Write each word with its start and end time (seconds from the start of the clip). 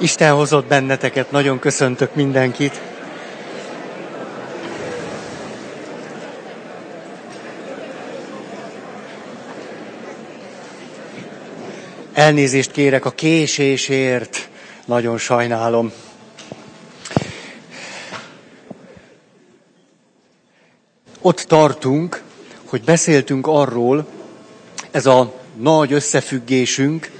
Isten 0.00 0.34
hozott 0.34 0.66
benneteket, 0.66 1.30
nagyon 1.30 1.58
köszöntök 1.58 2.14
mindenkit. 2.14 2.80
Elnézést 12.12 12.70
kérek 12.70 13.04
a 13.04 13.10
késésért, 13.10 14.48
nagyon 14.84 15.18
sajnálom. 15.18 15.92
Ott 21.20 21.40
tartunk, 21.40 22.22
hogy 22.64 22.82
beszéltünk 22.84 23.46
arról, 23.46 24.06
ez 24.90 25.06
a 25.06 25.34
nagy 25.56 25.92
összefüggésünk, 25.92 27.10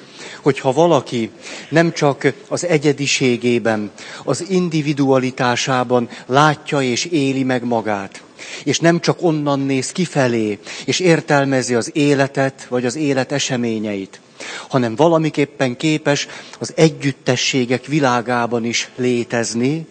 hogyha 0.42 0.72
valaki 0.72 1.30
nem 1.68 1.92
csak 1.92 2.32
az 2.48 2.64
egyediségében, 2.66 3.90
az 4.24 4.44
individualitásában 4.48 6.08
látja 6.26 6.82
és 6.82 7.04
éli 7.04 7.42
meg 7.42 7.64
magát, 7.64 8.22
és 8.64 8.78
nem 8.78 9.00
csak 9.00 9.22
onnan 9.22 9.60
néz 9.60 9.92
kifelé, 9.92 10.58
és 10.84 11.00
értelmezi 11.00 11.74
az 11.74 11.90
életet, 11.92 12.66
vagy 12.68 12.84
az 12.84 12.96
élet 12.96 13.32
eseményeit, 13.32 14.20
hanem 14.68 14.96
valamiképpen 14.96 15.76
képes 15.76 16.26
az 16.58 16.72
együttességek 16.76 17.86
világában 17.86 18.64
is 18.64 18.88
létezni, 18.96 19.86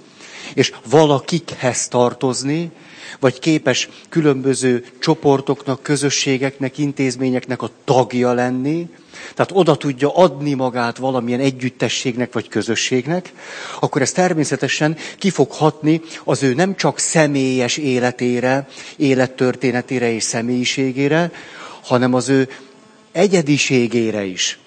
és 0.54 0.74
valakikhez 0.90 1.88
tartozni, 1.88 2.72
vagy 3.20 3.40
képes 3.40 3.90
különböző 4.10 4.86
csoportoknak, 5.00 5.84
közösségeknek, 5.84 6.78
intézményeknek 6.78 7.62
a 7.62 7.70
tagja 7.84 8.34
lenni, 8.34 8.90
tehát 9.34 9.52
oda 9.54 9.76
tudja 9.76 10.16
adni 10.16 10.54
magát 10.54 10.98
valamilyen 10.98 11.40
együttességnek 11.40 12.34
vagy 12.34 12.48
közösségnek, 12.48 13.34
akkor 13.80 14.02
ez 14.02 14.12
természetesen 14.12 14.98
ki 15.18 15.30
fog 15.30 15.52
hatni 15.52 16.02
az 16.24 16.44
ő 16.44 16.54
nem 16.54 16.76
csak 16.76 17.00
személyes 17.00 17.78
életére, 17.78 18.68
élettörténetére 18.96 20.12
és 20.12 20.24
személyiségére, 20.24 21.32
hanem 21.84 22.14
az 22.14 22.30
ő 22.30 22.50
egyediségére 23.12 24.24
is. 24.24 24.60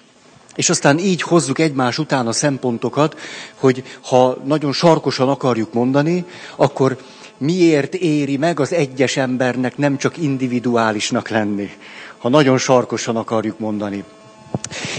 És 0.55 0.69
aztán 0.69 0.99
így 0.99 1.21
hozzuk 1.21 1.59
egymás 1.59 1.97
után 1.97 2.27
a 2.27 2.31
szempontokat, 2.31 3.19
hogy 3.55 3.83
ha 4.01 4.37
nagyon 4.45 4.73
sarkosan 4.73 5.29
akarjuk 5.29 5.73
mondani, 5.73 6.25
akkor 6.55 6.97
miért 7.43 7.93
éri 7.93 8.37
meg 8.37 8.59
az 8.59 8.73
egyes 8.73 9.17
embernek 9.17 9.77
nem 9.77 9.97
csak 9.97 10.17
individuálisnak 10.17 11.29
lenni, 11.29 11.69
ha 12.17 12.29
nagyon 12.29 12.57
sarkosan 12.57 13.15
akarjuk 13.15 13.59
mondani. 13.59 14.03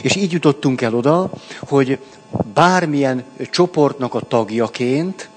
És 0.03 0.17
így 0.17 0.33
jutottunk 0.33 0.81
el 0.81 0.95
oda, 0.95 1.31
hogy 1.61 1.99
bármilyen 2.55 3.25
csoportnak 3.51 4.15
a 4.15 4.21
tagjaként, 4.21 5.29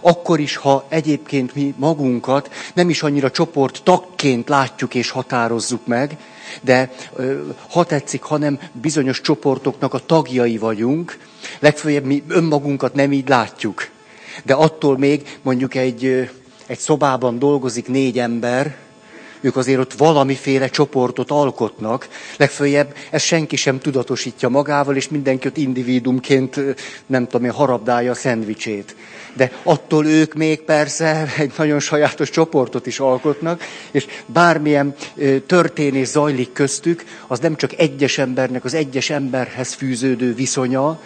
akkor 0.00 0.40
is, 0.40 0.56
ha 0.56 0.86
egyébként 0.88 1.54
mi 1.54 1.74
magunkat 1.76 2.50
nem 2.74 2.88
is 2.88 3.02
annyira 3.02 3.30
csoport 3.30 3.80
tagként 3.84 4.48
látjuk 4.48 4.94
és 4.94 5.10
határozzuk 5.10 5.86
meg, 5.86 6.16
de 6.60 6.92
ha 7.70 7.84
tetszik, 7.84 8.22
hanem 8.22 8.58
bizonyos 8.72 9.20
csoportoknak 9.20 9.94
a 9.94 10.06
tagjai 10.06 10.58
vagyunk, 10.58 11.18
legfőjebb 11.58 12.04
mi 12.04 12.22
önmagunkat 12.28 12.94
nem 12.94 13.12
így 13.12 13.28
látjuk. 13.28 13.88
De 14.44 14.54
attól 14.54 14.98
még 14.98 15.38
mondjuk 15.42 15.74
egy, 15.74 16.28
egy 16.66 16.78
szobában 16.78 17.38
dolgozik 17.38 17.88
négy 17.88 18.18
ember, 18.18 18.76
ők 19.40 19.56
azért 19.56 19.78
ott 19.78 19.92
valamiféle 19.92 20.68
csoportot 20.68 21.30
alkotnak, 21.30 22.08
legfőjebb 22.36 22.94
ezt 23.10 23.24
senki 23.24 23.56
sem 23.56 23.78
tudatosítja 23.78 24.48
magával, 24.48 24.96
és 24.96 25.08
mindenki 25.08 25.46
ott 25.48 25.56
individumként, 25.56 26.60
nem 27.06 27.26
tudom 27.26 27.44
én, 27.46 27.52
harabdálja 27.52 28.10
a 28.10 28.14
szendvicsét. 28.14 28.96
De 29.32 29.52
attól 29.62 30.06
ők 30.06 30.34
még 30.34 30.60
persze 30.60 31.32
egy 31.38 31.52
nagyon 31.56 31.80
sajátos 31.80 32.30
csoportot 32.30 32.86
is 32.86 33.00
alkotnak, 33.00 33.62
és 33.90 34.06
bármilyen 34.26 34.94
történés 35.46 36.08
zajlik 36.08 36.52
köztük, 36.52 37.04
az 37.26 37.38
nem 37.38 37.56
csak 37.56 37.78
egyes 37.78 38.18
embernek, 38.18 38.64
az 38.64 38.74
egyes 38.74 39.10
emberhez 39.10 39.72
fűződő 39.72 40.34
viszonya, 40.34 41.00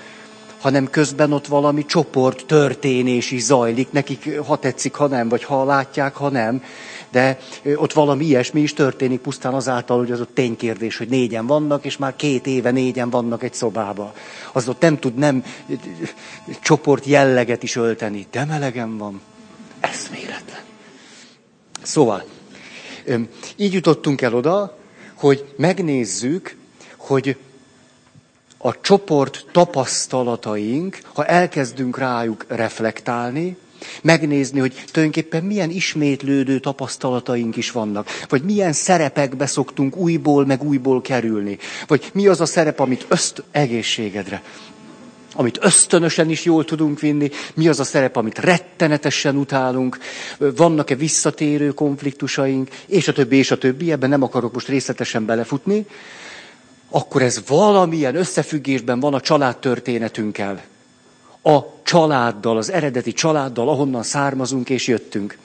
hanem 0.61 0.91
közben 0.91 1.33
ott 1.33 1.47
valami 1.47 1.85
csoport 1.85 2.47
történés 2.47 3.31
is 3.31 3.43
zajlik, 3.43 3.93
nekik 3.93 4.39
ha 4.39 4.57
tetszik, 4.57 4.95
ha 4.95 5.07
nem, 5.07 5.29
vagy 5.29 5.45
ha 5.45 5.65
látják, 5.65 6.17
ha 6.17 6.29
nem 6.29 6.63
de 7.11 7.39
ott 7.75 7.93
valami 7.93 8.25
ilyesmi 8.25 8.61
is 8.61 8.73
történik 8.73 9.21
pusztán 9.21 9.55
azáltal, 9.55 9.99
hogy 9.99 10.11
az 10.11 10.21
ott 10.21 10.35
ténykérdés, 10.35 10.97
hogy 10.97 11.09
négyen 11.09 11.47
vannak, 11.47 11.85
és 11.85 11.97
már 11.97 12.17
két 12.17 12.47
éve 12.47 12.71
négyen 12.71 13.11
vannak 13.11 13.43
egy 13.43 13.55
szobába. 13.55 14.13
Az 14.53 14.69
ott 14.69 14.81
nem 14.81 14.99
tud 14.99 15.15
nem 15.15 15.45
csoport 16.61 17.05
jelleget 17.05 17.63
is 17.63 17.77
ölteni, 17.77 18.27
de 18.31 18.45
melegen 18.45 18.99
van. 18.99 19.21
Eszméletlen. 19.81 20.61
Szóval, 21.83 22.25
így 23.57 23.73
jutottunk 23.73 24.21
el 24.21 24.35
oda, 24.35 24.79
hogy 25.15 25.55
megnézzük, 25.57 26.57
hogy 26.97 27.37
a 28.63 28.81
csoport 28.81 29.45
tapasztalataink, 29.53 30.99
ha 31.15 31.27
elkezdünk 31.27 31.99
rájuk 31.99 32.45
reflektálni, 32.49 33.57
Megnézni, 34.03 34.61
hogy 34.61 34.85
tulajdonképpen 34.93 35.45
milyen 35.45 35.71
ismétlődő 35.71 36.59
tapasztalataink 36.59 37.57
is 37.57 37.71
vannak, 37.71 38.09
vagy 38.29 38.43
milyen 38.43 38.73
szerepekbe 38.73 39.47
szoktunk 39.47 39.97
újból 39.97 40.47
meg 40.47 40.63
újból 40.63 41.01
kerülni, 41.01 41.59
vagy 41.87 42.11
mi 42.15 42.27
az 42.27 42.41
a 42.41 42.47
szerep, 42.47 42.81
amit 42.81 43.07
öszt 43.09 43.43
egészségedre, 43.51 44.43
amit 45.35 45.59
ösztönösen 45.63 46.31
is 46.31 46.45
jól 46.45 46.65
tudunk 46.65 47.01
vinni, 47.01 47.31
mi 47.55 47.69
az 47.69 47.81
a 47.81 47.85
szerep, 47.85 48.17
amit 48.17 48.39
rettenetesen 48.39 49.37
utálunk, 49.37 49.99
vannak-e 50.39 50.95
visszatérő 50.95 51.71
konfliktusaink, 51.71 52.69
és 52.87 53.09
a 53.09 53.13
többi, 53.13 53.37
és 53.37 53.51
a 53.51 53.59
többi, 53.59 53.93
ebben 53.93 54.09
nem 54.09 54.23
akarok 54.23 54.53
most 54.53 54.69
részletesen 54.69 55.25
belefutni, 55.25 55.87
akkor 56.91 57.23
ez 57.23 57.43
valamilyen 57.47 58.15
összefüggésben 58.15 59.01
van 59.01 59.15
a 59.15 59.21
családtörténetünkkel 59.21 60.63
a 61.43 61.59
családdal, 61.83 62.57
az 62.57 62.71
eredeti 62.71 63.13
családdal, 63.13 63.69
ahonnan 63.69 64.03
származunk 64.03 64.71
és 64.71 64.87
jöttünk. 64.87 65.39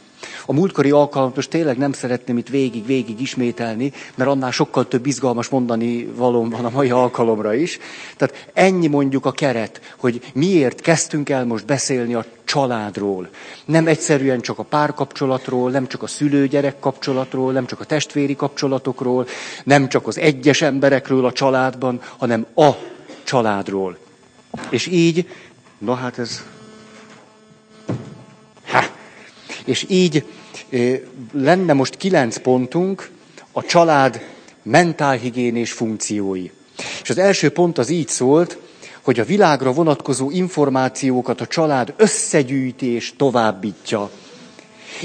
A 0.45 0.53
múltkori 0.53 0.91
alkalmat 0.91 1.35
most 1.35 1.49
tényleg 1.49 1.77
nem 1.77 1.91
szeretném 1.91 2.37
itt 2.37 2.47
végig-végig 2.47 3.21
ismételni, 3.21 3.91
mert 4.15 4.29
annál 4.29 4.51
sokkal 4.51 4.87
több 4.87 5.05
izgalmas 5.05 5.49
mondani 5.49 6.05
valóm 6.15 6.49
van 6.49 6.65
a 6.65 6.69
mai 6.69 6.89
alkalomra 6.89 7.53
is. 7.53 7.79
Tehát 8.17 8.49
ennyi 8.53 8.87
mondjuk 8.87 9.25
a 9.25 9.31
keret, 9.31 9.81
hogy 9.97 10.21
miért 10.33 10.81
kezdtünk 10.81 11.29
el 11.29 11.45
most 11.45 11.65
beszélni 11.65 12.13
a 12.13 12.25
családról. 12.43 13.29
Nem 13.65 13.87
egyszerűen 13.87 14.41
csak 14.41 14.59
a 14.59 14.63
párkapcsolatról, 14.63 15.71
nem 15.71 15.87
csak 15.87 16.03
a 16.03 16.07
szülő-gyerek 16.07 16.79
kapcsolatról, 16.79 17.51
nem 17.51 17.65
csak 17.65 17.79
a 17.79 17.85
testvéri 17.85 18.35
kapcsolatokról, 18.35 19.27
nem 19.63 19.89
csak 19.89 20.07
az 20.07 20.17
egyes 20.17 20.61
emberekről 20.61 21.25
a 21.25 21.31
családban, 21.31 22.01
hanem 22.17 22.45
a 22.55 22.69
családról. 23.23 23.97
És 24.69 24.87
így 24.87 25.25
Na 25.77 25.93
hát 25.93 26.19
ez... 26.19 26.43
Ha. 28.65 28.83
És 29.65 29.85
így 29.89 30.25
lenne 31.31 31.73
most 31.73 31.95
kilenc 31.95 32.37
pontunk 32.37 33.09
a 33.51 33.63
család 33.63 34.21
mentálhigiénés 34.63 35.71
funkciói. 35.71 36.49
És 37.01 37.09
az 37.09 37.17
első 37.17 37.49
pont 37.49 37.77
az 37.77 37.89
így 37.89 38.07
szólt, 38.07 38.57
hogy 39.01 39.19
a 39.19 39.25
világra 39.25 39.71
vonatkozó 39.71 40.31
információkat 40.31 41.41
a 41.41 41.47
család 41.47 41.93
összegyűjti 41.97 42.85
és 42.85 43.13
továbbítja. 43.17 44.09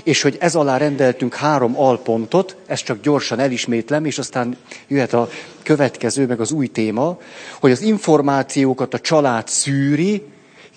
És 0.04 0.22
hogy 0.22 0.37
ez 0.41 0.54
alá 0.54 0.77
rendeltünk 0.77 1.34
három 1.34 1.78
alpontot, 1.78 2.56
ezt 2.66 2.84
csak 2.84 3.00
gyorsan 3.00 3.38
elismétlem, 3.38 4.04
és 4.04 4.19
aztán 4.19 4.56
jöhet 4.88 5.12
a 5.12 5.28
következő, 5.62 6.27
meg 6.27 6.41
az 6.41 6.50
új 6.50 6.66
téma, 6.66 7.19
hogy 7.60 7.71
az 7.71 7.81
információkat 7.81 8.94
a 8.94 9.00
család 9.00 9.48
szűri, 9.48 10.22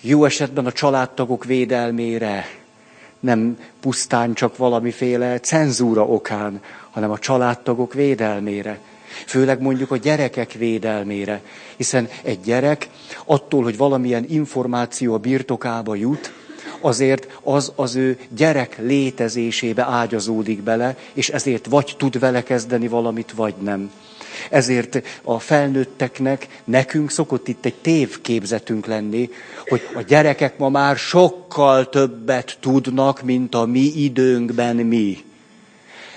jó 0.00 0.24
esetben 0.24 0.66
a 0.66 0.72
családtagok 0.72 1.44
védelmére, 1.44 2.46
nem 3.24 3.58
pusztán 3.80 4.34
csak 4.34 4.56
valamiféle 4.56 5.40
cenzúra 5.40 6.06
okán, 6.06 6.60
hanem 6.90 7.10
a 7.10 7.18
családtagok 7.18 7.94
védelmére. 7.94 8.78
Főleg 9.26 9.60
mondjuk 9.60 9.90
a 9.90 9.96
gyerekek 9.96 10.52
védelmére. 10.52 11.42
Hiszen 11.76 12.08
egy 12.22 12.40
gyerek 12.40 12.88
attól, 13.24 13.62
hogy 13.62 13.76
valamilyen 13.76 14.24
információ 14.28 15.14
a 15.14 15.18
birtokába 15.18 15.94
jut, 15.94 16.32
azért 16.80 17.38
az 17.42 17.72
az 17.74 17.94
ő 17.94 18.18
gyerek 18.28 18.78
létezésébe 18.78 19.82
ágyazódik 19.82 20.62
bele, 20.62 20.96
és 21.12 21.28
ezért 21.28 21.66
vagy 21.66 21.94
tud 21.98 22.18
vele 22.18 22.42
kezdeni 22.42 22.88
valamit, 22.88 23.32
vagy 23.32 23.54
nem. 23.60 23.90
Ezért 24.50 25.02
a 25.22 25.38
felnőtteknek, 25.38 26.46
nekünk 26.64 27.10
szokott 27.10 27.48
itt 27.48 27.64
egy 27.64 27.74
tévképzetünk 27.74 28.86
lenni, 28.86 29.30
hogy 29.66 29.88
a 29.94 30.00
gyerekek 30.00 30.58
ma 30.58 30.68
már 30.68 30.96
sokkal 30.96 31.88
többet 31.88 32.56
tudnak, 32.60 33.22
mint 33.22 33.54
a 33.54 33.64
mi 33.64 33.92
időnkben 33.96 34.76
mi. 34.76 35.24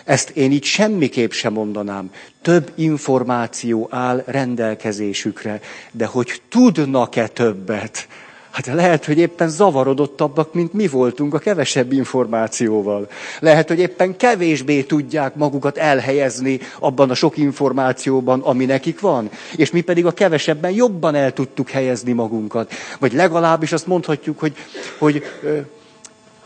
Ezt 0.08 0.30
én 0.30 0.52
így 0.52 0.64
semmiképp 0.64 1.32
sem 1.32 1.54
mondanám. 1.54 2.12
Több 2.42 2.72
információ 2.76 3.88
áll 3.92 4.24
rendelkezésükre, 4.26 5.60
de 5.92 6.06
hogy 6.06 6.42
tudnak-e 6.50 7.28
többet? 7.28 8.08
Hát 8.58 8.76
lehet, 8.76 9.06
hogy 9.06 9.18
éppen 9.18 9.50
zavarodottabbak, 9.50 10.54
mint 10.54 10.74
mi 10.74 10.88
voltunk 10.88 11.34
a 11.34 11.40
kevesebb 11.40 11.92
információval. 11.92 13.08
Lehet, 13.40 13.68
hogy 13.68 13.80
éppen 13.80 14.18
kevésbé 14.18 14.82
tudják 14.82 15.36
magukat 15.36 15.78
elhelyezni 15.78 16.60
abban 16.80 17.10
a 17.10 17.14
sok 17.14 17.38
információban, 17.38 18.42
ami 18.42 18.66
nekik 18.66 19.00
van. 19.00 19.30
És 19.56 19.72
mi 19.72 19.82
pedig 19.82 20.06
a 20.06 20.12
kevesebben 20.12 20.72
jobban 20.72 21.16
el 21.16 21.34
tudtuk 21.34 21.70
helyezni 21.70 22.12
magunkat. 22.12 22.72
Vagy 23.00 23.14
legalábbis 23.14 23.72
azt 23.72 23.88
mondhatjuk, 23.88 24.40
hogy, 24.40 24.56
hogy 24.98 25.24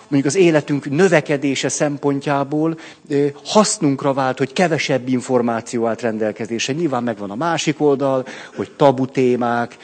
mondjuk 0.08 0.26
az 0.26 0.36
életünk 0.36 0.90
növekedése 0.90 1.70
szempontjából 1.70 2.78
hasznunkra 3.44 4.14
vált, 4.14 4.38
hogy 4.38 4.54
kevesebb 4.54 5.08
információ 5.08 5.88
állt 5.88 6.02
rendelkezésre. 6.02 6.74
Nyilván 6.74 7.04
megvan 7.04 7.32
a 7.32 7.36
másik 7.36 7.82
oldal, 7.82 8.26
hogy 8.56 8.72
tabu 8.72 9.06
témák, 9.06 9.78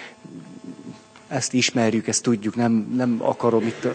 ezt 1.27 1.53
ismerjük, 1.53 2.07
ezt 2.07 2.23
tudjuk, 2.23 2.55
nem, 2.55 2.71
nem 2.95 3.17
akarom 3.21 3.65
itt, 3.65 3.87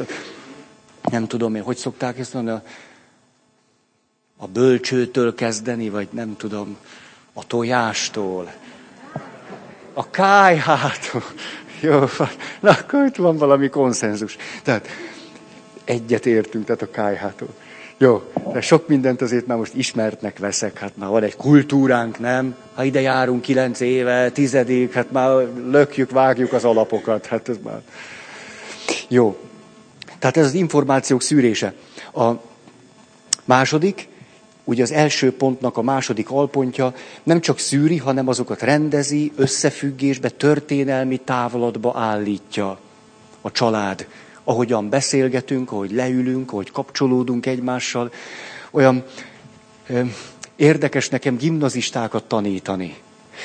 nem 1.11 1.27
tudom 1.27 1.55
én, 1.55 1.63
hogy 1.63 1.77
szokták 1.77 2.19
ezt 2.19 2.35
mondani, 2.35 2.57
a, 2.57 2.63
a 4.37 4.47
bölcsőtől 4.47 5.35
kezdeni, 5.35 5.89
vagy 5.89 6.09
nem 6.11 6.37
tudom, 6.37 6.77
a 7.33 7.47
tojástól, 7.47 8.53
a 9.93 10.11
kájhától. 10.11 11.23
Jó, 11.81 12.05
na 12.61 12.71
akkor 12.71 13.05
itt 13.07 13.17
van 13.17 13.37
valami 13.37 13.69
konszenzus. 13.69 14.37
Tehát 14.63 14.89
egyet 15.85 16.27
értünk, 16.27 16.65
tehát 16.65 16.83
a 16.83 16.91
kájhától. 16.91 17.55
Jó, 18.03 18.23
de 18.53 18.61
sok 18.61 18.89
mindent 18.89 19.23
azért 19.23 19.47
már 19.47 19.59
most 19.59 19.75
ismertnek 19.75 20.39
veszek, 20.39 20.79
hát 20.79 20.97
már 20.97 21.09
van 21.09 21.23
egy 21.23 21.37
kultúránk, 21.37 22.19
nem? 22.19 22.57
Ha 22.75 22.85
ide 22.85 23.01
járunk 23.01 23.43
kilenc 23.43 23.81
éve, 23.81 24.31
tizedik, 24.31 24.93
hát 24.93 25.11
már 25.11 25.47
lökjük, 25.71 26.11
vágjuk 26.11 26.53
az 26.53 26.65
alapokat, 26.65 27.27
hát 27.27 27.49
ez 27.49 27.57
már... 27.63 27.81
Jó. 29.09 29.37
Tehát 30.19 30.37
ez 30.37 30.45
az 30.45 30.55
információk 30.55 31.23
szűrése. 31.23 31.75
A 32.15 32.31
második, 33.45 34.09
ugye 34.65 34.83
az 34.83 34.93
első 34.93 35.33
pontnak 35.33 35.77
a 35.77 35.83
második 35.83 36.31
alpontja 36.31 36.95
nem 37.23 37.41
csak 37.41 37.59
szűri, 37.59 37.97
hanem 37.97 38.29
azokat 38.29 38.63
rendezi, 38.63 39.33
összefüggésbe, 39.37 40.29
történelmi 40.29 41.17
távolatba 41.17 41.93
állítja 41.97 42.79
a 43.41 43.51
család 43.51 44.07
ahogyan 44.45 44.89
beszélgetünk, 44.89 45.73
ahogy 45.73 45.93
leülünk, 45.93 46.53
ahogy 46.53 46.71
kapcsolódunk 46.71 47.47
egymással. 47.47 48.11
Olyan 48.71 49.05
ö, 49.87 50.01
érdekes 50.57 51.09
nekem 51.09 51.37
gimnazistákat 51.37 52.25
tanítani. 52.25 52.97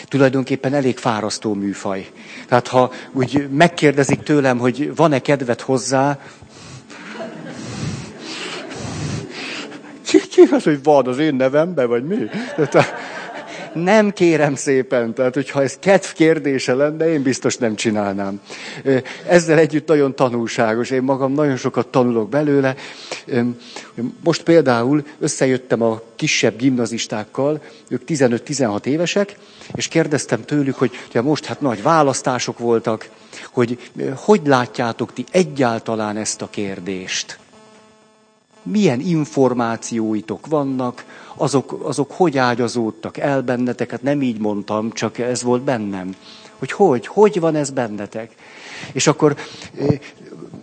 Tulajdonképpen 0.07 0.73
elég 0.73 0.97
fárasztó 0.97 1.53
műfaj. 1.53 2.09
Tehát 2.47 2.67
ha 2.67 2.91
úgy 3.11 3.49
megkérdezik 3.49 4.23
tőlem, 4.23 4.57
hogy 4.57 4.95
van-e 4.95 5.19
kedvet 5.19 5.61
hozzá, 5.61 6.19
ki, 10.07 10.19
ki 10.27 10.41
az, 10.51 10.63
hogy 10.63 10.83
van 10.83 11.07
az 11.07 11.17
én 11.17 11.35
nevemben, 11.35 11.87
vagy 11.87 12.03
mi? 12.03 12.15
Tehát, 12.55 12.93
nem 13.77 14.11
kérem 14.11 14.55
szépen, 14.55 15.13
tehát 15.13 15.33
hogyha 15.33 15.61
ez 15.61 15.77
kedv 15.79 16.05
kérdése 16.05 16.73
lenne, 16.73 17.11
én 17.11 17.21
biztos 17.21 17.57
nem 17.57 17.75
csinálnám. 17.75 18.41
Ezzel 19.27 19.57
együtt 19.57 19.87
nagyon 19.87 20.15
tanulságos, 20.15 20.89
én 20.89 21.01
magam 21.01 21.33
nagyon 21.33 21.57
sokat 21.57 21.87
tanulok 21.87 22.29
belőle. 22.29 22.75
Most 24.23 24.43
például 24.43 25.03
összejöttem 25.19 25.81
a 25.81 26.01
kisebb 26.15 26.57
gimnazistákkal, 26.57 27.61
ők 27.89 28.01
15-16 28.07 28.85
évesek, 28.85 29.35
és 29.75 29.87
kérdeztem 29.87 30.41
tőlük, 30.45 30.75
hogy 30.75 30.91
ugye 31.09 31.21
most 31.21 31.45
hát 31.45 31.61
nagy 31.61 31.81
választások 31.81 32.59
voltak, 32.59 33.09
hogy 33.51 33.89
hogy 34.15 34.41
látjátok 34.45 35.13
ti 35.13 35.25
egyáltalán 35.31 36.17
ezt 36.17 36.41
a 36.41 36.49
kérdést? 36.49 37.39
Milyen 38.71 38.99
információitok 38.99 40.47
vannak, 40.47 41.05
azok, 41.35 41.79
azok 41.83 42.11
hogy 42.11 42.37
ágyazódtak 42.37 43.17
el 43.17 43.41
bennetek, 43.41 43.91
hát 43.91 44.01
nem 44.01 44.21
így 44.21 44.39
mondtam, 44.39 44.91
csak 44.91 45.17
ez 45.17 45.43
volt 45.43 45.61
bennem. 45.61 46.15
Hogy 46.57 46.71
hogy, 46.71 47.07
hogy 47.07 47.39
van 47.39 47.55
ez 47.55 47.69
bennetek? 47.69 48.35
És 48.91 49.07
akkor 49.07 49.35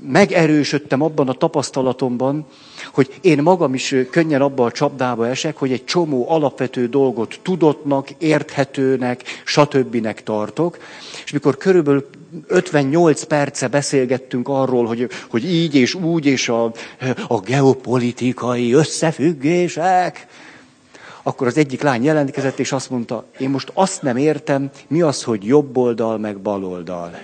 megerősödtem 0.08 1.02
abban 1.02 1.28
a 1.28 1.32
tapasztalatomban, 1.32 2.46
hogy 2.92 3.18
én 3.20 3.42
magam 3.42 3.74
is 3.74 3.94
könnyen 4.10 4.40
abba 4.40 4.64
a 4.64 4.72
csapdába 4.72 5.28
esek, 5.28 5.56
hogy 5.56 5.72
egy 5.72 5.84
csomó 5.84 6.30
alapvető 6.30 6.88
dolgot 6.88 7.38
tudottnak, 7.42 8.08
érthetőnek, 8.18 9.22
stb. 9.44 10.22
tartok, 10.24 10.78
és 11.24 11.32
mikor 11.32 11.56
körülbelül 11.56 12.06
58 12.46 13.22
perce 13.22 13.68
beszélgettünk 13.68 14.48
arról, 14.48 14.86
hogy, 14.86 15.08
hogy 15.28 15.44
így 15.44 15.74
és 15.74 15.94
úgy, 15.94 16.26
és 16.26 16.48
a, 16.48 16.72
a 17.28 17.40
geopolitikai 17.40 18.72
összefüggések, 18.72 20.26
akkor 21.26 21.46
az 21.46 21.56
egyik 21.56 21.82
lány 21.82 22.04
jelentkezett, 22.04 22.58
és 22.58 22.72
azt 22.72 22.90
mondta, 22.90 23.24
én 23.38 23.50
most 23.50 23.70
azt 23.74 24.02
nem 24.02 24.16
értem, 24.16 24.70
mi 24.86 25.00
az, 25.00 25.22
hogy 25.22 25.44
jobb 25.44 25.76
oldal, 25.76 26.18
meg 26.18 26.38
bal 26.38 26.64
oldal. 26.64 27.18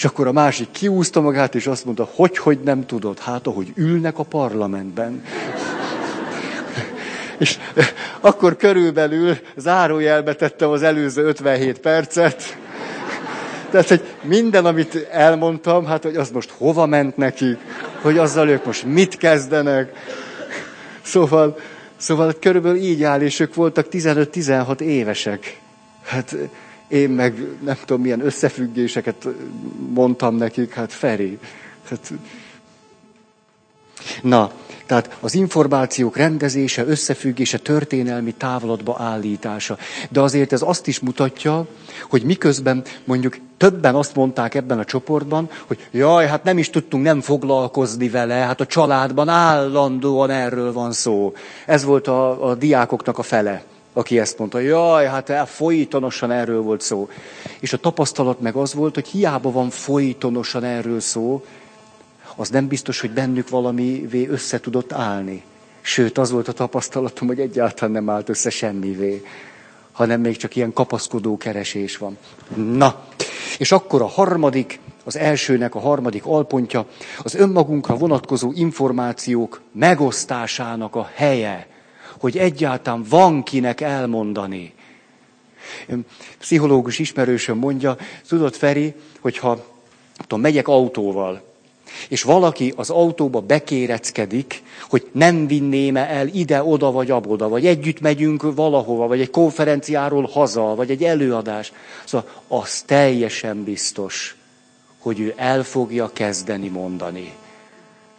És 0.00 0.06
akkor 0.06 0.26
a 0.26 0.32
másik 0.32 0.70
kiúzta 0.70 1.20
magát, 1.20 1.54
és 1.54 1.66
azt 1.66 1.84
mondta, 1.84 2.08
hogy, 2.14 2.38
hogy 2.38 2.58
nem 2.64 2.86
tudod, 2.86 3.18
hát 3.18 3.46
ahogy 3.46 3.72
ülnek 3.74 4.18
a 4.18 4.22
parlamentben. 4.22 5.22
és 7.38 7.58
akkor 8.20 8.56
körülbelül 8.56 9.38
zárójelbe 9.56 10.34
tettem 10.34 10.70
az 10.70 10.82
előző 10.82 11.24
57 11.24 11.78
percet, 11.78 12.58
tehát, 13.70 13.88
hogy 13.88 14.02
minden, 14.22 14.64
amit 14.64 15.06
elmondtam, 15.10 15.86
hát, 15.86 16.02
hogy 16.02 16.16
az 16.16 16.30
most 16.30 16.50
hova 16.50 16.86
ment 16.86 17.16
neki, 17.16 17.56
hogy 18.00 18.18
azzal 18.18 18.48
ők 18.48 18.64
most 18.64 18.84
mit 18.84 19.16
kezdenek. 19.16 19.92
Szóval, 21.02 21.58
szóval 21.96 22.34
körülbelül 22.40 22.78
így 22.78 23.02
áll, 23.02 23.20
és 23.20 23.40
ők 23.40 23.54
voltak 23.54 23.86
15-16 23.90 24.80
évesek. 24.80 25.60
Hát 26.04 26.36
én 26.90 27.10
meg 27.10 27.46
nem 27.64 27.76
tudom 27.84 28.02
milyen 28.02 28.24
összefüggéseket 28.24 29.28
mondtam 29.94 30.36
nekik, 30.36 30.74
hát 30.74 30.92
Feri. 30.92 31.38
Hát... 31.88 32.12
Na, 34.22 34.52
tehát 34.86 35.16
az 35.20 35.34
információk 35.34 36.16
rendezése, 36.16 36.86
összefüggése, 36.86 37.58
történelmi 37.58 38.32
távolatba 38.32 38.96
állítása. 38.98 39.78
De 40.08 40.20
azért 40.20 40.52
ez 40.52 40.62
azt 40.62 40.86
is 40.86 41.00
mutatja, 41.00 41.66
hogy 42.08 42.22
miközben 42.22 42.82
mondjuk 43.04 43.36
többen 43.56 43.94
azt 43.94 44.14
mondták 44.14 44.54
ebben 44.54 44.78
a 44.78 44.84
csoportban, 44.84 45.50
hogy 45.66 45.78
jaj, 45.90 46.26
hát 46.26 46.44
nem 46.44 46.58
is 46.58 46.70
tudtunk 46.70 47.04
nem 47.04 47.20
foglalkozni 47.20 48.08
vele, 48.08 48.34
hát 48.34 48.60
a 48.60 48.66
családban 48.66 49.28
állandóan 49.28 50.30
erről 50.30 50.72
van 50.72 50.92
szó. 50.92 51.32
Ez 51.66 51.84
volt 51.84 52.06
a, 52.06 52.48
a 52.48 52.54
diákoknak 52.54 53.18
a 53.18 53.22
fele 53.22 53.62
aki 54.00 54.18
ezt 54.18 54.38
mondta, 54.38 54.58
jaj, 54.58 55.06
hát 55.06 55.48
folytonosan 55.48 56.30
erről 56.30 56.60
volt 56.60 56.80
szó. 56.80 57.08
És 57.60 57.72
a 57.72 57.76
tapasztalat 57.76 58.40
meg 58.40 58.54
az 58.54 58.74
volt, 58.74 58.94
hogy 58.94 59.08
hiába 59.08 59.50
van 59.50 59.70
folytonosan 59.70 60.64
erről 60.64 61.00
szó, 61.00 61.44
az 62.36 62.48
nem 62.48 62.68
biztos, 62.68 63.00
hogy 63.00 63.10
bennük 63.10 63.48
valamivé 63.48 64.26
össze 64.26 64.60
tudott 64.60 64.92
állni. 64.92 65.42
Sőt, 65.80 66.18
az 66.18 66.30
volt 66.30 66.48
a 66.48 66.52
tapasztalatom, 66.52 67.28
hogy 67.28 67.40
egyáltalán 67.40 67.92
nem 67.92 68.10
állt 68.10 68.28
össze 68.28 68.50
semmivé, 68.50 69.24
hanem 69.92 70.20
még 70.20 70.36
csak 70.36 70.56
ilyen 70.56 70.72
kapaszkodó 70.72 71.36
keresés 71.36 71.96
van. 71.96 72.18
Na, 72.54 73.04
és 73.58 73.72
akkor 73.72 74.02
a 74.02 74.06
harmadik, 74.06 74.80
az 75.04 75.16
elsőnek 75.16 75.74
a 75.74 75.80
harmadik 75.80 76.26
alpontja, 76.26 76.86
az 77.22 77.34
önmagunkra 77.34 77.94
vonatkozó 77.94 78.52
információk 78.54 79.60
megosztásának 79.72 80.96
a 80.96 81.10
helye, 81.14 81.66
hogy 82.20 82.36
egyáltalán 82.38 83.04
van 83.08 83.42
kinek 83.42 83.80
elmondani. 83.80 84.72
Pszichológus 86.38 86.98
ismerősöm 86.98 87.58
mondja, 87.58 87.96
tudod 88.28 88.54
Feri, 88.54 88.94
hogyha 89.20 89.64
tudom, 90.16 90.40
megyek 90.40 90.68
autóval, 90.68 91.42
és 92.08 92.22
valaki 92.22 92.72
az 92.76 92.90
autóba 92.90 93.40
bekéreckedik, 93.40 94.62
hogy 94.88 95.08
nem 95.12 95.46
vinném 95.46 95.96
el 95.96 96.26
ide-oda 96.26 96.90
vagy 96.90 97.10
aboda, 97.10 97.48
vagy 97.48 97.66
együtt 97.66 98.00
megyünk 98.00 98.54
valahova, 98.54 99.06
vagy 99.06 99.20
egy 99.20 99.30
konferenciáról 99.30 100.28
haza, 100.32 100.74
vagy 100.74 100.90
egy 100.90 101.04
előadás. 101.04 101.72
Szóval 102.04 102.28
az 102.48 102.82
teljesen 102.82 103.64
biztos, 103.64 104.36
hogy 104.98 105.20
ő 105.20 105.34
el 105.36 105.62
fogja 105.62 106.10
kezdeni 106.12 106.68
mondani. 106.68 107.32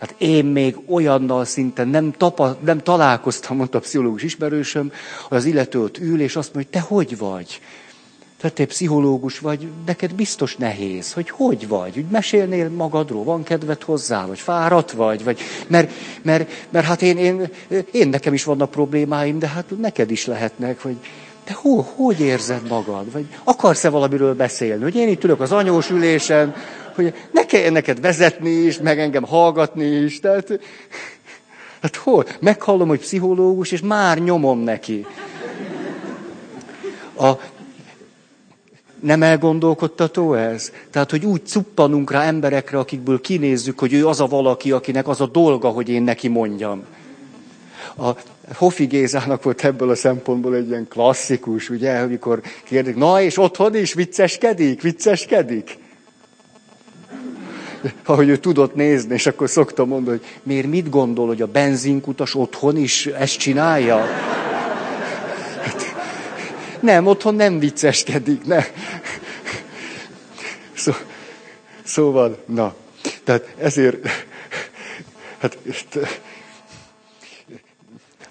Hát 0.01 0.15
én 0.17 0.45
még 0.45 0.77
olyannal 0.87 1.45
szinte 1.45 1.83
nem, 1.83 2.11
tapa, 2.11 2.57
nem 2.65 2.79
találkoztam, 2.79 3.57
mondta 3.57 3.77
a 3.77 3.81
pszichológus 3.81 4.23
ismerősöm, 4.23 4.91
hogy 5.27 5.37
az 5.37 5.45
illető 5.45 5.81
ott 5.81 5.97
ül, 5.97 6.21
és 6.21 6.35
azt 6.35 6.53
mondja, 6.53 6.71
hogy 6.71 6.81
te 6.81 6.95
hogy 6.95 7.17
vagy? 7.17 7.61
Tehát 8.37 8.55
te 8.55 8.65
pszichológus 8.65 9.39
vagy, 9.39 9.67
neked 9.85 10.13
biztos 10.13 10.55
nehéz, 10.55 11.13
hogy 11.13 11.29
hogy 11.29 11.67
vagy, 11.67 11.93
hogy 11.93 12.05
mesélnél 12.11 12.69
magadról, 12.69 13.23
van 13.23 13.43
kedved 13.43 13.83
hozzá, 13.83 14.25
vagy 14.25 14.39
fáradt 14.39 14.91
vagy, 14.91 15.23
vagy 15.23 15.39
mert, 15.67 15.91
mert, 16.21 16.67
mert 16.69 16.85
hát 16.85 17.01
én, 17.01 17.17
én, 17.17 17.49
én 17.91 18.09
nekem 18.09 18.33
is 18.33 18.43
vannak 18.43 18.71
problémáim, 18.71 19.39
de 19.39 19.47
hát 19.47 19.65
neked 19.79 20.11
is 20.11 20.25
lehetnek, 20.25 20.81
vagy 20.81 20.97
te 21.43 21.53
ho, 21.53 21.81
hogy 21.81 22.19
érzed 22.19 22.67
magad, 22.67 23.11
vagy 23.11 23.25
akarsz-e 23.43 23.89
valamiről 23.89 24.35
beszélni, 24.35 24.83
hogy 24.83 24.95
én 24.95 25.07
itt 25.07 25.23
ülök 25.23 25.39
az 25.39 25.51
anyós 25.51 25.89
ülésen, 25.89 26.55
hogy 26.95 27.13
ne 27.31 27.45
kelljen 27.45 27.71
neked 27.71 28.01
vezetni 28.01 28.49
is, 28.49 28.79
meg 28.79 28.99
engem 28.99 29.23
hallgatni 29.23 29.85
is. 29.85 30.19
Tehát, 30.19 30.59
hát 31.81 31.95
hol? 31.95 32.25
Meghallom, 32.39 32.87
hogy 32.87 32.99
pszichológus, 32.99 33.71
és 33.71 33.81
már 33.81 34.17
nyomom 34.17 34.59
neki. 34.59 35.05
A, 37.17 37.31
nem 38.99 39.23
elgondolkodtató 39.23 40.33
ez? 40.33 40.71
Tehát, 40.91 41.11
hogy 41.11 41.25
úgy 41.25 41.45
cuppanunk 41.45 42.11
rá 42.11 42.23
emberekre, 42.23 42.77
akikből 42.77 43.21
kinézzük, 43.21 43.79
hogy 43.79 43.93
ő 43.93 44.07
az 44.07 44.19
a 44.19 44.27
valaki, 44.27 44.71
akinek 44.71 45.07
az 45.07 45.21
a 45.21 45.27
dolga, 45.27 45.69
hogy 45.69 45.89
én 45.89 46.01
neki 46.01 46.27
mondjam. 46.27 46.83
A 47.97 48.09
Hofi 48.53 48.85
Gézának 48.85 49.43
volt 49.43 49.63
ebből 49.63 49.89
a 49.89 49.95
szempontból 49.95 50.55
egy 50.55 50.67
ilyen 50.67 50.87
klasszikus, 50.87 51.69
ugye, 51.69 51.99
amikor 51.99 52.41
kérdik, 52.63 52.95
na 52.95 53.21
és 53.21 53.37
otthon 53.37 53.75
is 53.75 53.93
vicceskedik, 53.93 54.81
vicceskedik? 54.81 55.77
Ahogy 58.05 58.29
ő 58.29 58.37
tudott 58.37 58.75
nézni, 58.75 59.13
és 59.13 59.25
akkor 59.25 59.49
szoktam 59.49 59.87
mondani, 59.87 60.17
hogy 60.17 60.27
miért 60.43 60.67
mit 60.67 60.89
gondol, 60.89 61.27
hogy 61.27 61.41
a 61.41 61.47
benzinkutas 61.47 62.35
otthon 62.35 62.77
is 62.77 63.05
ezt 63.05 63.37
csinálja? 63.37 64.05
Nem, 66.79 67.07
otthon 67.07 67.35
nem 67.35 67.59
vicceskedik, 67.59 68.45
ne. 68.45 68.63
Szó, 70.73 70.91
szóval, 71.83 72.43
na, 72.45 72.75
tehát 73.23 73.53
ezért, 73.57 74.07
hát, 75.39 75.57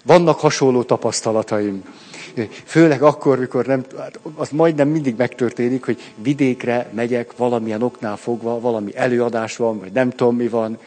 vannak 0.03 0.39
hasonló 0.39 0.83
tapasztalataim. 0.83 1.83
Főleg 2.65 3.01
akkor, 3.01 3.39
mikor 3.39 3.65
nem, 3.65 3.85
hát 3.97 4.19
az 4.35 4.49
majdnem 4.49 4.87
mindig 4.87 5.15
megtörténik, 5.17 5.85
hogy 5.85 6.13
vidékre 6.15 6.89
megyek 6.93 7.37
valamilyen 7.37 7.81
oknál 7.81 8.17
fogva, 8.17 8.59
valami 8.59 8.91
előadás 8.95 9.55
van, 9.55 9.79
vagy 9.79 9.91
nem 9.91 10.09
tudom 10.09 10.35
mi 10.35 10.47
van, 10.47 10.77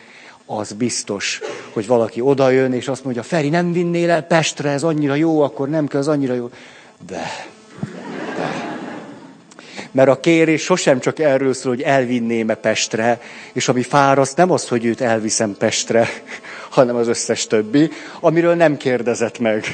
az 0.46 0.72
biztos, 0.72 1.40
hogy 1.72 1.86
valaki 1.86 2.20
odajön, 2.20 2.72
és 2.72 2.88
azt 2.88 3.04
mondja, 3.04 3.22
Feri, 3.22 3.48
nem 3.48 3.72
vinnél 3.72 4.10
el 4.10 4.22
Pestre, 4.22 4.70
ez 4.70 4.82
annyira 4.82 5.14
jó, 5.14 5.40
akkor 5.40 5.68
nem 5.68 5.86
kell, 5.86 6.00
ez 6.00 6.06
annyira 6.06 6.34
jó. 6.34 6.50
De, 7.06 7.22
de. 8.36 8.72
Mert 9.90 10.08
a 10.08 10.20
kérés 10.20 10.62
sosem 10.62 11.00
csak 11.00 11.18
erről 11.18 11.52
szól, 11.52 11.74
hogy 11.74 11.82
elvinném-e 11.82 12.54
Pestre, 12.54 13.20
és 13.52 13.68
ami 13.68 13.82
fáraszt 13.82 14.36
nem 14.36 14.50
az, 14.50 14.68
hogy 14.68 14.84
őt 14.84 15.00
elviszem 15.00 15.54
Pestre, 15.58 16.08
hanem 16.70 16.96
az 16.96 17.08
összes 17.08 17.46
többi, 17.46 17.90
amiről 18.20 18.54
nem 18.54 18.76
kérdezett 18.76 19.38
meg. 19.38 19.64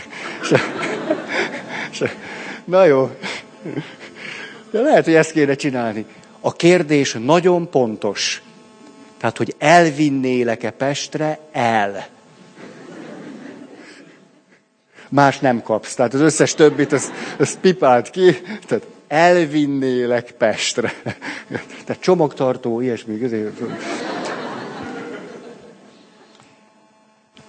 Na 2.64 2.84
jó. 2.84 3.10
De 4.70 4.80
lehet, 4.80 5.04
hogy 5.04 5.14
ezt 5.14 5.32
kéne 5.32 5.54
csinálni. 5.54 6.04
A 6.40 6.52
kérdés 6.52 7.16
nagyon 7.20 7.70
pontos. 7.70 8.42
Tehát, 9.18 9.36
hogy 9.36 9.54
elvinnélek-e 9.58 10.70
Pestre? 10.70 11.38
El. 11.52 12.06
Más 15.08 15.38
nem 15.38 15.62
kapsz. 15.62 15.94
Tehát 15.94 16.14
az 16.14 16.20
összes 16.20 16.54
többit, 16.54 16.92
ezt, 16.92 17.12
ezt 17.38 17.58
pipált 17.58 18.10
ki. 18.10 18.40
Tehát 18.66 18.86
elvinnélek 19.08 20.30
Pestre. 20.32 20.92
Tehát 21.84 22.02
csomagtartó, 22.02 22.80
ilyesmi. 22.80 23.18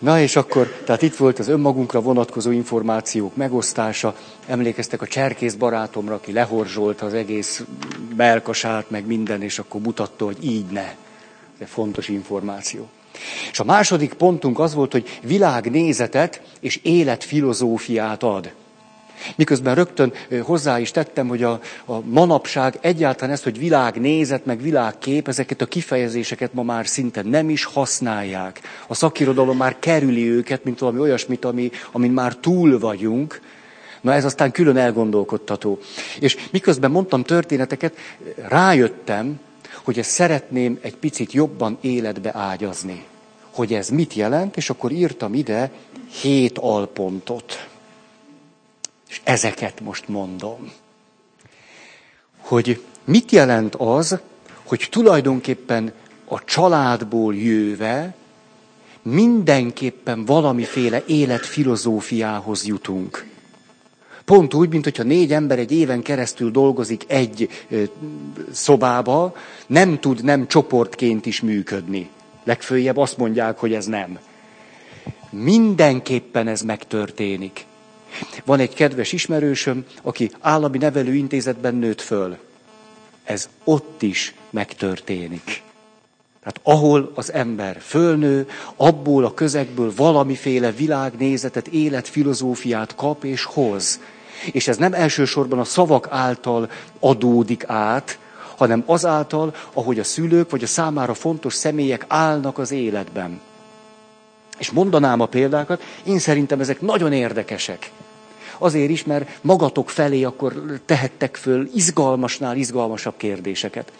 Na 0.02 0.20
és 0.20 0.36
akkor, 0.36 0.68
tehát 0.86 1.02
itt 1.02 1.16
volt 1.16 1.40
az 1.40 1.48
önmagunkra 1.48 2.02
vonatkozó 2.02 2.52
információk 2.52 3.36
megosztása. 3.36 4.16
Emlékeztek 4.46 5.02
a 5.02 5.08
cserkész 5.08 5.54
barátomra, 5.54 6.14
aki 6.14 6.32
lehorzsolta 6.32 7.06
az 7.06 7.14
egész 7.14 7.64
belkasát, 8.16 8.90
meg 8.90 9.06
minden, 9.06 9.42
és 9.42 9.60
akkor 9.60 9.82
mutatta, 9.82 10.26
hogy 10.26 10.38
így 10.46 10.66
ne. 10.66 10.96
Ez 11.60 11.70
fontos 11.70 12.08
információ. 12.08 12.90
És 13.52 13.60
a 13.60 13.64
második 13.64 14.14
pontunk 14.14 14.60
az 14.60 14.74
volt, 14.74 14.92
hogy 14.92 15.20
világnézetet 15.24 16.42
és 16.60 16.80
életfilozófiát 16.84 18.24
ad. 18.24 18.52
Miközben 19.36 19.76
rögtön 19.76 20.14
hozzá 20.42 20.80
is 20.80 20.92
tettem, 20.92 21.28
hogy 21.28 21.44
a, 21.44 21.60
a 21.86 22.00
manapság 22.00 22.78
egyáltalán 22.82 23.34
ezt, 23.34 23.44
hogy 23.44 23.58
világnézet, 23.58 24.46
meg 24.46 24.62
világkép, 24.62 25.28
ezeket 25.28 25.62
a 25.62 25.66
kifejezéseket 25.66 26.54
ma 26.54 26.64
már 26.64 26.88
szinte 26.88 27.22
nem 27.22 27.50
is 27.50 27.64
használják. 27.64 28.62
A 28.88 28.94
szakirodalom 28.94 29.58
már 29.58 29.76
kerüli 29.80 30.30
őket, 30.30 30.64
mint 30.64 30.80
valami 30.80 31.00
olyasmit, 31.00 31.46
ami, 31.46 31.72
amin 31.92 32.12
már 32.12 32.36
túl 32.36 32.80
vagyunk. 32.80 33.42
Na 34.02 34.14
ez 34.14 34.26
aztán 34.26 34.52
külön 34.52 34.78
elgondolkodtató. 34.78 35.80
És 36.20 36.38
miközben 36.52 36.92
mondtam 36.92 37.24
történeteket, 37.24 37.96
rájöttem, 38.48 39.40
hogy 39.84 40.00
ezt 40.00 40.10
szeretném 40.10 40.80
egy 40.82 40.96
picit 40.96 41.32
jobban 41.32 41.78
életbe 41.82 42.32
ágyazni. 42.34 43.06
Hogy 43.52 43.74
ez 43.74 43.90
mit 43.90 44.14
jelent, 44.14 44.58
és 44.58 44.70
akkor 44.70 44.92
írtam 44.92 45.34
ide 45.34 45.72
hét 46.22 46.58
alpontot. 46.58 47.71
És 49.12 49.22
ezeket 49.24 49.80
most 49.80 50.08
mondom. 50.08 50.72
Hogy 52.38 52.84
mit 53.04 53.32
jelent 53.32 53.76
az, 53.76 54.20
hogy 54.64 54.88
tulajdonképpen 54.92 55.94
a 56.26 56.44
családból 56.44 57.36
jöve 57.36 58.16
mindenképpen 59.02 60.26
valamiféle 60.26 61.04
életfilozófiához 61.06 62.66
jutunk. 62.66 63.26
Pont 64.26 64.54
úgy, 64.54 64.70
mint 64.70 64.84
hogyha 64.84 65.04
négy 65.04 65.34
ember 65.34 65.60
egy 65.60 65.72
éven 65.72 66.02
keresztül 66.02 66.52
dolgozik 66.52 67.04
egy 67.08 67.50
szobába, 68.52 69.36
nem 69.68 70.00
tud 70.00 70.24
nem 70.24 70.48
csoportként 70.48 71.26
is 71.26 71.42
működni. 71.42 72.10
Legfőjebb 72.44 72.98
azt 72.98 73.18
mondják, 73.18 73.58
hogy 73.58 73.74
ez 73.74 73.86
nem. 73.86 74.20
Mindenképpen 75.30 76.48
ez 76.48 76.62
megtörténik. 76.62 77.66
Van 78.46 78.60
egy 78.60 78.74
kedves 78.74 79.12
ismerősöm, 79.12 79.86
aki 80.02 80.32
állami 80.40 80.78
nevelőintézetben 80.78 81.76
nőtt 81.76 82.02
föl. 82.02 82.38
Ez 83.24 83.50
ott 83.64 84.02
is 84.02 84.34
megtörténik. 84.50 85.64
Tehát 86.40 86.60
ahol 86.64 87.12
az 87.16 87.34
ember 87.34 87.78
fölnő, 87.82 88.48
abból 88.76 89.26
a 89.26 89.34
közegből 89.34 89.94
valamiféle 89.96 90.72
világnézetet, 90.72 91.68
életfilozófiát 91.68 92.96
kap 92.96 93.24
és 93.24 93.44
hoz. 93.44 94.00
És 94.52 94.68
ez 94.68 94.78
nem 94.78 94.94
elsősorban 94.94 95.60
a 95.60 95.64
szavak 95.64 96.08
által 96.10 96.70
adódik 97.00 97.64
át, 97.68 98.20
hanem 98.58 98.84
azáltal, 98.86 99.56
ahogy 99.74 100.00
a 100.00 100.04
szülők 100.04 100.50
vagy 100.50 100.64
a 100.64 100.68
számára 100.68 101.14
fontos 101.14 101.54
személyek 101.54 102.06
állnak 102.08 102.58
az 102.58 102.72
életben. 102.72 103.42
És 104.58 104.72
mondanám 104.72 105.20
a 105.20 105.26
példákat, 105.26 105.84
én 106.04 106.20
szerintem 106.20 106.60
ezek 106.60 106.82
nagyon 106.82 107.14
érdekesek. 107.14 107.92
Azért 108.58 108.90
is, 108.90 109.04
mert 109.04 109.30
magatok 109.42 109.90
felé 109.90 110.24
akkor 110.24 110.80
tehettek 110.86 111.36
föl 111.36 111.70
izgalmasnál 111.76 112.58
izgalmasabb 112.58 113.14
kérdéseket. 113.18 113.92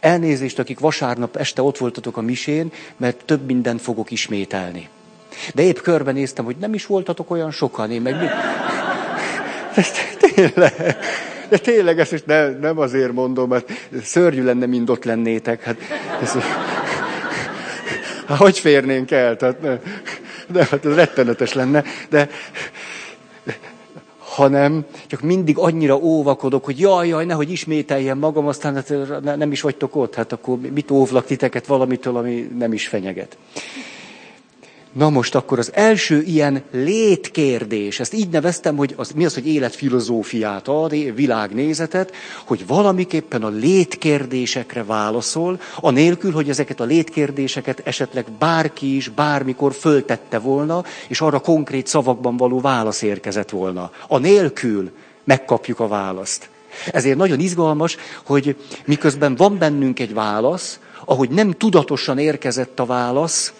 Elnézést, 0.00 0.58
akik 0.58 0.78
vasárnap 0.78 1.36
este 1.36 1.62
ott 1.62 1.78
voltatok 1.78 2.16
a 2.16 2.20
misén, 2.20 2.72
mert 2.96 3.24
több 3.24 3.46
mindent 3.46 3.80
fogok 3.80 4.10
ismételni. 4.10 4.88
De 5.54 5.62
épp 5.62 5.76
körbenéztem, 5.76 6.44
hogy 6.44 6.56
nem 6.56 6.74
is 6.74 6.86
voltatok 6.86 7.30
olyan 7.30 7.50
sokan, 7.50 7.90
én 7.90 8.02
meg. 8.02 8.14
Tényleg. 10.34 10.96
De 11.48 11.58
tényleg 11.58 11.98
ezt 11.98 12.12
is 12.12 12.22
ne, 12.26 12.48
nem 12.48 12.78
azért 12.78 13.12
mondom, 13.12 13.48
mert 13.48 13.70
szörnyű 14.02 14.42
lenne, 14.42 14.66
mind 14.66 14.90
ott 14.90 15.04
lennétek. 15.04 15.62
Hát, 15.62 15.76
ez, 16.22 16.36
hát 18.26 18.38
hogy 18.38 18.58
férnénk 18.58 19.10
el? 19.10 19.36
Tehát, 19.36 19.60
de 20.46 20.66
hát 20.70 20.84
ez 20.84 20.94
rettenetes 20.94 21.52
lenne. 21.52 21.84
De 22.08 22.28
hanem 24.34 24.84
csak 25.06 25.20
mindig 25.20 25.58
annyira 25.58 25.96
óvakodok, 25.96 26.64
hogy 26.64 26.80
jaj, 26.80 27.08
jaj, 27.08 27.24
nehogy 27.24 27.50
ismételjem 27.50 28.18
magam, 28.18 28.46
aztán 28.46 28.74
hát 28.74 29.36
nem 29.36 29.52
is 29.52 29.60
vagytok 29.60 29.96
ott, 29.96 30.14
hát 30.14 30.32
akkor 30.32 30.58
mit 30.60 30.90
óvlak 30.90 31.26
titeket 31.26 31.66
valamitől, 31.66 32.16
ami 32.16 32.48
nem 32.58 32.72
is 32.72 32.88
fenyeget. 32.88 33.36
Na 34.92 35.10
most 35.10 35.34
akkor 35.34 35.58
az 35.58 35.70
első 35.74 36.22
ilyen 36.22 36.62
létkérdés, 36.70 38.00
ezt 38.00 38.14
így 38.14 38.28
neveztem, 38.28 38.76
hogy 38.76 38.94
az, 38.96 39.10
mi 39.10 39.24
az, 39.24 39.34
hogy 39.34 39.46
életfilozófiát 39.46 40.68
ad, 40.68 41.14
világnézetet, 41.14 42.12
hogy 42.44 42.66
valamiképpen 42.66 43.42
a 43.42 43.48
létkérdésekre 43.48 44.84
válaszol, 44.84 45.60
anélkül, 45.80 46.32
hogy 46.32 46.48
ezeket 46.48 46.80
a 46.80 46.84
létkérdéseket 46.84 47.80
esetleg 47.84 48.24
bárki 48.38 48.96
is 48.96 49.08
bármikor 49.08 49.72
föltette 49.72 50.38
volna, 50.38 50.84
és 51.08 51.20
arra 51.20 51.38
konkrét 51.38 51.86
szavakban 51.86 52.36
való 52.36 52.60
válasz 52.60 53.02
érkezett 53.02 53.50
volna. 53.50 53.90
Anélkül 54.08 54.90
megkapjuk 55.24 55.80
a 55.80 55.88
választ. 55.88 56.48
Ezért 56.90 57.16
nagyon 57.16 57.40
izgalmas, 57.40 57.96
hogy 58.24 58.56
miközben 58.84 59.34
van 59.34 59.58
bennünk 59.58 60.00
egy 60.00 60.14
válasz, 60.14 60.78
ahogy 61.04 61.30
nem 61.30 61.50
tudatosan 61.50 62.18
érkezett 62.18 62.80
a 62.80 62.86
válasz, 62.86 63.52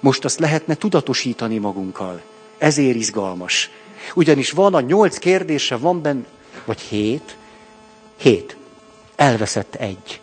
most 0.00 0.24
azt 0.24 0.38
lehetne 0.38 0.74
tudatosítani 0.74 1.58
magunkkal. 1.58 2.20
Ezért 2.58 2.96
izgalmas. 2.96 3.70
Ugyanis 4.14 4.50
van 4.50 4.74
a 4.74 4.80
nyolc 4.80 5.18
kérdése, 5.18 5.76
van 5.76 6.02
benne, 6.02 6.24
vagy 6.64 6.80
hét, 6.80 7.36
hét. 8.16 8.56
Elveszett 9.16 9.74
egy. 9.74 10.20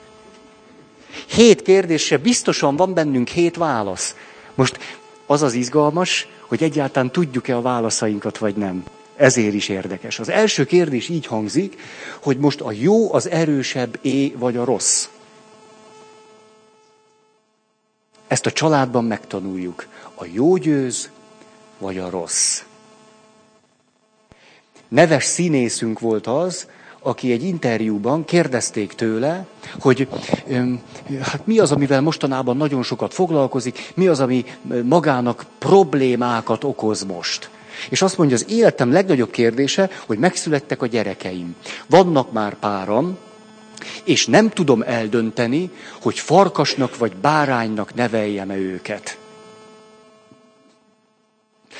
Hét 1.27 1.61
kérdésre 1.61 2.17
biztosan 2.17 2.75
van 2.75 2.93
bennünk 2.93 3.27
hét 3.27 3.55
válasz. 3.55 4.15
Most 4.55 4.79
az 5.25 5.41
az 5.41 5.53
izgalmas, 5.53 6.27
hogy 6.47 6.63
egyáltalán 6.63 7.11
tudjuk-e 7.11 7.55
a 7.55 7.61
válaszainkat, 7.61 8.37
vagy 8.37 8.55
nem. 8.55 8.83
Ezért 9.15 9.53
is 9.53 9.69
érdekes. 9.69 10.19
Az 10.19 10.29
első 10.29 10.65
kérdés 10.65 11.09
így 11.09 11.25
hangzik, 11.25 11.79
hogy 12.21 12.37
most 12.37 12.61
a 12.61 12.71
jó 12.71 13.13
az 13.13 13.29
erősebb 13.29 13.99
é, 14.01 14.35
vagy 14.37 14.57
a 14.57 14.63
rossz. 14.63 15.07
Ezt 18.31 18.45
a 18.45 18.51
családban 18.51 19.05
megtanuljuk. 19.05 19.87
A 20.15 20.25
jó 20.31 20.57
győz, 20.57 21.09
vagy 21.77 21.97
a 21.97 22.09
rossz. 22.09 22.61
Neves 24.87 25.23
színészünk 25.23 25.99
volt 25.99 26.27
az, 26.27 26.67
aki 26.99 27.31
egy 27.31 27.43
interjúban 27.43 28.25
kérdezték 28.25 28.93
tőle, 28.93 29.45
hogy 29.79 30.07
hát 31.21 31.45
mi 31.45 31.59
az, 31.59 31.71
amivel 31.71 32.01
mostanában 32.01 32.57
nagyon 32.57 32.83
sokat 32.83 33.13
foglalkozik, 33.13 33.91
mi 33.95 34.07
az, 34.07 34.19
ami 34.19 34.45
magának 34.83 35.45
problémákat 35.57 36.63
okoz 36.63 37.03
most. 37.03 37.49
És 37.89 38.01
azt 38.01 38.17
mondja, 38.17 38.35
az 38.35 38.49
életem 38.49 38.91
legnagyobb 38.91 39.31
kérdése, 39.31 39.89
hogy 40.05 40.17
megszülettek 40.17 40.81
a 40.81 40.87
gyerekeim. 40.87 41.55
Vannak 41.87 42.31
már 42.31 42.53
páram, 42.53 43.17
és 44.03 44.25
nem 44.25 44.49
tudom 44.49 44.81
eldönteni, 44.81 45.71
hogy 46.01 46.19
farkasnak 46.19 46.97
vagy 46.97 47.15
báránynak 47.15 47.93
neveljem-e 47.93 48.57
őket. 48.57 49.17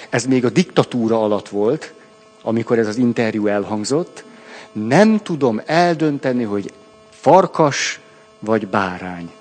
Ez 0.09 0.25
még 0.25 0.45
a 0.45 0.49
diktatúra 0.49 1.23
alatt 1.23 1.49
volt, 1.49 1.93
amikor 2.41 2.79
ez 2.79 2.87
az 2.87 2.97
interjú 2.97 3.47
elhangzott. 3.47 4.23
Nem 4.71 5.17
tudom 5.17 5.61
eldönteni, 5.65 6.43
hogy 6.43 6.73
farkas 7.09 7.99
vagy 8.39 8.67
bárány. 8.67 9.31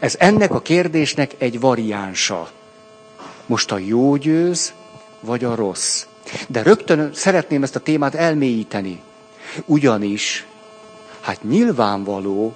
Ez 0.00 0.14
ennek 0.18 0.54
a 0.54 0.62
kérdésnek 0.62 1.34
egy 1.38 1.60
variánsa. 1.60 2.50
Most 3.46 3.72
a 3.72 3.78
jó 3.78 4.16
győz, 4.16 4.72
vagy 5.20 5.44
a 5.44 5.54
rossz. 5.54 6.06
De 6.48 6.62
rögtön 6.62 7.10
szeretném 7.14 7.62
ezt 7.62 7.76
a 7.76 7.80
témát 7.80 8.14
elmélyíteni. 8.14 9.00
Ugyanis, 9.64 10.46
hát 11.20 11.42
nyilvánvaló, 11.42 12.54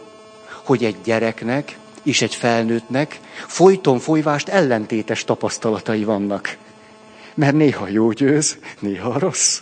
hogy 0.65 0.85
egy 0.85 0.97
gyereknek 1.05 1.77
és 2.03 2.23
egy 2.23 2.35
felnőttnek 2.35 3.21
folyton 3.47 3.99
folyvást 3.99 4.49
ellentétes 4.49 5.25
tapasztalatai 5.25 6.05
vannak. 6.05 6.57
Mert 7.35 7.55
néha 7.55 7.89
jó 7.89 8.11
győz, 8.11 8.59
néha 8.79 9.19
rossz. 9.19 9.61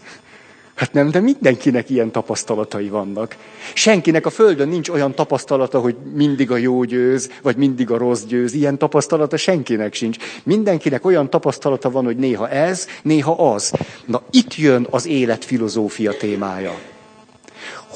Hát 0.74 0.92
nem, 0.92 1.10
de 1.10 1.20
mindenkinek 1.20 1.90
ilyen 1.90 2.10
tapasztalatai 2.10 2.88
vannak. 2.88 3.36
Senkinek 3.74 4.26
a 4.26 4.30
Földön 4.30 4.68
nincs 4.68 4.88
olyan 4.88 5.14
tapasztalata, 5.14 5.78
hogy 5.80 5.96
mindig 6.14 6.50
a 6.50 6.56
jó 6.56 6.84
győz, 6.84 7.30
vagy 7.42 7.56
mindig 7.56 7.90
a 7.90 7.98
rossz 7.98 8.22
győz. 8.22 8.54
Ilyen 8.54 8.78
tapasztalata 8.78 9.36
senkinek 9.36 9.94
sincs. 9.94 10.16
Mindenkinek 10.42 11.04
olyan 11.04 11.30
tapasztalata 11.30 11.90
van, 11.90 12.04
hogy 12.04 12.16
néha 12.16 12.48
ez, 12.48 12.86
néha 13.02 13.52
az. 13.52 13.72
Na 14.06 14.22
itt 14.30 14.56
jön 14.56 14.86
az 14.90 15.06
élet 15.06 15.44
filozófia 15.44 16.12
témája. 16.16 16.89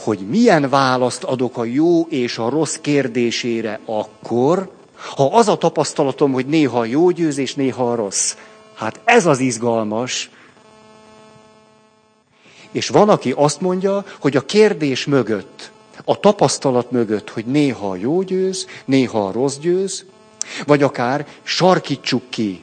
Hogy 0.05 0.19
milyen 0.19 0.69
választ 0.69 1.25
adok 1.25 1.57
a 1.57 1.65
jó 1.65 2.07
és 2.09 2.39
a 2.39 2.49
rossz 2.49 2.77
kérdésére 2.77 3.81
akkor, 3.85 4.71
ha 5.17 5.27
az 5.27 5.49
a 5.49 5.57
tapasztalatom, 5.57 6.33
hogy 6.33 6.47
néha 6.47 6.79
a 6.79 6.85
jó 6.85 7.11
győz 7.11 7.39
és 7.39 7.55
néha 7.55 7.91
a 7.91 7.95
rossz. 7.95 8.35
Hát 8.75 9.01
ez 9.05 9.27
az 9.27 9.39
izgalmas, 9.39 10.31
és 12.71 12.89
van, 12.89 13.09
aki 13.09 13.33
azt 13.37 13.61
mondja, 13.61 14.05
hogy 14.21 14.37
a 14.37 14.45
kérdés 14.45 15.05
mögött, 15.05 15.71
a 16.05 16.21
tapasztalat 16.21 16.91
mögött, 16.91 17.31
hogy 17.31 17.45
néha 17.45 17.91
a 17.91 17.97
jó 17.97 18.23
győz, 18.23 18.67
néha 18.85 19.27
a 19.27 19.33
rossz 19.33 19.57
győz, 19.57 20.05
vagy 20.67 20.83
akár 20.83 21.27
sarkítsuk 21.43 22.23
ki. 22.29 22.63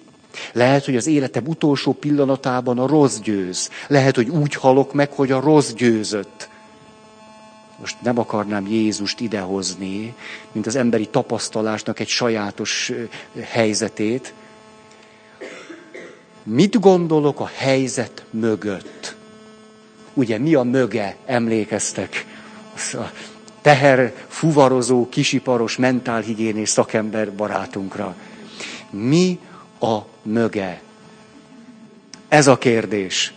Lehet, 0.53 0.85
hogy 0.85 0.95
az 0.95 1.07
életem 1.07 1.43
utolsó 1.47 1.93
pillanatában 1.93 2.79
a 2.79 2.87
rossz 2.87 3.17
győz. 3.17 3.69
Lehet, 3.87 4.15
hogy 4.15 4.29
úgy 4.29 4.53
halok 4.53 4.93
meg, 4.93 5.11
hogy 5.11 5.31
a 5.31 5.39
rossz 5.39 5.71
győzött. 5.71 6.49
Most 7.81 8.01
nem 8.01 8.19
akarnám 8.19 8.67
Jézust 8.67 9.19
idehozni, 9.19 10.15
mint 10.51 10.67
az 10.67 10.75
emberi 10.75 11.07
tapasztalásnak 11.07 11.99
egy 11.99 12.07
sajátos 12.07 12.91
helyzetét. 13.41 14.33
Mit 16.43 16.79
gondolok 16.79 17.39
a 17.39 17.49
helyzet 17.55 18.25
mögött? 18.29 19.15
ugye 20.13 20.37
mi 20.37 20.53
a 20.53 20.63
möge, 20.63 21.15
emlékeztek? 21.25 22.25
A 22.93 23.11
teher, 23.61 24.13
fuvarozó, 24.27 25.09
kisiparos, 25.09 25.77
mentálhigiénés 25.77 26.69
szakember 26.69 27.33
barátunkra. 27.33 28.15
Mi 28.89 29.39
a 29.79 29.99
möge? 30.21 30.81
Ez 32.27 32.47
a 32.47 32.57
kérdés. 32.57 33.33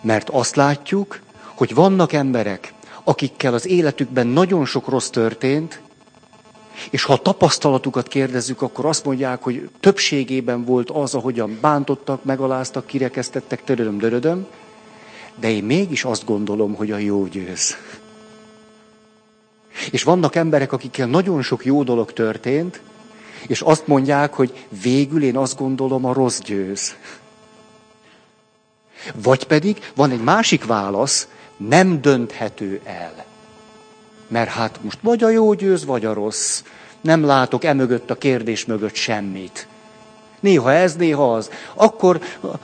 Mert 0.00 0.28
azt 0.28 0.56
látjuk, 0.56 1.20
hogy 1.62 1.74
vannak 1.74 2.12
emberek, 2.12 2.72
akikkel 3.04 3.54
az 3.54 3.66
életükben 3.66 4.26
nagyon 4.26 4.64
sok 4.64 4.88
rossz 4.88 5.08
történt, 5.08 5.80
és 6.90 7.04
ha 7.04 7.12
a 7.12 7.22
tapasztalatukat 7.22 8.08
kérdezzük, 8.08 8.62
akkor 8.62 8.86
azt 8.86 9.04
mondják, 9.04 9.42
hogy 9.42 9.70
többségében 9.80 10.64
volt 10.64 10.90
az, 10.90 11.14
ahogyan 11.14 11.58
bántottak, 11.60 12.24
megaláztak, 12.24 12.86
kirekesztettek, 12.86 13.64
törödöm, 13.64 13.98
dörödöm, 13.98 14.46
de 15.34 15.50
én 15.50 15.64
mégis 15.64 16.04
azt 16.04 16.24
gondolom, 16.24 16.74
hogy 16.74 16.90
a 16.90 16.96
jó 16.96 17.26
győz. 17.26 17.76
És 19.90 20.02
vannak 20.02 20.34
emberek, 20.34 20.72
akikkel 20.72 21.06
nagyon 21.06 21.42
sok 21.42 21.64
jó 21.64 21.82
dolog 21.82 22.12
történt, 22.12 22.80
és 23.46 23.60
azt 23.60 23.86
mondják, 23.86 24.34
hogy 24.34 24.66
végül 24.82 25.22
én 25.22 25.36
azt 25.36 25.58
gondolom, 25.58 26.04
a 26.04 26.12
rossz 26.12 26.38
győz. 26.38 26.94
Vagy 29.14 29.44
pedig 29.44 29.90
van 29.94 30.10
egy 30.10 30.22
másik 30.22 30.64
válasz, 30.64 31.28
nem 31.68 32.00
dönthető 32.00 32.80
el. 32.84 33.24
Mert 34.28 34.50
hát 34.50 34.78
most 34.82 34.98
vagy 35.02 35.22
a 35.22 35.30
jó 35.30 35.52
győz, 35.52 35.84
vagy 35.84 36.04
a 36.04 36.12
rossz. 36.12 36.62
Nem 37.00 37.24
látok 37.24 37.64
emögött 37.64 38.10
a 38.10 38.18
kérdés 38.18 38.64
mögött 38.64 38.94
semmit. 38.94 39.66
Néha 40.40 40.72
ez, 40.72 40.96
néha 40.96 41.34
az. 41.34 41.50
Akkor 41.74 42.20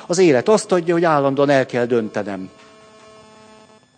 az 0.06 0.18
élet 0.18 0.48
azt 0.48 0.72
adja, 0.72 0.94
hogy 0.94 1.04
állandóan 1.04 1.50
el 1.50 1.66
kell 1.66 1.86
döntenem. 1.86 2.50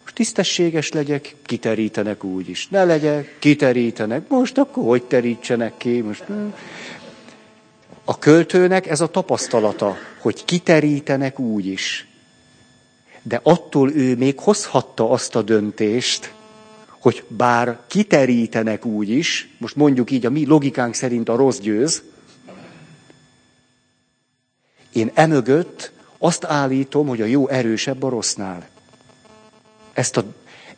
Most 0.03 0.15
tisztességes 0.15 0.93
legyek, 0.93 1.35
kiterítenek 1.47 2.25
úgy 2.25 2.49
is. 2.49 2.69
Ne 2.69 2.85
legyek, 2.85 3.37
kiterítenek. 3.39 4.29
Most 4.29 4.59
akkor 4.59 4.85
hogy 4.85 5.03
terítsenek 5.03 5.73
ki? 5.77 6.01
Most... 6.01 6.25
A 8.05 8.19
költőnek 8.19 8.87
ez 8.87 9.01
a 9.01 9.07
tapasztalata, 9.07 9.97
hogy 10.19 10.45
kiterítenek 10.45 11.39
úgy 11.39 11.67
is. 11.67 12.10
De 13.23 13.41
attól 13.43 13.93
ő 13.93 14.17
még 14.17 14.39
hozhatta 14.39 15.11
azt 15.11 15.35
a 15.35 15.43
döntést, 15.43 16.35
hogy 16.87 17.25
bár 17.29 17.81
kiterítenek 17.87 18.85
úgy 18.85 19.09
is, 19.09 19.55
most 19.59 19.77
mondjuk 19.77 20.11
így 20.11 20.27
a 20.27 20.31
mi 20.31 20.47
logikánk 20.47 20.95
szerint 20.95 21.29
a 21.29 21.37
rossz 21.37 21.59
győz, 21.59 22.03
én 24.93 25.11
emögött 25.15 25.93
azt 26.19 26.45
állítom, 26.45 27.07
hogy 27.07 27.21
a 27.21 27.25
jó 27.25 27.49
erősebb 27.49 28.03
a 28.03 28.09
rossznál. 28.09 28.69
Ezt, 29.93 30.17
a, 30.17 30.25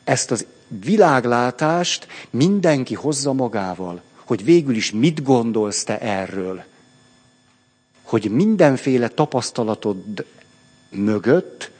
ezt 0.04 0.30
az 0.30 0.46
világlátást 0.68 2.06
mindenki 2.30 2.94
hozza 2.94 3.32
magával, 3.32 4.02
hogy 4.24 4.44
végül 4.44 4.74
is 4.74 4.92
mit 4.92 5.22
gondolsz 5.22 5.84
te 5.84 6.00
erről. 6.00 6.64
Hogy 8.02 8.30
mindenféle 8.30 9.08
tapasztalatod 9.08 10.26
mögött 10.90 11.71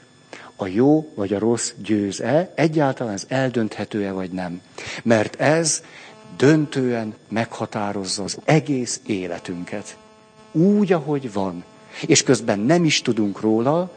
a 0.55 0.67
jó 0.67 1.11
vagy 1.15 1.33
a 1.33 1.39
rossz 1.39 1.71
győz-e, 1.77 2.51
egyáltalán 2.55 3.13
ez 3.13 3.25
eldönthető-e 3.27 4.11
vagy 4.11 4.31
nem. 4.31 4.61
Mert 5.03 5.41
ez 5.41 5.83
döntően 6.37 7.13
meghatározza 7.29 8.23
az 8.23 8.37
egész 8.43 9.01
életünket. 9.05 9.97
Úgy, 10.51 10.93
ahogy 10.93 11.33
van. 11.33 11.63
És 12.05 12.23
közben 12.23 12.59
nem 12.59 12.83
is 12.83 13.01
tudunk 13.01 13.39
róla, 13.39 13.91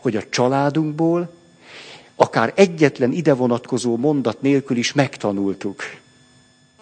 hogy 0.00 0.16
a 0.16 0.28
családunkból 0.28 1.30
akár 2.16 2.52
egyetlen 2.56 3.12
ide 3.12 3.34
vonatkozó 3.34 3.96
mondat 3.96 4.40
nélkül 4.40 4.76
is 4.76 4.92
megtanultuk, 4.92 5.82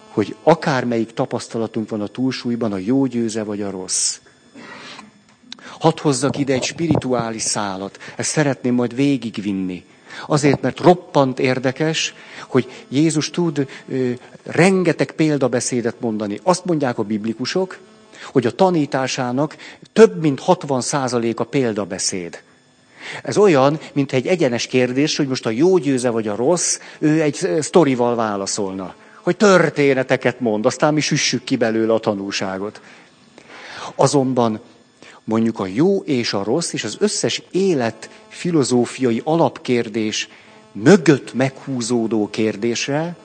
hogy 0.08 0.36
akármelyik 0.42 1.12
tapasztalatunk 1.12 1.88
van 1.88 2.00
a 2.00 2.06
túlsúlyban, 2.06 2.72
a 2.72 2.78
jó 2.78 3.06
győze 3.06 3.42
vagy 3.42 3.62
a 3.62 3.70
rossz. 3.70 4.18
Hadd 5.80 6.00
hozzak 6.00 6.38
ide 6.38 6.52
egy 6.52 6.64
spirituális 6.64 7.42
szálat. 7.42 7.98
Ezt 8.16 8.30
szeretném 8.30 8.74
majd 8.74 8.94
végigvinni. 8.94 9.84
Azért, 10.26 10.60
mert 10.60 10.80
roppant 10.80 11.38
érdekes, 11.38 12.14
hogy 12.48 12.68
Jézus 12.88 13.30
tud 13.30 13.66
ö, 13.88 14.10
rengeteg 14.42 15.12
példabeszédet 15.12 16.00
mondani. 16.00 16.40
Azt 16.42 16.64
mondják 16.64 16.98
a 16.98 17.02
biblikusok, 17.02 17.78
hogy 18.24 18.46
a 18.46 18.50
tanításának 18.50 19.56
több 19.92 20.20
mint 20.20 20.42
60% 20.46 21.36
a 21.36 21.44
példabeszéd. 21.44 22.42
Ez 23.22 23.36
olyan, 23.36 23.78
mint 23.92 24.12
egy 24.12 24.26
egyenes 24.26 24.66
kérdés, 24.66 25.16
hogy 25.16 25.28
most 25.28 25.46
a 25.46 25.50
jó 25.50 25.78
győze 25.78 26.10
vagy 26.10 26.28
a 26.28 26.36
rossz, 26.36 26.78
ő 26.98 27.22
egy 27.22 27.48
sztorival 27.60 28.14
válaszolna. 28.14 28.94
hogy 29.22 29.36
történeteket 29.36 30.40
mond, 30.40 30.66
aztán 30.66 30.94
mi 30.94 31.00
süssük 31.00 31.44
ki 31.44 31.56
belőle 31.56 31.92
a 31.92 31.98
tanulságot. 31.98 32.80
Azonban 33.94 34.60
mondjuk 35.30 35.58
a 35.58 35.66
jó 35.66 35.98
és 35.98 36.32
a 36.32 36.44
rossz, 36.44 36.72
és 36.72 36.84
az 36.84 36.96
összes 37.00 37.42
élet 37.50 38.10
filozófiai 38.28 39.20
alapkérdés 39.24 40.28
mögött 40.72 41.34
meghúzódó 41.34 42.28
kérdésre 42.30 43.16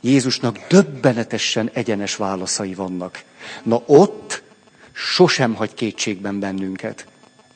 Jézusnak 0.00 0.58
döbbenetesen 0.68 1.70
egyenes 1.72 2.16
válaszai 2.16 2.74
vannak. 2.74 3.22
Na 3.62 3.82
ott 3.86 4.42
sosem 4.92 5.54
hagy 5.54 5.74
kétségben 5.74 6.40
bennünket. 6.40 7.06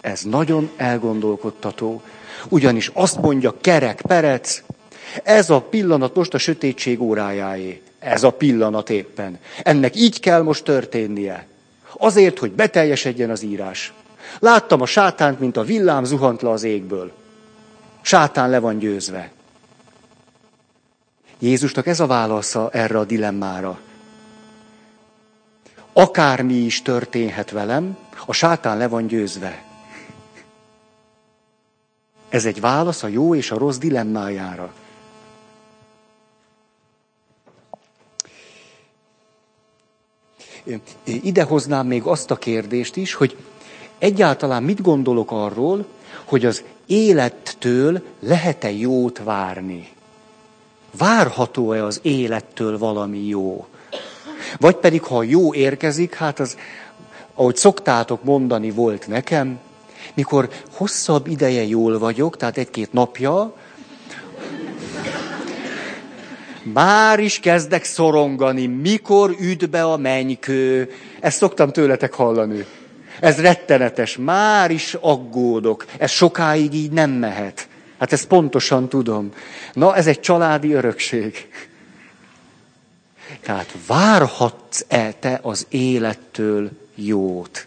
Ez 0.00 0.22
nagyon 0.22 0.70
elgondolkodtató. 0.76 2.02
Ugyanis 2.48 2.90
azt 2.94 3.20
mondja 3.20 3.56
Kerek 3.60 4.00
Perec, 4.00 4.62
ez 5.22 5.50
a 5.50 5.60
pillanat 5.60 6.14
most 6.14 6.34
a 6.34 6.38
sötétség 6.38 7.00
órájáé. 7.00 7.82
Ez 7.98 8.22
a 8.22 8.30
pillanat 8.30 8.90
éppen. 8.90 9.38
Ennek 9.62 9.96
így 9.96 10.20
kell 10.20 10.42
most 10.42 10.64
történnie. 10.64 11.46
Azért, 11.98 12.38
hogy 12.38 12.52
beteljesedjen 12.52 13.30
az 13.30 13.42
írás. 13.42 13.92
Láttam 14.38 14.80
a 14.80 14.86
sátánt, 14.86 15.40
mint 15.40 15.56
a 15.56 15.62
villám 15.62 16.04
zuhant 16.04 16.42
le 16.42 16.50
az 16.50 16.62
égből. 16.62 17.12
Sátán 18.02 18.50
le 18.50 18.58
van 18.58 18.78
győzve. 18.78 19.30
Jézusnak 21.38 21.86
ez 21.86 22.00
a 22.00 22.06
válasza 22.06 22.70
erre 22.72 22.98
a 22.98 23.04
dilemmára. 23.04 23.78
Akármi 25.92 26.54
is 26.54 26.82
történhet 26.82 27.50
velem, 27.50 27.96
a 28.26 28.32
sátán 28.32 28.76
le 28.76 28.88
van 28.88 29.06
győzve. 29.06 29.62
Ez 32.28 32.44
egy 32.44 32.60
válasz 32.60 33.02
a 33.02 33.08
jó 33.08 33.34
és 33.34 33.50
a 33.50 33.58
rossz 33.58 33.76
dilemmájára. 33.76 34.72
Idehoznám 41.04 41.86
még 41.86 42.02
azt 42.02 42.30
a 42.30 42.36
kérdést 42.36 42.96
is, 42.96 43.14
hogy 43.14 43.36
egyáltalán 43.98 44.62
mit 44.62 44.82
gondolok 44.82 45.30
arról, 45.30 45.86
hogy 46.24 46.44
az 46.44 46.62
élettől 46.86 48.02
lehet-e 48.20 48.70
jót 48.70 49.20
várni? 49.24 49.88
Várható-e 50.98 51.84
az 51.84 52.00
élettől 52.02 52.78
valami 52.78 53.26
jó? 53.26 53.66
Vagy 54.58 54.76
pedig, 54.76 55.02
ha 55.02 55.22
jó 55.22 55.54
érkezik, 55.54 56.14
hát 56.14 56.40
az, 56.40 56.56
ahogy 57.34 57.56
szoktátok 57.56 58.24
mondani, 58.24 58.70
volt 58.70 59.06
nekem, 59.06 59.58
mikor 60.14 60.48
hosszabb 60.72 61.26
ideje 61.26 61.62
jól 61.66 61.98
vagyok, 61.98 62.36
tehát 62.36 62.56
egy-két 62.56 62.92
napja, 62.92 63.54
már 66.72 67.18
is 67.18 67.40
kezdek 67.40 67.84
szorongani, 67.84 68.66
mikor 68.66 69.36
üt 69.40 69.70
be 69.70 69.82
a 69.82 69.96
mennykő. 69.96 70.90
Ezt 71.20 71.36
szoktam 71.36 71.72
tőletek 71.72 72.12
hallani. 72.12 72.64
Ez 73.20 73.40
rettenetes, 73.40 74.16
már 74.16 74.70
is 74.70 74.94
aggódok. 75.00 75.84
Ez 75.98 76.10
sokáig 76.10 76.74
így 76.74 76.90
nem 76.90 77.10
mehet. 77.10 77.68
Hát 77.98 78.12
ezt 78.12 78.26
pontosan 78.26 78.88
tudom. 78.88 79.32
Na, 79.72 79.96
ez 79.96 80.06
egy 80.06 80.20
családi 80.20 80.72
örökség. 80.72 81.48
Tehát 83.40 83.74
várhatsz-e 83.86 85.12
te 85.12 85.38
az 85.42 85.66
élettől 85.68 86.70
jót? 86.94 87.66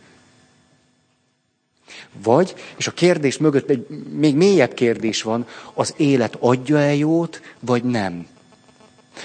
Vagy, 2.23 2.55
és 2.77 2.87
a 2.87 2.91
kérdés 2.91 3.37
mögött 3.37 3.69
egy 3.69 3.87
még 4.11 4.35
mélyebb 4.35 4.73
kérdés 4.73 5.21
van, 5.21 5.47
az 5.73 5.93
élet 5.97 6.37
adja-e 6.39 6.95
jót, 6.95 7.41
vagy 7.59 7.83
nem? 7.83 8.27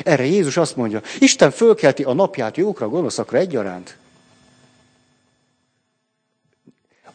Erre 0.05 0.25
Jézus 0.25 0.57
azt 0.57 0.77
mondja, 0.77 1.01
Isten 1.19 1.51
fölkelti 1.51 2.03
a 2.03 2.13
napját 2.13 2.57
jókra, 2.57 2.89
gonoszakra 2.89 3.39
egyaránt. 3.39 3.97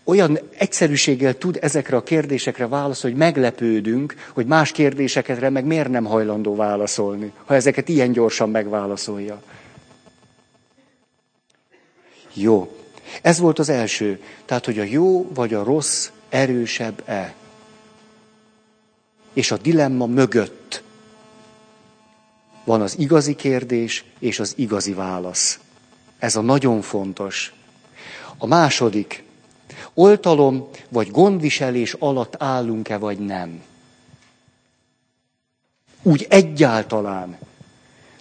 olyan 0.07 0.39
egyszerűséggel 0.57 1.37
tud 1.37 1.57
ezekre 1.61 1.97
a 1.97 2.03
kérdésekre 2.03 2.67
válaszolni, 2.67 3.15
hogy 3.15 3.25
meglepődünk, 3.25 4.15
hogy 4.33 4.45
más 4.45 4.71
kérdésekre 4.71 5.49
meg 5.49 5.65
miért 5.65 5.89
nem 5.89 6.05
hajlandó 6.05 6.55
válaszolni, 6.55 7.31
ha 7.45 7.55
ezeket 7.55 7.89
ilyen 7.89 8.11
gyorsan 8.11 8.49
megválaszolja. 8.49 9.41
Jó. 12.33 12.77
Ez 13.21 13.39
volt 13.39 13.59
az 13.59 13.69
első. 13.69 14.21
Tehát, 14.45 14.65
hogy 14.65 14.79
a 14.79 14.83
jó 14.83 15.31
vagy 15.33 15.53
a 15.53 15.63
rossz 15.63 16.09
erősebb-e. 16.29 17.33
És 19.33 19.51
a 19.51 19.57
dilemma 19.57 20.05
mögött 20.05 20.83
van 22.67 22.81
az 22.81 22.99
igazi 22.99 23.35
kérdés 23.35 24.03
és 24.19 24.39
az 24.39 24.53
igazi 24.55 24.93
válasz. 24.93 25.59
Ez 26.19 26.35
a 26.35 26.41
nagyon 26.41 26.81
fontos. 26.81 27.53
A 28.37 28.47
második, 28.47 29.23
oltalom 29.93 30.69
vagy 30.89 31.11
gondviselés 31.11 31.93
alatt 31.93 32.35
állunk-e, 32.37 32.97
vagy 32.97 33.19
nem. 33.19 33.61
Úgy 36.01 36.25
egyáltalán. 36.29 37.37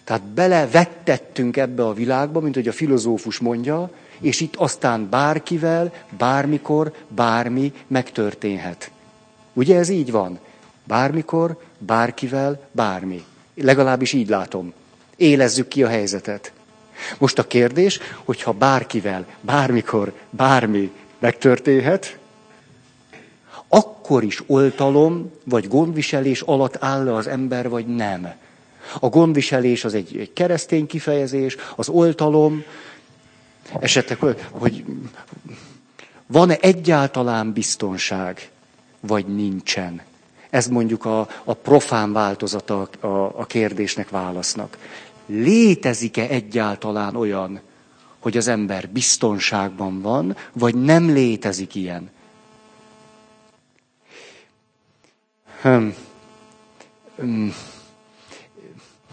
Tehát 0.03 0.23
belevettettünk 0.23 1.57
ebbe 1.57 1.85
a 1.85 1.93
világba, 1.93 2.39
mint 2.39 2.55
hogy 2.55 2.67
a 2.67 2.73
filozófus 2.73 3.39
mondja, 3.39 3.91
és 4.19 4.41
itt 4.41 4.55
aztán 4.55 5.09
bárkivel, 5.09 5.93
bármikor, 6.17 6.93
bármi 7.07 7.73
megtörténhet. 7.87 8.91
Ugye 9.53 9.77
ez 9.77 9.89
így 9.89 10.11
van? 10.11 10.39
Bármikor, 10.83 11.61
bárkivel, 11.77 12.69
bármi. 12.71 13.25
Legalábbis 13.61 14.13
így 14.13 14.29
látom. 14.29 14.73
Élezzük 15.15 15.67
ki 15.67 15.83
a 15.83 15.87
helyzetet. 15.87 16.51
Most 17.17 17.39
a 17.39 17.47
kérdés, 17.47 17.99
hogyha 18.23 18.51
bárkivel, 18.51 19.25
bármikor, 19.41 20.13
bármi 20.29 20.91
megtörténhet, 21.19 22.17
akkor 23.67 24.23
is 24.23 24.43
oltalom 24.45 25.31
vagy 25.43 25.67
gondviselés 25.67 26.41
alatt 26.41 26.83
áll 26.83 27.15
az 27.15 27.27
ember, 27.27 27.69
vagy 27.69 27.85
nem. 27.85 28.33
A 28.99 29.09
gondviselés 29.09 29.83
az 29.83 29.93
egy, 29.93 30.17
egy 30.17 30.33
keresztény 30.33 30.85
kifejezés, 30.85 31.55
az 31.75 31.89
oltalom, 31.89 32.63
esetleg, 33.79 34.35
hogy 34.51 34.83
van-e 36.27 36.57
egyáltalán 36.59 37.53
biztonság, 37.53 38.49
vagy 38.99 39.25
nincsen. 39.25 40.01
Ez 40.49 40.67
mondjuk 40.67 41.05
a, 41.05 41.27
a 41.43 41.53
profán 41.53 42.13
változata 42.13 42.89
a, 42.99 43.07
a, 43.07 43.45
kérdésnek, 43.45 44.09
válasznak. 44.09 44.77
Létezik-e 45.25 46.27
egyáltalán 46.27 47.15
olyan, 47.15 47.61
hogy 48.19 48.37
az 48.37 48.47
ember 48.47 48.89
biztonságban 48.89 50.01
van, 50.01 50.35
vagy 50.53 50.75
nem 50.75 51.09
létezik 51.09 51.75
ilyen. 51.75 52.09
Hm. 55.61 55.87
hm. 57.15 57.47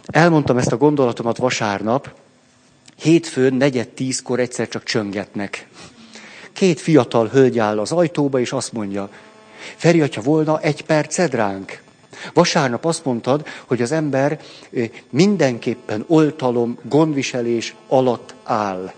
Elmondtam 0.07 0.59
ezt 0.59 0.73
a 0.73 0.77
gondolatomat 0.77 1.37
vasárnap, 1.37 2.15
hétfőn, 2.97 3.55
negyed 3.55 3.89
tízkor 3.89 4.41
egyszer 4.41 4.69
csak 4.69 4.83
csöngetnek. 4.83 5.69
Két 6.53 6.81
fiatal 6.81 7.29
hölgy 7.29 7.59
áll 7.59 7.79
az 7.79 7.93
ajtóba, 7.93 8.41
és 8.41 8.53
azt 8.53 8.73
mondja, 8.73 9.11
Feri, 9.77 10.01
ha 10.01 10.21
volna 10.21 10.61
egy 10.61 10.85
perced 10.85 11.35
ránk. 11.35 11.83
Vasárnap 12.33 12.85
azt 12.85 13.05
mondtad, 13.05 13.47
hogy 13.67 13.83
az 13.83 13.93
ember 13.93 14.41
mindenképpen 15.11 16.05
oltalom, 16.07 16.79
gondviselés 16.83 17.75
alatt 17.89 18.35
áll. 18.43 18.93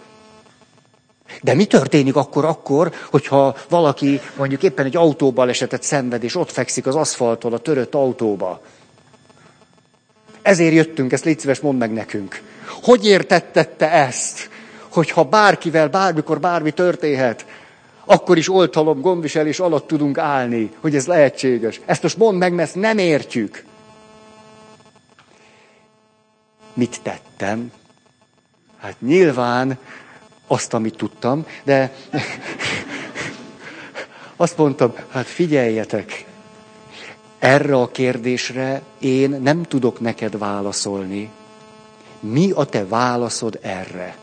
De 1.43 1.55
mi 1.55 1.65
történik 1.65 2.17
akkor, 2.17 2.45
akkor, 2.45 2.93
hogyha 3.11 3.57
valaki 3.69 4.21
mondjuk 4.37 4.63
éppen 4.63 4.85
egy 4.85 4.97
autóbalesetet 4.97 5.83
szenved, 5.83 6.25
és 6.25 6.37
ott 6.37 6.53
fekszik 6.53 6.87
az 6.87 6.95
aszfalton 6.95 7.53
a 7.53 7.59
törött 7.59 7.95
autóba? 7.95 8.61
Ezért 10.43 10.75
jöttünk, 10.75 11.13
ezt 11.13 11.25
légy 11.25 11.41
szíves, 11.41 11.61
mondd 11.61 11.79
meg 11.79 11.93
nekünk. 11.93 12.43
Hogy 12.83 13.07
értettette 13.07 13.91
ezt, 13.91 14.51
hogyha 14.89 15.25
bárkivel, 15.25 15.89
bármikor 15.89 16.41
bármi 16.41 16.71
történhet, 16.71 17.47
akkor 18.07 18.39
is 18.39 18.49
oltalom, 18.49 19.01
gondviselés 19.01 19.61
alatt 19.61 19.87
tudunk 19.87 20.19
állni, 20.19 20.71
hogy 20.81 20.95
ez 20.95 21.07
lehetséges. 21.07 21.81
Ezt 21.85 22.03
most 22.03 22.17
mondd 22.17 22.39
meg, 22.39 22.53
mert 22.53 22.69
ezt 22.69 22.77
nem 22.77 22.99
értjük. 22.99 23.65
Mit 26.73 27.01
tettem? 27.03 27.73
Hát 28.79 29.01
nyilván 29.01 29.79
azt, 30.47 30.75
amit 30.75 30.97
tudtam, 30.97 31.47
de 31.65 31.95
azt 34.37 34.57
mondtam, 34.57 34.95
hát 35.11 35.27
figyeljetek, 35.27 36.25
erre 37.39 37.77
a 37.77 37.91
kérdésre 37.91 38.83
én 38.99 39.31
nem 39.31 39.63
tudok 39.63 40.01
neked 40.01 40.39
válaszolni. 40.39 41.31
Mi 42.21 42.51
a 42.51 42.65
te 42.65 42.87
válaszod 42.87 43.59
erre? 43.63 44.17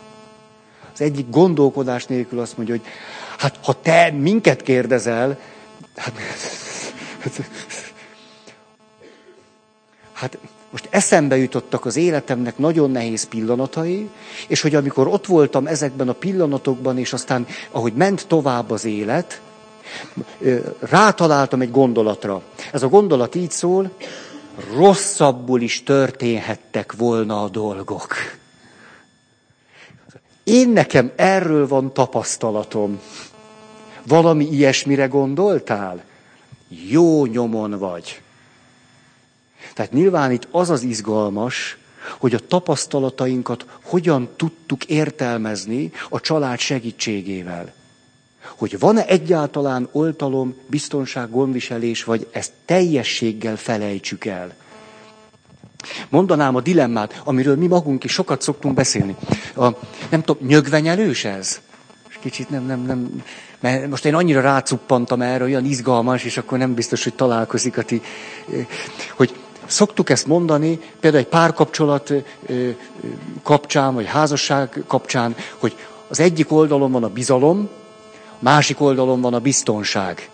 Az 0.92 1.00
egyik 1.00 1.30
gondolkodás 1.30 2.06
nélkül 2.06 2.40
azt 2.40 2.56
mondja, 2.56 2.74
hogy 2.74 2.84
hát 3.44 3.58
ha 3.62 3.80
te 3.82 4.10
minket 4.10 4.62
kérdezel, 4.62 5.38
hát, 5.96 6.12
hát 10.12 10.38
most 10.70 10.88
eszembe 10.90 11.36
jutottak 11.36 11.84
az 11.84 11.96
életemnek 11.96 12.58
nagyon 12.58 12.90
nehéz 12.90 13.28
pillanatai, 13.28 14.08
és 14.48 14.60
hogy 14.60 14.74
amikor 14.74 15.08
ott 15.08 15.26
voltam 15.26 15.66
ezekben 15.66 16.08
a 16.08 16.12
pillanatokban, 16.12 16.98
és 16.98 17.12
aztán 17.12 17.46
ahogy 17.70 17.92
ment 17.92 18.26
tovább 18.26 18.70
az 18.70 18.84
élet, 18.84 19.40
rátaláltam 20.78 21.60
egy 21.60 21.70
gondolatra. 21.70 22.42
Ez 22.72 22.82
a 22.82 22.88
gondolat 22.88 23.34
így 23.34 23.50
szól, 23.50 23.90
rosszabbul 24.74 25.60
is 25.60 25.82
történhettek 25.82 26.92
volna 26.92 27.42
a 27.42 27.48
dolgok. 27.48 28.14
Én 30.44 30.68
nekem 30.68 31.12
erről 31.16 31.68
van 31.68 31.92
tapasztalatom. 31.92 33.00
Valami 34.06 34.48
ilyesmire 34.50 35.06
gondoltál? 35.06 36.04
Jó 36.88 37.26
nyomon 37.26 37.78
vagy. 37.78 38.20
Tehát 39.74 39.92
nyilván 39.92 40.30
itt 40.32 40.48
az 40.50 40.70
az 40.70 40.82
izgalmas, 40.82 41.78
hogy 42.18 42.34
a 42.34 42.46
tapasztalatainkat 42.46 43.66
hogyan 43.82 44.28
tudtuk 44.36 44.84
értelmezni 44.84 45.92
a 46.08 46.20
család 46.20 46.58
segítségével. 46.58 47.72
Hogy 48.56 48.78
van-e 48.78 49.06
egyáltalán 49.06 49.88
oltalom, 49.92 50.54
biztonság, 50.66 51.30
gondviselés, 51.30 52.04
vagy 52.04 52.28
ezt 52.30 52.52
teljességgel 52.64 53.56
felejtsük 53.56 54.24
el. 54.24 54.54
Mondanám 56.08 56.54
a 56.54 56.60
dilemmát, 56.60 57.20
amiről 57.24 57.56
mi 57.56 57.66
magunk 57.66 58.04
is 58.04 58.12
sokat 58.12 58.42
szoktunk 58.42 58.74
beszélni. 58.74 59.16
A, 59.56 59.68
nem 60.10 60.22
tudom, 60.22 60.46
nyögvenyelős 60.46 61.24
ez? 61.24 61.60
Kicsit 62.20 62.50
nem, 62.50 62.66
nem, 62.66 62.80
nem, 62.80 63.22
mert 63.64 63.88
most 63.88 64.04
én 64.04 64.14
annyira 64.14 64.40
rácuppantam 64.40 65.22
erre, 65.22 65.44
olyan 65.44 65.64
izgalmas, 65.64 66.24
és 66.24 66.36
akkor 66.36 66.58
nem 66.58 66.74
biztos, 66.74 67.04
hogy 67.04 67.14
találkozik 67.14 67.78
a 67.78 67.82
ti, 67.82 68.02
hogy 69.16 69.34
Szoktuk 69.66 70.10
ezt 70.10 70.26
mondani, 70.26 70.80
például 71.00 71.22
egy 71.22 71.28
párkapcsolat 71.28 72.12
kapcsán, 73.42 73.94
vagy 73.94 74.06
házasság 74.06 74.82
kapcsán, 74.86 75.36
hogy 75.58 75.76
az 76.08 76.20
egyik 76.20 76.52
oldalon 76.52 76.92
van 76.92 77.04
a 77.04 77.08
bizalom, 77.08 77.68
másik 78.38 78.80
oldalon 78.80 79.20
van 79.20 79.34
a 79.34 79.38
biztonság. 79.38 80.30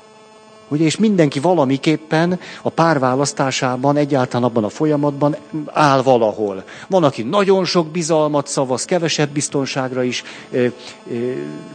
Ugye, 0.70 0.84
és 0.84 0.96
mindenki 0.96 1.40
valamiképpen 1.40 2.40
a 2.62 2.68
párválasztásában, 2.68 3.96
egyáltalán 3.96 4.48
abban 4.48 4.64
a 4.64 4.68
folyamatban 4.68 5.36
áll 5.66 6.02
valahol. 6.02 6.64
Van, 6.88 7.04
aki 7.04 7.22
nagyon 7.22 7.64
sok 7.64 7.86
bizalmat 7.86 8.46
szavaz, 8.46 8.84
kevesebb 8.84 9.30
biztonságra 9.30 10.02
is, 10.02 10.22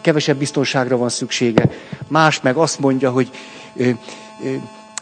kevesebb 0.02 0.38
biztonságra 0.38 0.98
van 0.98 1.10
szüksége. 1.10 1.70
Más 2.08 2.42
meg 2.42 2.56
azt 2.56 2.80
mondja, 2.80 3.12
hogy 3.12 3.30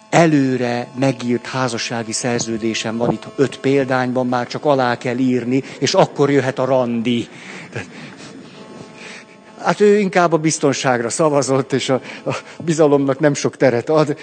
előre 0.10 0.88
megírt 1.00 1.46
házassági 1.46 2.12
szerződésem 2.12 2.98
van 2.98 3.12
itt 3.12 3.28
öt 3.36 3.60
példányban, 3.60 4.28
már 4.28 4.48
csak 4.48 4.66
alá 4.66 4.98
kell 4.98 5.18
írni, 5.18 5.64
és 5.80 5.94
akkor 5.94 6.32
jöhet 6.32 6.60
a 6.60 6.66
randi. 6.66 7.28
Hát 9.64 9.80
ő 9.80 10.00
inkább 10.00 10.34
a 10.34 10.38
biztonságra 10.38 11.10
szavazott, 11.10 11.74
és 11.74 11.90
a, 11.90 12.02
a 12.26 12.36
bizalomnak 12.64 13.20
nem 13.20 13.34
sok 13.34 13.58
teret 13.58 13.90
ad. 13.90 14.18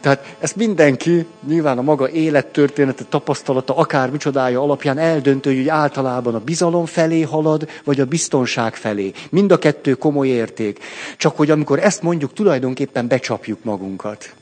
Tehát 0.00 0.36
ezt 0.38 0.56
mindenki, 0.56 1.26
nyilván 1.46 1.78
a 1.78 1.82
maga 1.82 2.10
élettörténete, 2.10 3.04
tapasztalata, 3.04 3.76
akár 3.76 4.10
micsodája 4.10 4.62
alapján 4.62 4.98
eldöntő, 4.98 5.56
hogy 5.56 5.68
általában 5.68 6.34
a 6.34 6.40
bizalom 6.40 6.86
felé 6.86 7.20
halad, 7.20 7.68
vagy 7.84 8.00
a 8.00 8.04
biztonság 8.04 8.74
felé. 8.74 9.12
Mind 9.30 9.52
a 9.52 9.58
kettő 9.58 9.94
komoly 9.94 10.28
érték. 10.28 10.78
Csak 11.16 11.36
hogy 11.36 11.50
amikor 11.50 11.78
ezt 11.78 12.02
mondjuk, 12.02 12.32
tulajdonképpen 12.32 13.08
becsapjuk 13.08 13.64
magunkat. 13.64 14.34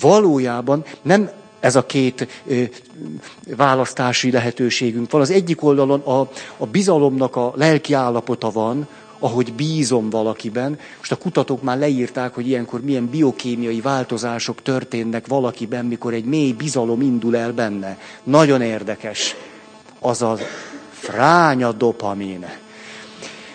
Valójában 0.00 0.84
nem 1.02 1.30
ez 1.60 1.76
a 1.76 1.86
két 1.86 2.42
választási 3.56 4.30
lehetőségünk 4.30 5.10
van. 5.10 5.20
Az 5.20 5.30
egyik 5.30 5.62
oldalon 5.62 6.00
a, 6.00 6.20
a 6.56 6.66
bizalomnak 6.66 7.36
a 7.36 7.52
lelki 7.56 7.92
állapota 7.92 8.50
van, 8.50 8.88
ahogy 9.18 9.52
bízom 9.52 10.10
valakiben. 10.10 10.78
Most 10.98 11.12
a 11.12 11.16
kutatók 11.16 11.62
már 11.62 11.78
leírták, 11.78 12.34
hogy 12.34 12.48
ilyenkor 12.48 12.80
milyen 12.80 13.08
biokémiai 13.08 13.80
változások 13.80 14.62
történnek 14.62 15.26
valakiben, 15.26 15.84
mikor 15.84 16.14
egy 16.14 16.24
mély 16.24 16.52
bizalom 16.52 17.00
indul 17.00 17.36
el 17.36 17.52
benne. 17.52 17.98
Nagyon 18.22 18.62
érdekes. 18.62 19.36
Az 19.98 20.22
a 20.22 20.36
fránya 20.90 21.72
dopamin. 21.72 22.46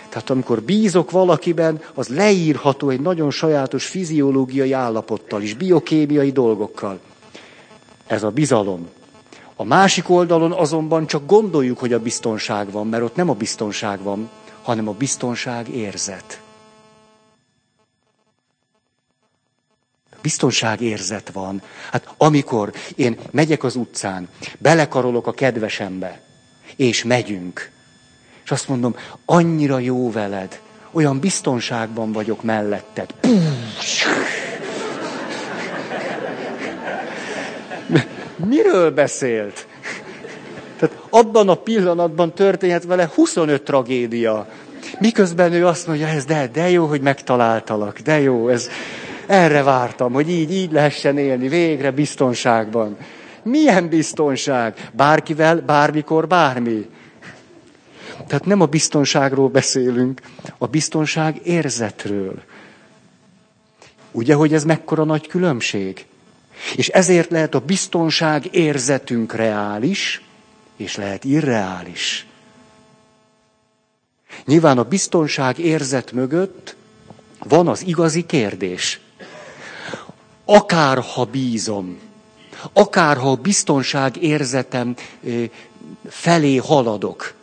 Tehát 0.09 0.29
amikor 0.29 0.61
bízok 0.61 1.11
valakiben, 1.11 1.81
az 1.93 2.07
leírható 2.07 2.89
egy 2.89 3.01
nagyon 3.01 3.31
sajátos 3.31 3.85
fiziológiai 3.85 4.71
állapottal 4.71 5.41
is, 5.41 5.53
biokémiai 5.53 6.31
dolgokkal. 6.31 6.99
Ez 8.07 8.23
a 8.23 8.29
bizalom. 8.29 8.89
A 9.55 9.63
másik 9.63 10.09
oldalon 10.09 10.51
azonban 10.51 11.07
csak 11.07 11.25
gondoljuk, 11.25 11.79
hogy 11.79 11.93
a 11.93 11.99
biztonság 11.99 12.71
van, 12.71 12.87
mert 12.87 13.03
ott 13.03 13.15
nem 13.15 13.29
a 13.29 13.33
biztonság 13.33 14.01
van, 14.01 14.29
hanem 14.61 14.87
a 14.87 14.91
biztonság 14.91 15.69
érzet. 15.69 16.41
Biztonság 20.21 20.81
érzet 20.81 21.31
van. 21.31 21.61
Hát 21.91 22.13
amikor 22.17 22.73
én 22.95 23.17
megyek 23.31 23.63
az 23.63 23.75
utcán, 23.75 24.29
belekarolok 24.57 25.27
a 25.27 25.31
kedvesembe, 25.33 26.21
és 26.75 27.03
megyünk, 27.03 27.71
és 28.43 28.51
azt 28.51 28.67
mondom, 28.67 28.95
annyira 29.25 29.79
jó 29.79 30.11
veled, 30.11 30.61
olyan 30.91 31.19
biztonságban 31.19 32.11
vagyok 32.11 32.43
melletted. 32.43 33.13
Miről 38.35 38.91
beszélt? 38.91 39.67
Tehát 40.79 40.97
abban 41.09 41.49
a 41.49 41.55
pillanatban 41.55 42.33
történhet 42.33 42.83
vele 42.83 43.09
25 43.15 43.61
tragédia. 43.61 44.47
Miközben 44.99 45.53
ő 45.53 45.67
azt 45.67 45.87
mondja, 45.87 46.07
ez 46.07 46.25
de, 46.25 46.47
de 46.53 46.69
jó, 46.69 46.85
hogy 46.85 47.01
megtaláltalak, 47.01 47.99
de 47.99 48.19
jó, 48.19 48.49
ez, 48.49 48.69
erre 49.25 49.63
vártam, 49.63 50.13
hogy 50.13 50.29
így, 50.29 50.51
így 50.53 50.71
lehessen 50.71 51.17
élni, 51.17 51.47
végre 51.47 51.91
biztonságban. 51.91 52.97
Milyen 53.43 53.89
biztonság? 53.89 54.89
Bárkivel, 54.93 55.61
bármikor, 55.61 56.27
bármi. 56.27 56.89
Tehát 58.27 58.45
nem 58.45 58.61
a 58.61 58.65
biztonságról 58.65 59.49
beszélünk, 59.49 60.21
a 60.57 60.67
biztonság 60.67 61.39
érzetről. 61.43 62.41
Ugye, 64.11 64.33
hogy 64.33 64.53
ez 64.53 64.63
mekkora 64.63 65.03
nagy 65.03 65.27
különbség? 65.27 66.05
És 66.75 66.87
ezért 66.87 67.29
lehet 67.31 67.55
a 67.55 67.59
biztonság 67.59 68.47
érzetünk 68.55 69.33
reális, 69.33 70.21
és 70.77 70.95
lehet 70.95 71.23
irreális. 71.23 72.25
Nyilván 74.45 74.77
a 74.77 74.83
biztonság 74.83 75.59
érzet 75.59 76.11
mögött 76.11 76.75
van 77.39 77.67
az 77.67 77.85
igazi 77.85 78.25
kérdés. 78.25 78.99
Akárha 80.45 81.25
bízom, 81.25 81.99
akárha 82.73 83.31
a 83.31 83.35
biztonság 83.35 84.23
érzetem 84.23 84.95
felé 86.09 86.55
haladok, 86.55 87.33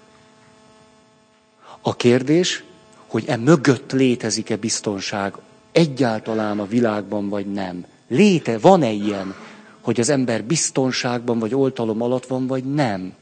a 1.82 1.96
kérdés, 1.96 2.62
hogy 3.06 3.24
e 3.26 3.36
mögött 3.36 3.92
létezik-e 3.92 4.56
biztonság 4.56 5.34
egyáltalán 5.72 6.58
a 6.60 6.66
világban, 6.66 7.28
vagy 7.28 7.46
nem. 7.52 7.84
Léte, 8.12 8.58
van-e 8.58 8.90
ilyen, 8.90 9.34
hogy 9.80 10.00
az 10.00 10.08
ember 10.08 10.44
biztonságban 10.44 11.38
vagy 11.38 11.54
oltalom 11.54 12.02
alatt 12.02 12.26
van, 12.26 12.46
vagy 12.46 12.64
nem? 12.64 13.14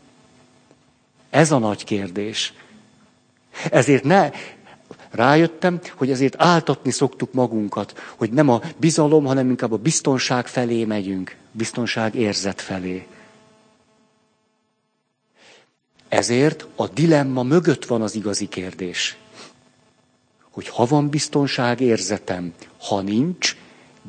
Ez 1.31 1.51
a 1.53 1.59
nagy 1.59 1.85
kérdés. 1.85 2.53
Ezért 3.71 4.05
ne, 4.05 4.31
rájöttem, 5.11 5.81
hogy 5.95 6.11
ezért 6.11 6.35
áltatni 6.39 6.91
szoktuk 6.91 7.33
magunkat, 7.33 7.99
hogy 8.17 8.31
nem 8.31 8.49
a 8.49 8.61
bizalom, 8.77 9.25
hanem 9.25 9.49
inkább 9.49 9.73
a 9.73 9.77
biztonság 9.77 10.47
felé 10.47 10.85
megyünk, 10.85 11.37
biztonság 11.53 12.15
érzet 12.15 12.61
felé. 12.61 13.07
Ezért 16.09 16.67
a 16.77 16.89
dilemma 16.89 17.43
mögött 17.43 17.85
van 17.85 18.03
az 18.03 18.15
igazi 18.15 18.49
kérdés. 18.49 19.17
Hogy 20.51 20.69
ha 20.69 20.85
van 20.85 21.09
biztonság 21.09 21.81
érzetem, 21.81 22.53
ha 22.81 23.01
nincs, 23.01 23.57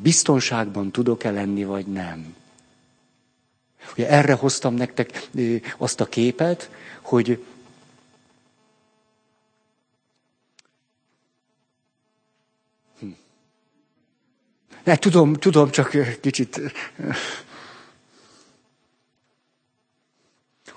biztonságban 0.02 0.90
tudok-e 0.90 1.30
lenni, 1.30 1.64
vagy 1.64 1.86
nem. 1.86 2.34
Ugye 3.92 4.08
erre 4.08 4.32
hoztam 4.32 4.74
nektek 4.74 5.28
azt 5.76 6.00
a 6.00 6.04
képet, 6.06 6.70
hogy 7.00 7.44
hm. 12.98 13.06
Ne, 14.84 14.96
tudom, 14.96 15.34
tudom, 15.34 15.70
csak 15.70 15.96
kicsit 16.20 16.60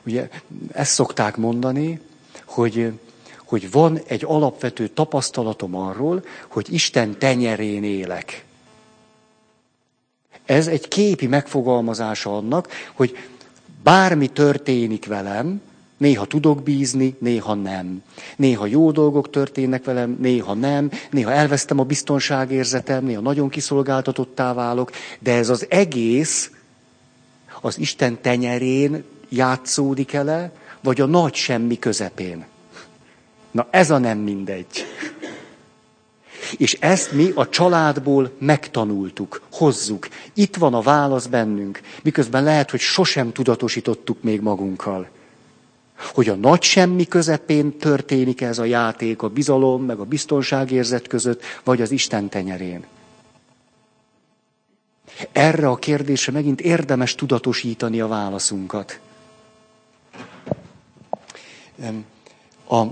Ugye 0.05 0.29
ezt 0.71 0.93
szokták 0.93 1.35
mondani, 1.37 1.99
hogy, 2.45 2.91
hogy 3.37 3.71
van 3.71 3.99
egy 4.07 4.23
alapvető 4.25 4.87
tapasztalatom 4.87 5.75
arról, 5.75 6.25
hogy 6.47 6.73
Isten 6.73 7.17
tenyerén 7.19 7.83
élek. 7.83 8.44
Ez 10.45 10.67
egy 10.67 10.87
képi 10.87 11.27
megfogalmazása 11.27 12.37
annak, 12.37 12.67
hogy 12.93 13.17
bármi 13.83 14.27
történik 14.27 15.05
velem, 15.05 15.61
néha 15.97 16.25
tudok 16.25 16.63
bízni, 16.63 17.15
néha 17.19 17.53
nem. 17.53 18.03
Néha 18.35 18.65
jó 18.65 18.91
dolgok 18.91 19.29
történnek 19.29 19.83
velem, 19.83 20.17
néha 20.19 20.53
nem. 20.53 20.91
Néha 21.11 21.31
elvesztem 21.31 21.79
a 21.79 21.83
biztonságérzetem, 21.83 23.05
néha 23.05 23.21
nagyon 23.21 23.49
kiszolgáltatottá 23.49 24.53
válok. 24.53 24.91
De 25.19 25.33
ez 25.33 25.49
az 25.49 25.65
egész 25.69 26.51
az 27.61 27.79
Isten 27.79 28.21
tenyerén 28.21 29.03
játszódik 29.29 30.13
ele, 30.13 30.51
vagy 30.81 31.01
a 31.01 31.05
nagy 31.05 31.33
semmi 31.33 31.79
közepén. 31.79 32.45
Na 33.51 33.67
ez 33.69 33.91
a 33.91 33.97
nem 33.97 34.17
mindegy. 34.17 34.85
És 36.57 36.77
ezt 36.79 37.11
mi 37.11 37.31
a 37.35 37.49
családból 37.49 38.31
megtanultuk, 38.37 39.41
hozzuk. 39.51 40.07
Itt 40.33 40.55
van 40.55 40.73
a 40.73 40.81
válasz 40.81 41.25
bennünk, 41.25 41.81
miközben 42.03 42.43
lehet, 42.43 42.71
hogy 42.71 42.79
sosem 42.79 43.31
tudatosítottuk 43.31 44.23
még 44.23 44.41
magunkkal. 44.41 45.09
Hogy 46.13 46.29
a 46.29 46.35
nagy 46.35 46.61
semmi 46.61 47.05
közepén 47.05 47.77
történik 47.77 48.41
ez 48.41 48.59
a 48.59 48.65
játék, 48.65 49.21
a 49.21 49.29
bizalom, 49.29 49.83
meg 49.83 49.99
a 49.99 50.03
biztonságérzet 50.03 51.07
között, 51.07 51.41
vagy 51.63 51.81
az 51.81 51.91
Isten 51.91 52.29
tenyerén. 52.29 52.85
Erre 55.31 55.67
a 55.67 55.75
kérdésre 55.75 56.31
megint 56.31 56.61
érdemes 56.61 57.15
tudatosítani 57.15 58.01
a 58.01 58.07
válaszunkat. 58.07 58.99
A, 62.67 62.83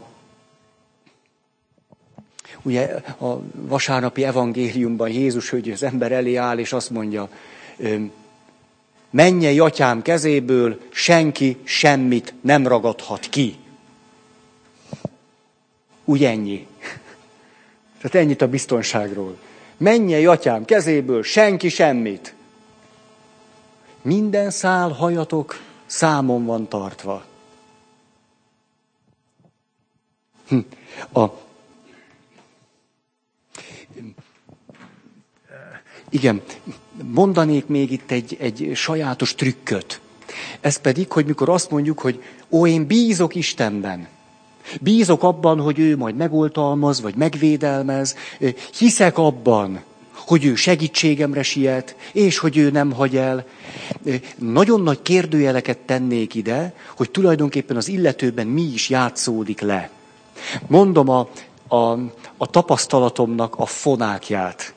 ugye 2.63 3.01
a 3.19 3.39
vasárnapi 3.53 4.23
evangéliumban 4.23 5.09
Jézus, 5.09 5.49
hogy 5.49 5.71
az 5.71 5.83
ember 5.83 6.11
elé 6.11 6.35
áll, 6.35 6.57
és 6.57 6.73
azt 6.73 6.89
mondja, 6.89 7.29
mennyei 9.09 9.59
atyám 9.59 10.01
kezéből 10.01 10.79
senki 10.91 11.57
semmit 11.63 12.33
nem 12.41 12.67
ragadhat 12.67 13.25
ki. 13.29 13.55
Úgy 16.05 16.23
ennyi. 16.23 16.67
Tehát 18.01 18.15
ennyit 18.15 18.41
a 18.41 18.47
biztonságról. 18.47 19.37
Mennyei 19.77 20.25
atyám 20.25 20.65
kezéből 20.65 21.23
senki 21.23 21.69
semmit. 21.69 22.33
Minden 24.01 24.49
szál 24.49 24.89
hajatok 24.89 25.59
számon 25.85 26.45
van 26.45 26.67
tartva. 26.67 27.25
Hm. 30.47 30.59
A, 31.19 31.25
igen, 36.13 36.41
mondanék 37.13 37.67
még 37.67 37.91
itt 37.91 38.11
egy, 38.11 38.37
egy 38.39 38.71
sajátos 38.75 39.35
trükköt. 39.35 40.01
Ez 40.61 40.77
pedig, 40.77 41.11
hogy 41.11 41.25
mikor 41.25 41.49
azt 41.49 41.71
mondjuk, 41.71 41.99
hogy 41.99 42.23
ó, 42.51 42.67
én 42.67 42.87
bízok 42.87 43.35
Istenben, 43.35 44.07
bízok 44.81 45.23
abban, 45.23 45.59
hogy 45.59 45.79
ő 45.79 45.97
majd 45.97 46.15
megoltalmaz, 46.15 47.01
vagy 47.01 47.15
megvédelmez, 47.15 48.15
hiszek 48.77 49.17
abban, 49.17 49.83
hogy 50.13 50.45
ő 50.45 50.55
segítségemre 50.55 51.43
siet, 51.43 51.95
és 52.11 52.37
hogy 52.37 52.57
ő 52.57 52.69
nem 52.69 52.91
hagy 52.91 53.17
el. 53.17 53.45
Nagyon 54.37 54.81
nagy 54.81 55.01
kérdőjeleket 55.01 55.77
tennék 55.77 56.35
ide, 56.35 56.73
hogy 56.97 57.11
tulajdonképpen 57.11 57.77
az 57.77 57.87
illetőben 57.87 58.47
mi 58.47 58.61
is 58.61 58.89
játszódik 58.89 59.61
le. 59.61 59.89
Mondom 60.67 61.09
a, 61.09 61.29
a, 61.67 61.91
a 62.37 62.47
tapasztalatomnak 62.49 63.55
a 63.55 63.65
fonákját. 63.65 64.73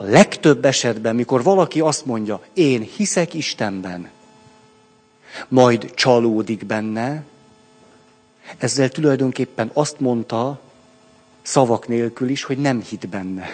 A 0.00 0.04
legtöbb 0.04 0.64
esetben, 0.64 1.14
mikor 1.14 1.42
valaki 1.42 1.80
azt 1.80 2.06
mondja, 2.06 2.40
én 2.54 2.80
hiszek 2.96 3.34
Istenben, 3.34 4.10
majd 5.48 5.94
csalódik 5.94 6.66
benne, 6.66 7.22
ezzel 8.58 8.88
tulajdonképpen 8.88 9.70
azt 9.72 10.00
mondta, 10.00 10.60
szavak 11.42 11.88
nélkül 11.88 12.28
is, 12.28 12.42
hogy 12.42 12.58
nem 12.58 12.80
hit 12.80 13.08
benne. 13.08 13.46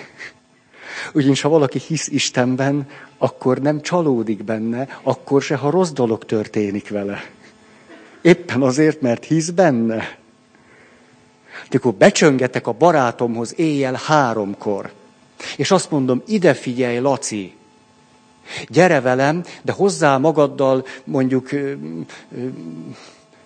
Ugyanis 1.15 1.41
ha 1.41 1.49
valaki 1.49 1.79
hisz 1.79 2.09
Istenben, 2.09 2.89
akkor 3.19 3.59
nem 3.59 3.81
csalódik 3.81 4.45
benne, 4.45 4.99
akkor 5.03 5.43
se, 5.43 5.57
ha 5.57 5.71
rossz 5.71 5.91
dolog 5.91 6.25
történik 6.25 6.89
vele. 6.89 7.25
Éppen 8.23 8.63
azért, 8.63 9.01
mert 9.01 9.25
hisz 9.25 9.51
benne. 9.51 10.19
De 11.69 11.77
akkor 11.77 11.95
becsöngetek 11.95 12.67
a 12.67 12.73
barátomhoz 12.73 13.59
éjjel 13.59 14.01
háromkor, 14.05 14.93
és 15.57 15.71
azt 15.71 15.91
mondom, 15.91 16.23
ide 16.27 16.55
figyelj, 16.55 16.99
Laci, 16.99 17.55
gyere 18.69 19.01
velem, 19.01 19.45
de 19.63 19.73
hozzá 19.73 20.17
magaddal 20.17 20.87
mondjuk 21.05 21.51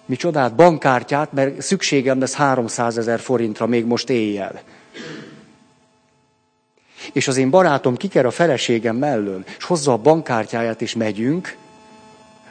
mi 0.06 0.16
csodát, 0.16 0.54
bankkártyát, 0.54 1.32
mert 1.32 1.62
szükségem 1.62 2.20
lesz 2.20 2.34
300 2.34 2.98
ezer 2.98 3.20
forintra 3.20 3.66
még 3.66 3.84
most 3.84 4.10
éjjel. 4.10 4.62
És 7.12 7.28
az 7.28 7.36
én 7.36 7.50
barátom 7.50 7.96
kiker 7.96 8.26
a 8.26 8.30
feleségem 8.30 8.96
mellől, 8.96 9.44
és 9.58 9.64
hozza 9.64 9.92
a 9.92 9.96
bankkártyáját, 9.96 10.82
és 10.82 10.94
megyünk, 10.94 11.56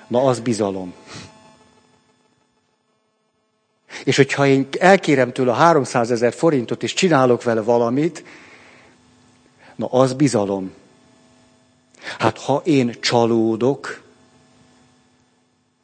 na 0.08 0.24
az 0.24 0.40
bizalom. 0.40 0.94
És 4.04 4.16
hogyha 4.16 4.48
én 4.48 4.68
elkérem 4.80 5.32
tőle 5.32 5.52
a 5.52 5.56
300 5.56 6.12
ezer 6.12 6.34
forintot, 6.34 6.84
és 6.84 6.94
csinálok 6.94 7.44
vele 7.44 7.62
valamit, 7.62 8.24
na 9.80 9.88
az 9.88 10.14
bizalom. 10.14 10.72
Hát 12.18 12.38
ha 12.38 12.62
én 12.64 12.96
csalódok, 13.00 14.02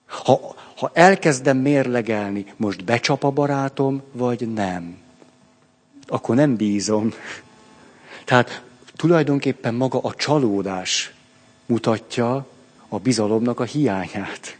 ha, 0.05 0.55
ha 0.75 0.91
elkezdem 0.93 1.57
mérlegelni, 1.57 2.53
most 2.55 2.83
becsap 2.83 3.23
a 3.23 3.31
barátom, 3.31 4.01
vagy 4.11 4.53
nem, 4.53 4.97
akkor 6.07 6.35
nem 6.35 6.55
bízom. 6.55 7.13
Tehát 8.25 8.63
tulajdonképpen 8.95 9.73
maga 9.73 9.99
a 9.99 10.15
csalódás 10.15 11.13
mutatja 11.65 12.47
a 12.87 12.99
bizalomnak 12.99 13.59
a 13.59 13.63
hiányát. 13.63 14.57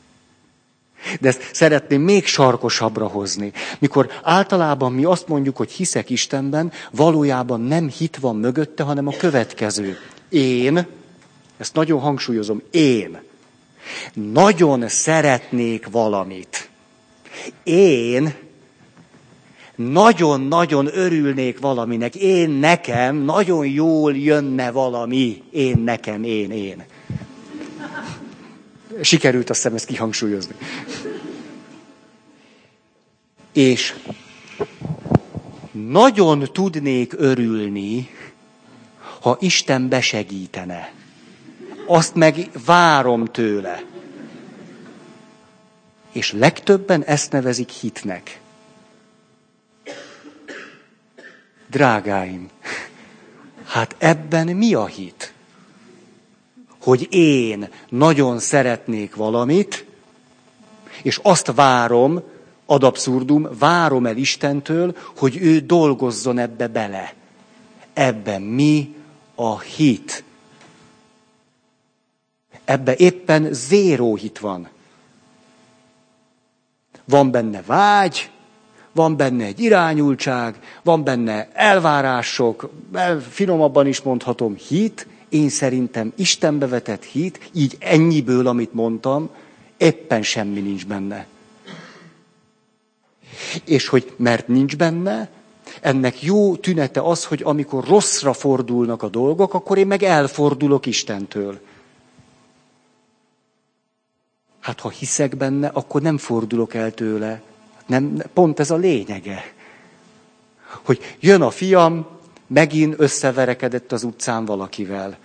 De 1.20 1.28
ezt 1.28 1.50
szeretném 1.52 2.02
még 2.02 2.26
sarkosabbra 2.26 3.08
hozni. 3.08 3.52
Mikor 3.80 4.08
általában 4.24 4.94
mi 4.94 5.04
azt 5.04 5.28
mondjuk, 5.28 5.58
hogy 5.58 5.72
hiszek 5.72 6.10
Istenben, 6.10 6.72
valójában 6.91 7.62
nem 7.62 7.89
hit 7.89 8.18
van 8.18 8.36
mögötte, 8.36 8.84
hanem 8.84 9.08
a 9.08 9.18
következő. 9.18 9.98
Én, 10.30 10.88
ezt 11.58 11.74
nagyon 11.74 12.00
hangsúlyozom, 12.00 12.62
én 12.72 13.20
nagyon 14.13 14.88
szeretnék 14.88 15.88
valamit. 15.91 16.70
Én 17.63 18.34
nagyon-nagyon 19.76 20.89
örülnék 20.94 21.60
valaminek. 21.60 22.15
Én 22.15 22.50
nekem 22.50 23.15
nagyon 23.15 23.68
jól 23.68 24.15
jönne 24.15 24.72
valami. 24.72 25.44
Én 25.52 25.78
nekem, 25.78 26.24
én, 26.24 26.52
én. 26.52 26.84
Sikerült 29.01 29.49
azt 29.49 29.62
hiszem 29.62 29.75
ezt 29.75 29.86
kihangsúlyozni. 29.86 30.55
És 33.53 33.95
nagyon 35.71 36.49
tudnék 36.53 37.13
örülni, 37.17 38.10
ha 39.21 39.38
Isten 39.39 39.89
besegítene. 39.89 40.91
Azt 41.88 42.15
meg 42.15 42.49
várom 42.65 43.25
tőle. 43.25 43.84
És 46.12 46.31
legtöbben 46.31 47.03
ezt 47.03 47.31
nevezik 47.31 47.69
hitnek. 47.69 48.39
Drágáim, 51.69 52.49
hát 53.65 53.95
ebben 53.97 54.47
mi 54.47 54.73
a 54.73 54.86
hit? 54.86 55.35
Hogy 56.86 57.07
én 57.13 57.69
nagyon 57.89 58.39
szeretnék 58.39 59.15
valamit, 59.15 59.86
és 61.03 61.19
azt 61.23 61.51
várom, 61.55 62.21
ad 62.65 62.83
abszurdum, 62.83 63.47
várom 63.59 64.05
el 64.05 64.17
Istentől, 64.17 64.95
hogy 65.17 65.38
ő 65.38 65.59
dolgozzon 65.59 66.38
ebbe 66.38 66.67
bele. 66.67 67.13
Ebben 67.93 68.41
mi 68.41 68.95
a 69.36 69.59
hit? 69.59 70.23
Ebbe 72.65 72.95
éppen 72.95 73.53
zéró 73.53 74.15
hit 74.15 74.39
van. 74.39 74.69
Van 77.05 77.31
benne 77.31 77.61
vágy, 77.65 78.29
van 78.91 79.17
benne 79.17 79.45
egy 79.45 79.59
irányultság, 79.59 80.59
van 80.83 81.03
benne 81.03 81.49
elvárások, 81.53 82.69
finomabban 83.29 83.88
is 83.88 84.01
mondhatom 84.01 84.55
hit, 84.55 85.07
én 85.30 85.49
szerintem 85.49 86.13
Istenbe 86.15 86.67
vetett 86.67 87.03
hit, 87.03 87.49
így 87.53 87.78
ennyiből, 87.80 88.47
amit 88.47 88.73
mondtam, 88.73 89.30
éppen 89.78 90.23
semmi 90.23 90.59
nincs 90.59 90.86
benne. 90.86 91.28
És 93.65 93.88
hogy 93.88 94.13
mert 94.17 94.47
nincs 94.47 94.78
benne, 94.78 95.30
ennek 95.82 96.21
jó 96.21 96.55
tünete 96.55 97.01
az, 97.01 97.26
hogy 97.26 97.41
amikor 97.43 97.88
rosszra 97.88 98.34
fordulnak 98.34 99.03
a 99.03 99.09
dolgok, 99.09 99.53
akkor 99.53 99.78
én 99.78 99.88
meg 99.88 100.03
elfordulok 100.03 100.86
Istentől. 100.86 101.59
Hát 104.59 104.80
ha 104.80 104.89
hiszek 104.89 105.38
benne, 105.38 105.67
akkor 105.67 106.01
nem 106.01 106.17
fordulok 106.17 106.73
el 106.73 106.93
tőle. 106.93 107.41
Nem, 107.86 108.21
pont 108.34 108.59
ez 108.59 108.71
a 108.71 108.76
lényege. 108.76 109.53
Hogy 110.84 111.15
jön 111.19 111.41
a 111.41 111.49
fiam, 111.49 112.07
megint 112.48 112.96
összeverekedett 112.98 113.91
az 113.91 114.04
utcán 114.04 114.46
valakivel. 114.46 115.18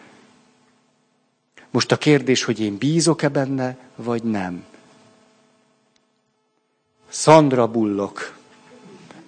Most 1.71 1.93
a 1.93 1.97
kérdés, 1.97 2.45
hogy 2.45 2.61
én 2.61 2.77
bízok-e 2.77 3.29
benne, 3.29 3.77
vagy 3.97 4.23
nem. 4.23 4.65
Szandra 7.09 7.67
Bullok 7.67 8.39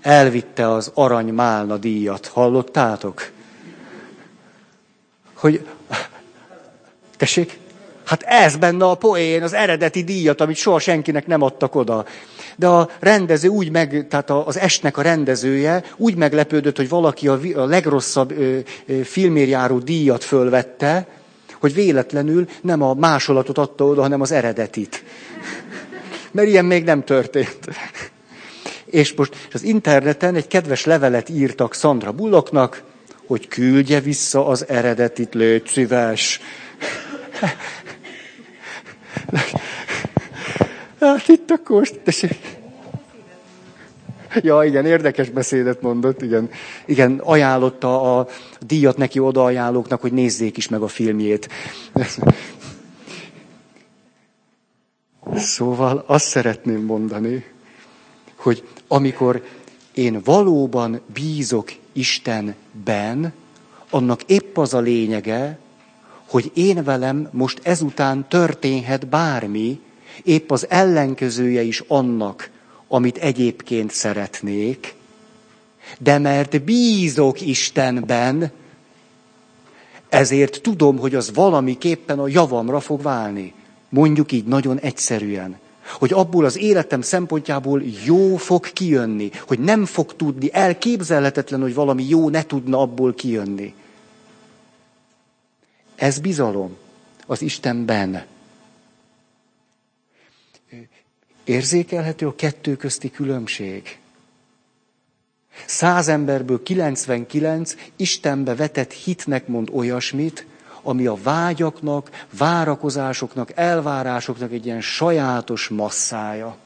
elvitte 0.00 0.70
az 0.70 0.90
arany 0.94 1.32
málna 1.32 1.76
díjat. 1.76 2.26
Hallottátok? 2.26 3.30
Hogy... 5.32 5.66
Tessék? 7.16 7.61
Hát 8.12 8.22
ez 8.22 8.56
benne 8.56 8.84
a 8.84 8.94
poén, 8.94 9.42
az 9.42 9.52
eredeti 9.52 10.04
díjat, 10.04 10.40
amit 10.40 10.56
soha 10.56 10.78
senkinek 10.78 11.26
nem 11.26 11.42
adtak 11.42 11.74
oda. 11.74 12.04
De 12.56 12.66
a 12.66 12.88
rendező 13.00 13.48
úgy 13.48 13.70
meg, 13.70 14.06
tehát 14.08 14.30
az 14.30 14.58
estnek 14.58 14.96
a 14.96 15.02
rendezője 15.02 15.84
úgy 15.96 16.16
meglepődött, 16.16 16.76
hogy 16.76 16.88
valaki 16.88 17.28
a, 17.28 17.40
a 17.54 17.64
legrosszabb 17.64 18.30
ö, 18.30 18.58
ö, 18.86 19.02
filmért 19.02 19.48
járó 19.48 19.78
díjat 19.78 20.24
fölvette, 20.24 21.06
hogy 21.60 21.74
véletlenül 21.74 22.48
nem 22.62 22.82
a 22.82 22.94
másolatot 22.94 23.58
adta 23.58 23.84
oda, 23.84 24.00
hanem 24.00 24.20
az 24.20 24.32
eredetit. 24.32 25.04
Mert 26.32 26.48
ilyen 26.48 26.64
még 26.64 26.84
nem 26.84 27.04
történt. 27.04 27.58
És 28.84 29.14
most 29.14 29.48
az 29.52 29.62
interneten 29.62 30.34
egy 30.34 30.46
kedves 30.46 30.84
levelet 30.84 31.28
írtak 31.28 31.74
Szandra 31.74 32.12
Bulloknak, 32.12 32.82
hogy 33.26 33.48
küldje 33.48 34.00
vissza 34.00 34.46
az 34.46 34.68
eredetit, 34.68 35.34
légy 35.34 35.66
szíves. 35.66 36.40
Hát 41.00 41.28
itt 41.28 41.50
akkor, 41.50 41.88
tessék. 41.88 42.60
Ja, 44.40 44.64
igen, 44.64 44.86
érdekes 44.86 45.28
beszédet 45.30 45.82
mondott, 45.82 46.22
igen. 46.22 46.50
Igen, 46.84 47.18
ajánlotta 47.18 48.18
a 48.18 48.28
díjat 48.60 48.96
neki 48.96 49.18
odaajánlóknak, 49.18 50.00
hogy 50.00 50.12
nézzék 50.12 50.56
is 50.56 50.68
meg 50.68 50.80
a 50.80 50.88
filmjét. 50.88 51.48
Szóval 55.34 56.04
azt 56.06 56.26
szeretném 56.26 56.84
mondani, 56.84 57.44
hogy 58.36 58.64
amikor 58.88 59.44
én 59.94 60.20
valóban 60.24 61.00
bízok 61.12 61.72
Istenben, 61.92 63.32
annak 63.90 64.22
épp 64.22 64.58
az 64.58 64.74
a 64.74 64.80
lényege, 64.80 65.58
hogy 66.32 66.50
én 66.54 66.84
velem 66.84 67.28
most 67.32 67.60
ezután 67.62 68.28
történhet 68.28 69.08
bármi, 69.08 69.80
épp 70.22 70.50
az 70.50 70.66
ellenkezője 70.70 71.62
is 71.62 71.82
annak, 71.88 72.50
amit 72.88 73.16
egyébként 73.16 73.90
szeretnék, 73.90 74.94
de 75.98 76.18
mert 76.18 76.62
bízok 76.62 77.40
Istenben, 77.40 78.52
ezért 80.08 80.60
tudom, 80.62 80.98
hogy 80.98 81.14
az 81.14 81.34
valamiképpen 81.34 82.18
a 82.18 82.28
javamra 82.28 82.80
fog 82.80 83.02
válni. 83.02 83.52
Mondjuk 83.88 84.32
így 84.32 84.44
nagyon 84.44 84.78
egyszerűen. 84.78 85.58
Hogy 85.98 86.12
abból 86.12 86.44
az 86.44 86.58
életem 86.58 87.02
szempontjából 87.02 87.82
jó 88.04 88.36
fog 88.36 88.72
kijönni. 88.72 89.30
Hogy 89.46 89.58
nem 89.58 89.84
fog 89.84 90.16
tudni, 90.16 90.48
elképzelhetetlen, 90.52 91.60
hogy 91.60 91.74
valami 91.74 92.04
jó 92.08 92.28
ne 92.28 92.42
tudna 92.42 92.80
abból 92.80 93.14
kijönni. 93.14 93.74
Ez 96.02 96.18
bizalom 96.18 96.76
az 97.26 97.42
Istenben. 97.42 98.24
Érzékelhető 101.44 102.26
a 102.26 102.34
kettő 102.34 102.76
közti 102.76 103.10
különbség. 103.10 103.98
Száz 105.66 106.08
emberből 106.08 106.62
99 106.62 107.74
Istenbe 107.96 108.54
vetett 108.54 108.92
hitnek 108.92 109.46
mond 109.46 109.68
olyasmit, 109.72 110.46
ami 110.82 111.06
a 111.06 111.14
vágyaknak, 111.22 112.26
várakozásoknak, 112.38 113.52
elvárásoknak 113.54 114.52
egy 114.52 114.66
ilyen 114.66 114.80
sajátos 114.80 115.68
masszája. 115.68 116.56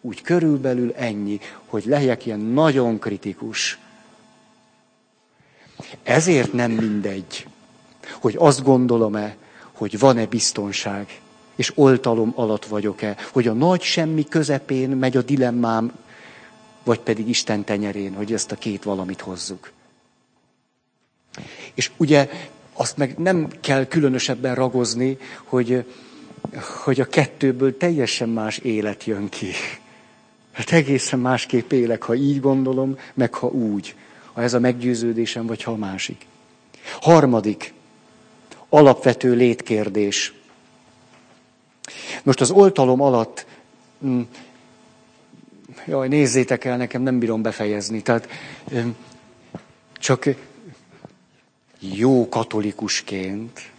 Úgy 0.00 0.22
körülbelül 0.22 0.92
ennyi, 0.92 1.40
hogy 1.66 1.84
legyek 1.84 2.26
ilyen 2.26 2.40
nagyon 2.40 2.98
kritikus. 2.98 3.78
Ezért 6.02 6.52
nem 6.52 6.70
mindegy, 6.70 7.49
hogy 8.20 8.34
azt 8.38 8.62
gondolom-e, 8.62 9.36
hogy 9.72 9.98
van-e 9.98 10.26
biztonság, 10.26 11.20
és 11.54 11.72
oltalom 11.74 12.32
alatt 12.34 12.66
vagyok-e, 12.66 13.16
hogy 13.32 13.48
a 13.48 13.52
nagy 13.52 13.82
semmi 13.82 14.24
közepén 14.28 14.90
megy 14.90 15.16
a 15.16 15.22
dilemmám, 15.22 15.92
vagy 16.84 16.98
pedig 17.00 17.28
Isten 17.28 17.64
tenyerén, 17.64 18.14
hogy 18.14 18.32
ezt 18.32 18.52
a 18.52 18.56
két 18.56 18.82
valamit 18.82 19.20
hozzuk. 19.20 19.70
És 21.74 21.90
ugye 21.96 22.28
azt 22.72 22.96
meg 22.96 23.18
nem 23.18 23.48
kell 23.60 23.86
különösebben 23.86 24.54
ragozni, 24.54 25.18
hogy, 25.44 25.84
hogy 26.84 27.00
a 27.00 27.08
kettőből 27.08 27.76
teljesen 27.76 28.28
más 28.28 28.58
élet 28.58 29.04
jön 29.04 29.28
ki. 29.28 29.52
Hát 30.52 30.72
egészen 30.72 31.18
másképp 31.18 31.72
élek, 31.72 32.02
ha 32.02 32.14
így 32.14 32.40
gondolom, 32.40 32.98
meg 33.14 33.34
ha 33.34 33.46
úgy. 33.46 33.94
Ha 34.32 34.42
ez 34.42 34.54
a 34.54 34.60
meggyőződésem, 34.60 35.46
vagy 35.46 35.62
ha 35.62 35.72
a 35.72 35.76
másik. 35.76 36.26
Harmadik, 37.00 37.72
alapvető 38.70 39.34
létkérdés. 39.34 40.34
Most 42.22 42.40
az 42.40 42.50
oltalom 42.50 43.00
alatt, 43.00 43.46
hm, 44.00 44.20
jaj, 45.86 46.08
nézzétek 46.08 46.64
el, 46.64 46.76
nekem 46.76 47.02
nem 47.02 47.18
bírom 47.18 47.42
befejezni. 47.42 48.02
Tehát 48.02 48.28
hm, 48.68 48.88
csak 49.98 50.28
jó 51.78 52.28
katolikusként 52.28 53.70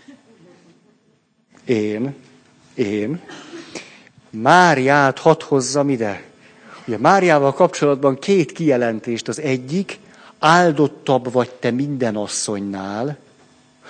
én, 1.65 2.15
én 2.73 3.21
Máriát 4.29 5.19
hadd 5.19 5.43
hozzam 5.43 5.89
ide. 5.89 6.23
Ugye 6.87 6.97
Máriával 6.97 7.53
kapcsolatban 7.53 8.19
két 8.19 8.51
kijelentést. 8.51 9.27
Az 9.27 9.39
egyik, 9.39 9.99
áldottabb 10.39 11.31
vagy 11.31 11.51
te 11.51 11.71
minden 11.71 12.15
asszonynál, 12.15 13.17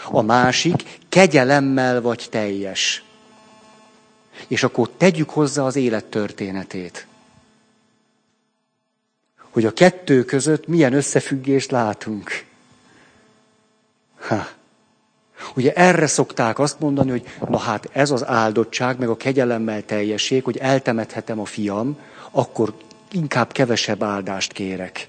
a 0.10 0.22
másik, 0.22 1.00
kegyelemmel 1.10 2.02
vagy 2.02 2.28
teljes. 2.30 3.04
És 4.48 4.64
akkor 4.64 4.90
tegyük 4.98 5.30
hozzá 5.30 5.64
az 5.64 5.76
élet 5.76 6.06
történetét. 6.06 7.08
Hogy 9.50 9.66
a 9.66 9.74
kettő 9.74 10.24
között 10.24 10.68
milyen 10.68 10.94
összefüggést 10.94 11.72
látunk. 11.72 12.46
Ha. 14.28 14.48
Ugye 15.56 15.74
erre 15.74 16.08
szokták 16.08 16.60
azt 16.60 16.80
mondani, 16.80 17.10
hogy 17.10 17.24
na 17.50 17.58
hát 17.58 17.90
ez 17.92 18.12
az 18.12 18.26
áldottság, 18.26 19.00
meg 19.00 19.10
a 19.10 19.18
kegyelemmel 19.18 19.86
teljesség, 19.86 20.44
hogy 20.44 20.58
eltemethetem 20.58 21.40
a 21.40 21.46
fiam, 21.46 21.98
akkor 22.32 22.74
inkább 23.12 23.52
kevesebb 23.52 24.04
áldást 24.04 24.52
kérek. 24.52 25.08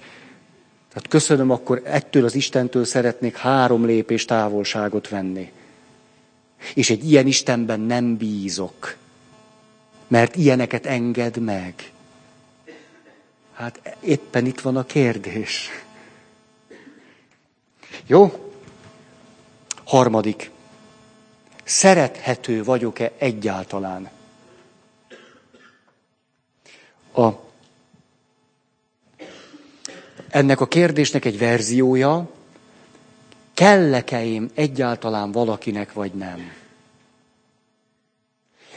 Tehát 0.93 1.09
köszönöm, 1.09 1.51
akkor 1.51 1.81
ettől 1.85 2.25
az 2.25 2.35
Istentől 2.35 2.85
szeretnék 2.85 3.37
három 3.37 3.85
lépés 3.85 4.25
távolságot 4.25 5.09
venni. 5.09 5.51
És 6.73 6.89
egy 6.89 7.11
ilyen 7.11 7.27
Istenben 7.27 7.79
nem 7.79 8.17
bízok, 8.17 8.95
mert 10.07 10.35
ilyeneket 10.35 10.85
enged 10.85 11.37
meg. 11.37 11.91
Hát 13.53 13.97
éppen 13.99 14.45
itt 14.45 14.61
van 14.61 14.77
a 14.77 14.85
kérdés. 14.85 15.69
Jó? 18.05 18.51
Harmadik. 19.83 20.51
Szerethető 21.63 22.63
vagyok-e 22.63 23.11
egyáltalán? 23.17 24.09
A, 27.11 27.42
ennek 30.33 30.61
a 30.61 30.67
kérdésnek 30.67 31.25
egy 31.25 31.37
verziója, 31.37 32.29
kellek-e 33.53 34.25
én 34.25 34.49
egyáltalán 34.53 35.31
valakinek, 35.31 35.93
vagy 35.93 36.11
nem? 36.11 36.51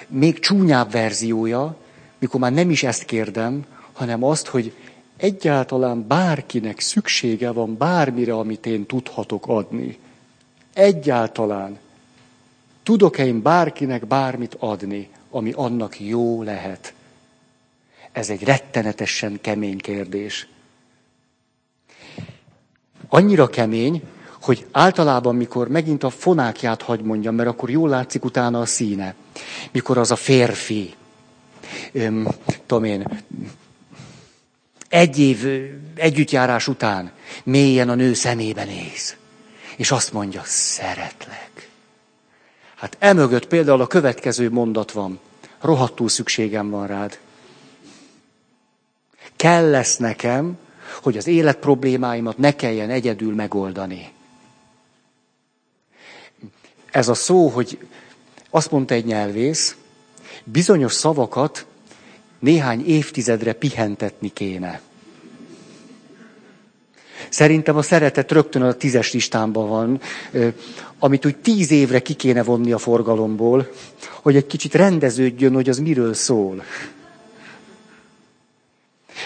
Még 0.09 0.38
csúnyább 0.38 0.90
verziója, 0.90 1.76
mikor 2.18 2.40
már 2.40 2.52
nem 2.52 2.70
is 2.70 2.82
ezt 2.82 3.04
kérdem, 3.04 3.66
hanem 3.92 4.24
azt, 4.24 4.46
hogy 4.46 4.72
egyáltalán 5.16 6.07
bárkinek 6.07 6.80
szüksége 6.80 7.50
van 7.50 7.76
bármire, 7.76 8.34
amit 8.34 8.66
én 8.66 8.86
tudhatok 8.86 9.46
adni. 9.46 9.98
Egyáltalán. 10.72 11.78
Tudok-e 12.82 13.26
én 13.26 13.42
bárkinek 13.42 14.07
bármit 14.07 14.57
adni, 14.59 15.09
ami 15.30 15.52
annak 15.54 16.00
jó 16.00 16.42
lehet? 16.42 16.94
Ez 18.12 18.30
egy 18.30 18.42
rettenetesen 18.42 19.38
kemény 19.40 19.78
kérdés. 19.78 20.48
Annyira 23.09 23.46
kemény, 23.46 24.02
hogy 24.40 24.66
általában, 24.72 25.34
mikor 25.34 25.68
megint 25.68 26.04
a 26.04 26.11
fonákját 26.11 26.82
hagy 26.82 27.00
mondjam, 27.00 27.34
mert 27.34 27.48
akkor 27.48 27.70
jól 27.70 27.88
látszik 27.88 28.24
utána 28.24 28.61
a 28.61 28.66
színe, 28.66 29.14
mikor 29.72 29.98
az 29.98 30.11
a 30.11 30.16
férfi, 30.16 30.94
öm, 31.92 32.28
tudom 32.66 32.84
én, 32.84 33.24
egy 34.88 35.18
év 35.18 35.46
együttjárás 35.94 36.68
után 36.68 37.12
mélyen 37.44 37.88
a 37.88 37.94
nő 37.94 38.14
szemébe 38.14 38.64
néz, 38.64 39.16
és 39.76 39.90
azt 39.90 40.12
mondja, 40.12 40.42
szeretlek. 40.44 41.68
Hát 42.74 42.96
emögött 42.98 43.46
például 43.46 43.80
a 43.80 43.86
következő 43.86 44.50
mondat 44.50 44.92
van, 44.92 45.20
rohadtul 45.61 46.09
szükségem 46.09 46.70
van 46.70 46.86
rád. 46.86 47.18
Kell 49.36 49.70
lesz 49.70 49.96
nekem, 49.96 50.59
hogy 51.03 51.16
az 51.16 51.26
élet 51.26 51.57
problémáimat 51.57 52.39
ne 52.39 52.57
kelljen 52.57 52.91
egyedül 52.91 53.34
megoldani. 53.34 54.12
Ez 56.91 57.09
a 57.09 57.14
szó, 57.14 57.49
hogy 57.49 57.78
azt 58.51 58.70
mondta 58.70 58.95
egy 58.95 59.05
nyelvész, 59.05 59.76
bizonyos 60.45 60.93
szavakat 60.93 61.66
néhány 62.39 62.87
évtizedre 62.87 63.53
pihentetni 63.53 64.32
kéne. 64.32 64.80
Szerintem 67.28 67.76
a 67.76 67.82
szeretet 67.82 68.32
rögtön 68.32 68.62
a 68.62 68.72
tízes 68.72 69.12
listámban 69.12 69.68
van, 69.68 70.01
amit 70.99 71.26
úgy 71.26 71.37
tíz 71.37 71.70
évre 71.70 72.03
ki 72.03 72.14
kéne 72.14 72.43
vonni 72.43 72.72
a 72.72 72.78
forgalomból, 72.78 73.70
hogy 74.22 74.37
egy 74.37 74.47
kicsit 74.47 74.74
rendeződjön, 74.74 75.55
hogy 75.55 75.68
az 75.68 75.78
miről 75.78 76.14
szól. 76.14 76.64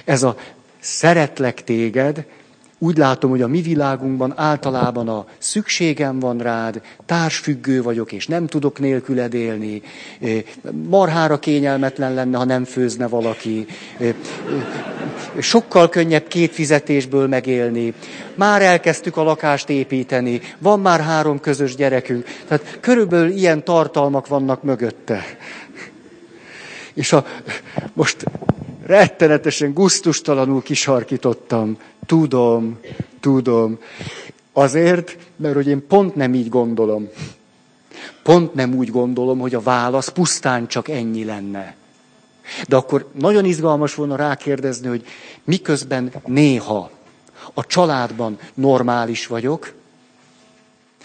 Ez 0.05 0.23
a 0.23 0.37
szeretlek 0.81 1.65
téged, 1.65 2.25
úgy 2.83 2.97
látom, 2.97 3.31
hogy 3.31 3.43
a 3.43 3.47
mi 3.47 3.61
világunkban 3.61 4.33
általában 4.37 5.09
a 5.09 5.27
szükségem 5.39 6.19
van 6.19 6.39
rád, 6.39 6.81
társfüggő 7.07 7.83
vagyok, 7.83 8.13
és 8.13 8.27
nem 8.27 8.47
tudok 8.47 8.79
nélküled 8.79 9.35
élni, 9.35 9.83
marhára 10.89 11.39
kényelmetlen 11.39 12.15
lenne, 12.15 12.37
ha 12.37 12.45
nem 12.45 12.65
főzne 12.65 13.09
valaki, 13.09 13.67
sokkal 15.39 15.89
könnyebb 15.89 16.29
két 16.29 16.53
fizetésből 16.53 17.29
megélni, 17.29 17.95
már 18.35 18.63
elkezdtük 18.63 19.17
a 19.17 19.23
lakást 19.23 19.69
építeni, 19.69 20.41
van 20.59 20.81
már 20.81 21.01
három 21.01 21.41
közös 21.41 21.75
gyerekünk, 21.75 22.25
tehát 22.49 22.79
körülbelül 22.81 23.31
ilyen 23.31 23.65
tartalmak 23.65 24.29
vannak 24.29 24.63
mögötte. 24.63 25.25
És 26.95 27.13
a, 27.13 27.27
most 27.93 28.25
rettenetesen 28.91 29.73
guztustalanul 29.73 30.63
kisarkítottam. 30.63 31.79
Tudom, 32.07 32.79
tudom. 33.21 33.79
Azért, 34.53 35.17
mert 35.37 35.55
hogy 35.55 35.69
én 35.69 35.87
pont 35.87 36.15
nem 36.15 36.35
így 36.35 36.49
gondolom. 36.49 37.09
Pont 38.23 38.55
nem 38.55 38.75
úgy 38.75 38.91
gondolom, 38.91 39.39
hogy 39.39 39.55
a 39.55 39.61
válasz 39.61 40.09
pusztán 40.09 40.67
csak 40.67 40.89
ennyi 40.89 41.25
lenne. 41.25 41.75
De 42.69 42.77
akkor 42.77 43.09
nagyon 43.13 43.45
izgalmas 43.45 43.95
volna 43.95 44.17
rákérdezni, 44.17 44.89
hogy 44.89 45.05
miközben 45.45 46.13
néha 46.27 46.91
a 47.55 47.67
családban 47.67 48.39
normális 48.55 49.27
vagyok, 49.27 49.73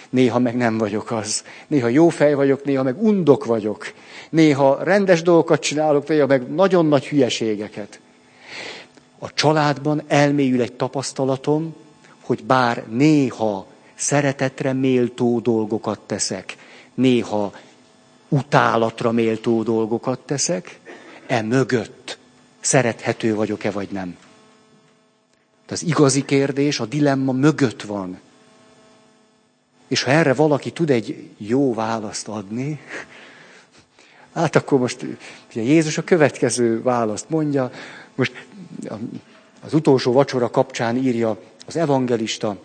néha 0.09 0.39
meg 0.39 0.55
nem 0.55 0.77
vagyok 0.77 1.11
az. 1.11 1.43
Néha 1.67 1.87
jó 1.87 2.09
fej 2.09 2.33
vagyok, 2.33 2.63
néha 2.63 2.83
meg 2.83 3.03
undok 3.03 3.45
vagyok. 3.45 3.93
Néha 4.35 4.83
rendes 4.83 5.21
dolgokat 5.21 5.59
csinálok, 5.61 6.07
néha 6.07 6.25
meg 6.25 6.53
nagyon 6.53 6.85
nagy 6.85 7.07
hülyeségeket. 7.07 7.99
A 9.19 9.33
családban 9.33 10.03
elmélyül 10.07 10.61
egy 10.61 10.73
tapasztalatom, 10.73 11.75
hogy 12.21 12.43
bár 12.43 12.83
néha 12.89 13.67
szeretetre 13.95 14.73
méltó 14.73 15.39
dolgokat 15.39 15.99
teszek, 15.99 16.57
néha 16.93 17.53
utálatra 18.29 19.11
méltó 19.11 19.63
dolgokat 19.63 20.19
teszek, 20.19 20.79
e 21.27 21.41
mögött 21.41 22.17
szerethető 22.59 23.35
vagyok-e 23.35 23.71
vagy 23.71 23.89
nem. 23.91 24.17
De 25.67 25.73
az 25.73 25.83
igazi 25.83 26.25
kérdés 26.25 26.79
a 26.79 26.85
dilemma 26.85 27.31
mögött 27.31 27.81
van. 27.81 28.19
És 29.87 30.03
ha 30.03 30.11
erre 30.11 30.33
valaki 30.33 30.71
tud 30.71 30.89
egy 30.89 31.29
jó 31.37 31.73
választ 31.73 32.27
adni, 32.27 32.79
hát 34.41 34.55
akkor 34.55 34.79
most 34.79 35.05
ugye 35.51 35.61
Jézus 35.61 35.97
a 35.97 36.03
következő 36.03 36.81
választ 36.81 37.29
mondja, 37.29 37.71
most 38.15 38.45
az 39.61 39.73
utolsó 39.73 40.11
vacsora 40.11 40.49
kapcsán 40.49 40.97
írja 40.97 41.39
az 41.67 41.75
evangelista, 41.75 42.57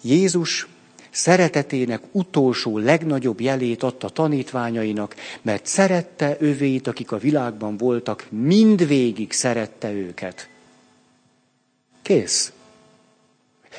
Jézus 0.00 0.66
szeretetének 1.10 2.02
utolsó, 2.12 2.78
legnagyobb 2.78 3.40
jelét 3.40 3.82
adta 3.82 4.08
tanítványainak, 4.08 5.14
mert 5.42 5.66
szerette 5.66 6.36
övéit, 6.40 6.86
akik 6.86 7.12
a 7.12 7.18
világban 7.18 7.76
voltak, 7.76 8.26
mindvégig 8.30 9.32
szerette 9.32 9.92
őket. 9.92 10.48
Kész. 12.02 12.52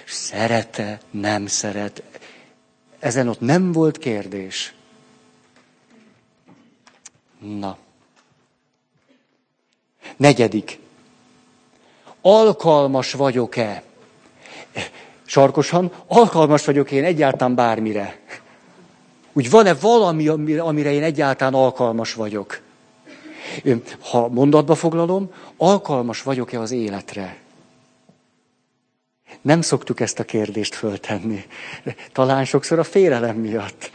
Szerete, 0.06 1.00
nem 1.12 1.48
szeret. 1.48 2.04
Ezen 3.00 3.28
ott 3.28 3.40
nem 3.40 3.72
volt 3.72 3.98
kérdés. 3.98 4.74
Na. 7.40 7.78
Negyedik. 10.18 10.80
Alkalmas 12.22 13.12
vagyok-e? 13.12 13.84
Sarkosan, 15.26 15.92
alkalmas 16.08 16.66
vagyok 16.66 16.92
én 16.92 17.04
egyáltalán 17.04 17.56
bármire. 17.56 18.20
Úgy 19.34 19.50
van-e 19.50 19.74
valami, 19.74 20.28
amire 20.58 20.92
én 20.92 21.04
egyáltalán 21.04 21.54
alkalmas 21.54 22.14
vagyok? 22.14 22.62
Ha 24.00 24.28
mondatba 24.28 24.76
foglalom, 24.76 25.34
alkalmas 25.58 26.22
vagyok-e 26.22 26.60
az 26.60 26.72
életre? 26.72 27.38
Nem 29.42 29.62
szoktuk 29.62 30.00
ezt 30.00 30.20
a 30.20 30.24
kérdést 30.24 30.76
föltenni. 30.76 31.46
Talán 32.12 32.46
sokszor 32.46 32.80
a 32.80 32.84
félelem 32.84 33.36
miatt. 33.36 33.92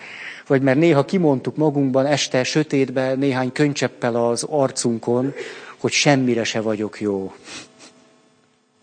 Vagy 0.46 0.62
mert 0.62 0.78
néha 0.78 1.04
kimondtuk 1.04 1.56
magunkban 1.56 2.06
este 2.06 2.44
sötétbe 2.44 3.14
néhány 3.14 3.52
könycseppel 3.52 4.16
az 4.16 4.42
arcunkon, 4.42 5.34
hogy 5.78 5.92
semmire 5.92 6.44
se 6.44 6.60
vagyok 6.60 7.00
jó. 7.00 7.34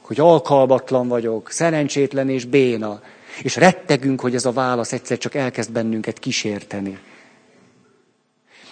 Hogy 0.01 0.19
alkalmatlan 0.19 1.07
vagyok, 1.07 1.51
szerencsétlen 1.51 2.29
és 2.29 2.45
béna. 2.45 3.01
És 3.41 3.55
rettegünk, 3.55 4.21
hogy 4.21 4.35
ez 4.35 4.45
a 4.45 4.51
válasz 4.51 4.93
egyszer 4.93 5.17
csak 5.17 5.35
elkezd 5.35 5.71
bennünket 5.71 6.19
kísérteni. 6.19 6.99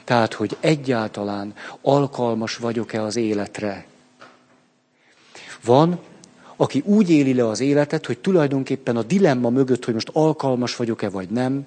Tehát, 0.04 0.34
hogy 0.34 0.58
egyáltalán 0.60 1.54
alkalmas 1.82 2.58
vagyok-e 2.58 3.02
az 3.02 3.16
életre. 3.16 3.86
Van, 5.64 6.00
aki 6.56 6.82
úgy 6.86 7.10
éli 7.10 7.34
le 7.34 7.48
az 7.48 7.60
életet, 7.60 8.06
hogy 8.06 8.18
tulajdonképpen 8.18 8.98
a 8.98 9.04
dilemma 9.04 9.50
mögött, 9.50 9.86
hogy 9.86 9.94
most 9.94 10.10
alkalmas 10.14 10.76
vagyok-e 10.76 11.10
vagy 11.10 11.30
nem, 11.30 11.66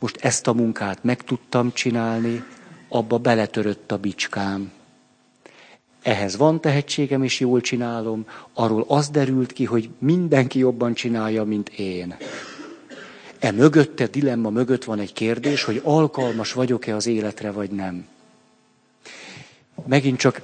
most 0.00 0.16
ezt 0.20 0.46
a 0.46 0.52
munkát 0.52 1.04
meg 1.04 1.22
tudtam 1.22 1.72
csinálni, 1.72 2.44
abba 2.88 3.18
beletörött 3.18 3.92
a 3.92 3.98
bicskám. 3.98 4.72
Ehhez 6.02 6.36
van 6.36 6.60
tehetségem, 6.60 7.22
és 7.22 7.40
jól 7.40 7.60
csinálom, 7.60 8.26
arról 8.54 8.84
az 8.88 9.08
derült 9.08 9.52
ki, 9.52 9.64
hogy 9.64 9.90
mindenki 9.98 10.58
jobban 10.58 10.94
csinálja, 10.94 11.44
mint 11.44 11.68
én. 11.68 12.16
E 13.38 13.50
mögötte, 13.50 14.06
dilemma 14.06 14.50
mögött 14.50 14.84
van 14.84 14.98
egy 14.98 15.12
kérdés, 15.12 15.64
hogy 15.64 15.80
alkalmas 15.84 16.52
vagyok-e 16.52 16.94
az 16.94 17.06
életre, 17.06 17.50
vagy 17.50 17.70
nem. 17.70 18.06
Megint 19.86 20.18
csak 20.18 20.40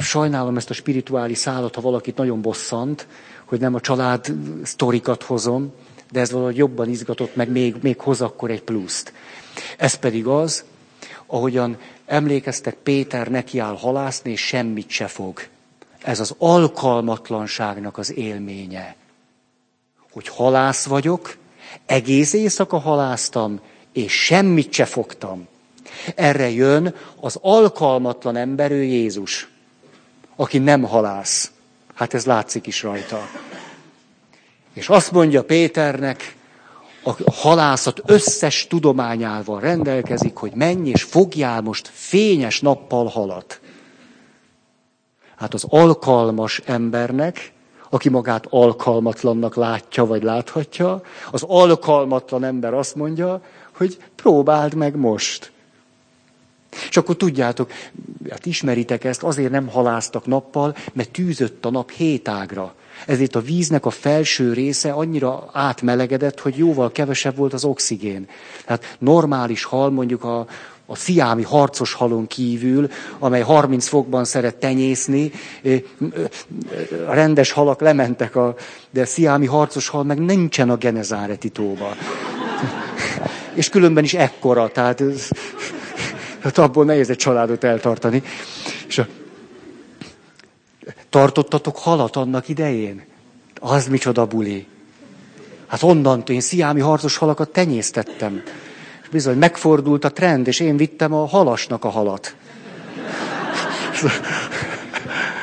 sajnálom 0.00 0.56
ezt 0.56 0.70
a 0.70 0.74
spirituális 0.74 1.38
szállat, 1.38 1.74
ha 1.74 1.80
valakit 1.80 2.16
nagyon 2.16 2.40
bosszant, 2.40 3.06
hogy 3.44 3.60
nem 3.60 3.74
a 3.74 3.80
család 3.80 4.32
sztorikat 4.62 5.22
hozom, 5.22 5.72
de 6.10 6.20
ez 6.20 6.30
valahogy 6.30 6.56
jobban 6.56 6.88
izgatott, 6.88 7.36
meg 7.36 7.48
még, 7.48 7.76
még 7.80 8.00
hoz 8.00 8.20
akkor 8.20 8.50
egy 8.50 8.62
pluszt. 8.62 9.12
Ez 9.76 9.94
pedig 9.94 10.26
az, 10.26 10.64
ahogyan 11.26 11.78
emlékeztek, 12.06 12.74
Péter 12.74 13.28
nekiáll 13.28 13.76
halászni, 13.76 14.30
és 14.30 14.40
semmit 14.46 14.90
se 14.90 15.06
fog. 15.06 15.42
Ez 16.02 16.20
az 16.20 16.34
alkalmatlanságnak 16.38 17.98
az 17.98 18.16
élménye. 18.16 18.96
Hogy 20.10 20.28
halász 20.28 20.84
vagyok, 20.84 21.36
egész 21.86 22.32
éjszaka 22.32 22.78
haláztam, 22.78 23.60
és 23.92 24.12
semmit 24.24 24.72
se 24.72 24.84
fogtam. 24.84 25.46
Erre 26.14 26.50
jön 26.50 26.94
az 27.20 27.38
alkalmatlan 27.40 28.36
ember, 28.36 28.70
ő 28.70 28.82
Jézus, 28.82 29.48
aki 30.36 30.58
nem 30.58 30.82
halász. 30.82 31.50
Hát 31.94 32.14
ez 32.14 32.24
látszik 32.24 32.66
is 32.66 32.82
rajta. 32.82 33.28
És 34.78 34.88
azt 34.88 35.12
mondja 35.12 35.44
Péternek, 35.44 36.36
a 37.02 37.32
halászat 37.32 38.00
összes 38.06 38.66
tudományával 38.66 39.60
rendelkezik, 39.60 40.36
hogy 40.36 40.52
menj 40.54 40.88
és 40.88 41.02
fogjál 41.02 41.60
most 41.60 41.90
fényes 41.92 42.60
nappal 42.60 43.06
halat. 43.06 43.60
Hát 45.36 45.54
az 45.54 45.64
alkalmas 45.68 46.62
embernek 46.64 47.52
aki 47.90 48.08
magát 48.08 48.46
alkalmatlannak 48.50 49.54
látja, 49.54 50.04
vagy 50.04 50.22
láthatja. 50.22 51.02
Az 51.30 51.42
alkalmatlan 51.46 52.44
ember 52.44 52.74
azt 52.74 52.94
mondja, 52.94 53.42
hogy 53.76 53.98
próbáld 54.16 54.74
meg 54.74 54.96
most. 54.96 55.52
És 56.88 56.96
akkor 56.96 57.16
tudjátok, 57.16 57.72
hát 58.30 58.46
ismeritek 58.46 59.04
ezt, 59.04 59.22
azért 59.22 59.50
nem 59.50 59.68
haláztak 59.68 60.26
nappal, 60.26 60.76
mert 60.92 61.10
tűzött 61.10 61.64
a 61.64 61.70
nap 61.70 61.90
hétágra. 61.90 62.74
Ezért 63.06 63.36
a 63.36 63.40
víznek 63.40 63.86
a 63.86 63.90
felső 63.90 64.52
része 64.52 64.92
annyira 64.92 65.48
átmelegedett, 65.52 66.40
hogy 66.40 66.56
jóval 66.56 66.92
kevesebb 66.92 67.36
volt 67.36 67.52
az 67.52 67.64
oxigén. 67.64 68.28
Tehát 68.64 68.96
normális 68.98 69.64
hal, 69.64 69.90
mondjuk 69.90 70.24
a, 70.24 70.46
a 70.86 70.96
sziámi 70.96 71.42
harcos 71.42 71.92
halon 71.92 72.26
kívül, 72.26 72.88
amely 73.18 73.40
30 73.40 73.86
fokban 73.86 74.24
szeret 74.24 74.56
tenyészni, 74.56 75.30
a 77.06 77.12
rendes 77.12 77.50
halak 77.50 77.80
lementek, 77.80 78.36
a, 78.36 78.54
de 78.90 79.00
a 79.00 79.06
sziámi 79.06 79.46
harcos 79.46 79.88
hal 79.88 80.02
meg 80.04 80.18
nincsen 80.18 80.70
a 80.70 80.76
genezáreti 80.76 81.48
tóba. 81.48 81.88
És 83.54 83.68
különben 83.68 84.04
is 84.04 84.14
ekkora, 84.14 84.68
tehát, 84.68 85.02
tehát 86.38 86.58
abból 86.58 86.84
nehéz 86.84 87.10
egy 87.10 87.16
családot 87.16 87.64
eltartani. 87.64 88.22
És 88.88 88.98
a, 88.98 89.06
tartottatok 91.08 91.78
halat 91.78 92.16
annak 92.16 92.48
idején? 92.48 93.04
Az 93.60 93.86
micsoda 93.86 94.26
buli. 94.26 94.66
Hát 95.66 95.82
onnantól 95.82 96.34
én 96.34 96.40
sziámi 96.40 96.80
harcos 96.80 97.16
halakat 97.16 97.48
tenyésztettem. 97.48 98.42
És 99.02 99.08
bizony 99.08 99.38
megfordult 99.38 100.04
a 100.04 100.12
trend, 100.12 100.46
és 100.46 100.60
én 100.60 100.76
vittem 100.76 101.12
a 101.12 101.26
halasnak 101.26 101.84
a 101.84 101.88
halat. 101.88 102.34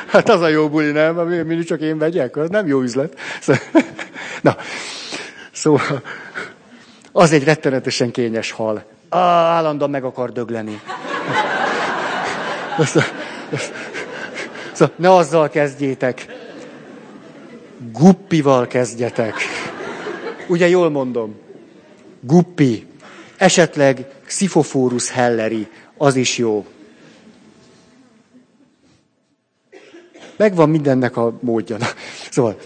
Hát 0.06 0.28
az 0.28 0.40
a 0.40 0.48
jó 0.48 0.68
buli, 0.68 0.90
nem? 0.90 1.14
Mindig 1.16 1.64
csak 1.64 1.80
én 1.80 1.98
vegyek, 1.98 2.36
az 2.36 2.48
nem 2.48 2.66
jó 2.66 2.80
üzlet. 2.80 3.18
Na, 4.42 4.56
szóval 5.52 6.02
az 7.12 7.32
egy 7.32 7.44
rettenetesen 7.44 8.10
kényes 8.10 8.50
hal. 8.50 8.84
Á, 9.08 9.18
állandóan 9.56 9.90
meg 9.90 10.04
akar 10.04 10.32
dögleni. 10.32 10.80
Szóval 14.72 14.94
ne 14.96 15.14
azzal 15.14 15.48
kezdjétek. 15.48 16.26
Guppival 17.92 18.66
kezdjetek. 18.66 19.34
Ugye 20.48 20.68
jól 20.68 20.90
mondom? 20.90 21.36
Guppi. 22.20 22.86
Esetleg 23.36 24.06
Xiphophorus 24.24 25.10
helleri. 25.10 25.68
Az 25.96 26.16
is 26.16 26.38
jó. 26.38 26.66
Megvan 30.36 30.68
mindennek 30.68 31.16
a 31.16 31.38
módja. 31.40 31.76
Szóval, 32.30 32.56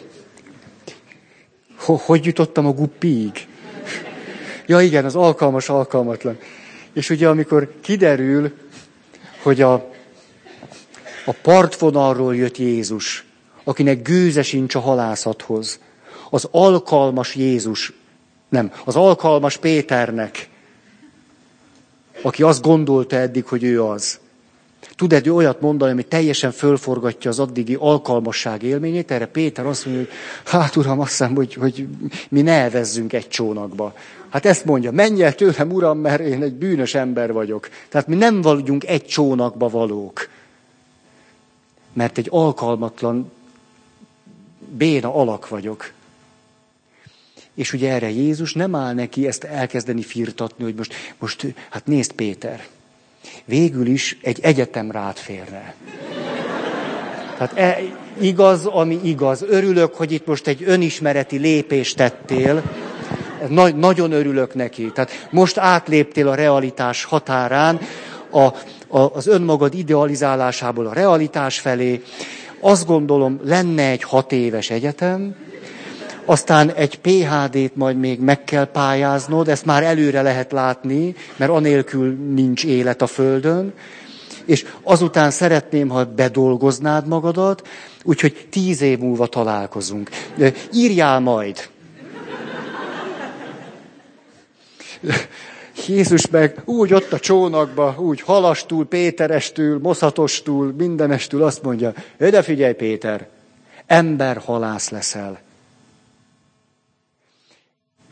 hogy 1.76 2.24
jutottam 2.24 2.66
a 2.66 2.72
guppiig? 2.72 3.48
Ja 4.70 4.80
igen, 4.80 5.04
az 5.04 5.16
alkalmas, 5.16 5.68
alkalmatlan. 5.68 6.38
És 6.92 7.10
ugye 7.10 7.28
amikor 7.28 7.72
kiderül, 7.80 8.52
hogy 9.42 9.60
a, 9.60 9.72
a 11.24 11.32
partvonalról 11.42 12.36
jött 12.36 12.58
Jézus, 12.58 13.24
akinek 13.64 14.02
gőze 14.02 14.42
sincs 14.42 14.74
a 14.74 14.80
halászathoz, 14.80 15.80
az 16.30 16.48
alkalmas 16.50 17.34
Jézus, 17.34 17.92
nem, 18.48 18.72
az 18.84 18.96
alkalmas 18.96 19.56
Péternek, 19.56 20.48
aki 22.22 22.42
azt 22.42 22.62
gondolta 22.62 23.16
eddig, 23.16 23.44
hogy 23.44 23.62
ő 23.62 23.82
az. 23.82 24.19
Tud 25.00 25.12
egy 25.12 25.30
olyat 25.30 25.60
mondani, 25.60 25.90
ami 25.90 26.02
teljesen 26.02 26.52
fölforgatja 26.52 27.30
az 27.30 27.38
addigi 27.38 27.76
alkalmasság 27.78 28.62
élményét? 28.62 29.10
Erre 29.10 29.26
Péter 29.26 29.66
azt 29.66 29.86
mondja, 29.86 30.04
hogy 30.04 30.12
hát 30.44 30.76
uram, 30.76 31.00
azt 31.00 31.10
hiszem, 31.10 31.34
hogy, 31.34 31.54
hogy 31.54 31.86
mi 32.28 32.42
ne 32.42 32.52
elvezzünk 32.52 33.12
egy 33.12 33.28
csónakba. 33.28 33.94
Hát 34.28 34.46
ezt 34.46 34.64
mondja, 34.64 34.90
menj 34.90 35.22
el 35.22 35.34
tőlem, 35.34 35.72
uram, 35.72 35.98
mert 35.98 36.20
én 36.20 36.42
egy 36.42 36.52
bűnös 36.52 36.94
ember 36.94 37.32
vagyok. 37.32 37.68
Tehát 37.88 38.06
mi 38.06 38.14
nem 38.14 38.40
vagyunk 38.40 38.86
egy 38.86 39.04
csónakba 39.04 39.68
valók. 39.68 40.28
Mert 41.92 42.18
egy 42.18 42.28
alkalmatlan, 42.30 43.32
béna 44.68 45.14
alak 45.14 45.48
vagyok. 45.48 45.92
És 47.54 47.72
ugye 47.72 47.92
erre 47.92 48.10
Jézus 48.10 48.52
nem 48.52 48.74
áll 48.74 48.94
neki 48.94 49.26
ezt 49.26 49.44
elkezdeni 49.44 50.02
firtatni, 50.02 50.64
hogy 50.64 50.74
most, 50.74 50.94
most 51.18 51.46
hát 51.70 51.86
nézd 51.86 52.12
Péter, 52.12 52.66
végül 53.44 53.86
is 53.86 54.18
egy 54.22 54.38
egyetem 54.42 54.90
rád 54.90 55.16
férne. 55.16 55.74
Tehát 57.38 57.58
e, 57.58 57.78
igaz, 58.20 58.66
ami 58.66 59.00
igaz. 59.02 59.44
Örülök, 59.48 59.94
hogy 59.94 60.12
itt 60.12 60.26
most 60.26 60.46
egy 60.46 60.62
önismereti 60.66 61.36
lépést 61.36 61.96
tettél, 61.96 62.62
nagy, 63.48 63.76
nagyon 63.76 64.12
örülök 64.12 64.54
neki. 64.54 64.90
Tehát 64.94 65.28
most 65.30 65.58
átléptél 65.58 66.28
a 66.28 66.34
realitás 66.34 67.04
határán, 67.04 67.80
a, 68.30 68.44
a, 68.88 69.14
az 69.14 69.26
önmagad 69.26 69.74
idealizálásából 69.74 70.86
a 70.86 70.92
realitás 70.92 71.58
felé. 71.58 72.02
Azt 72.60 72.86
gondolom, 72.86 73.40
lenne 73.44 73.88
egy 73.88 74.02
hat 74.02 74.32
éves 74.32 74.70
egyetem, 74.70 75.34
aztán 76.30 76.72
egy 76.72 76.98
PHD-t 76.98 77.76
majd 77.76 77.96
még 77.96 78.20
meg 78.20 78.44
kell 78.44 78.64
pályáznod, 78.64 79.48
ezt 79.48 79.64
már 79.64 79.82
előre 79.82 80.22
lehet 80.22 80.52
látni, 80.52 81.14
mert 81.36 81.50
anélkül 81.50 82.12
nincs 82.34 82.64
élet 82.64 83.02
a 83.02 83.06
Földön, 83.06 83.72
és 84.44 84.66
azután 84.82 85.30
szeretném, 85.30 85.88
ha 85.88 86.04
bedolgoznád 86.04 87.06
magadat, 87.06 87.68
úgyhogy 88.02 88.46
tíz 88.50 88.80
év 88.80 88.98
múlva 88.98 89.26
találkozunk. 89.26 90.10
Írjál 90.72 91.20
majd. 91.20 91.68
Jézus 95.86 96.28
meg 96.28 96.62
úgy 96.64 96.94
ott 96.94 97.12
a 97.12 97.18
csónakba, 97.18 97.94
úgy 97.98 98.20
halastul, 98.20 98.86
péterestül, 98.86 99.78
moszatostól, 99.82 100.74
mindenestül 100.78 101.42
azt 101.42 101.62
mondja, 101.62 101.92
de 102.18 102.42
figyelj 102.42 102.72
Péter, 102.72 103.28
ember 103.86 104.36
halász 104.36 104.90
leszel. 104.90 105.48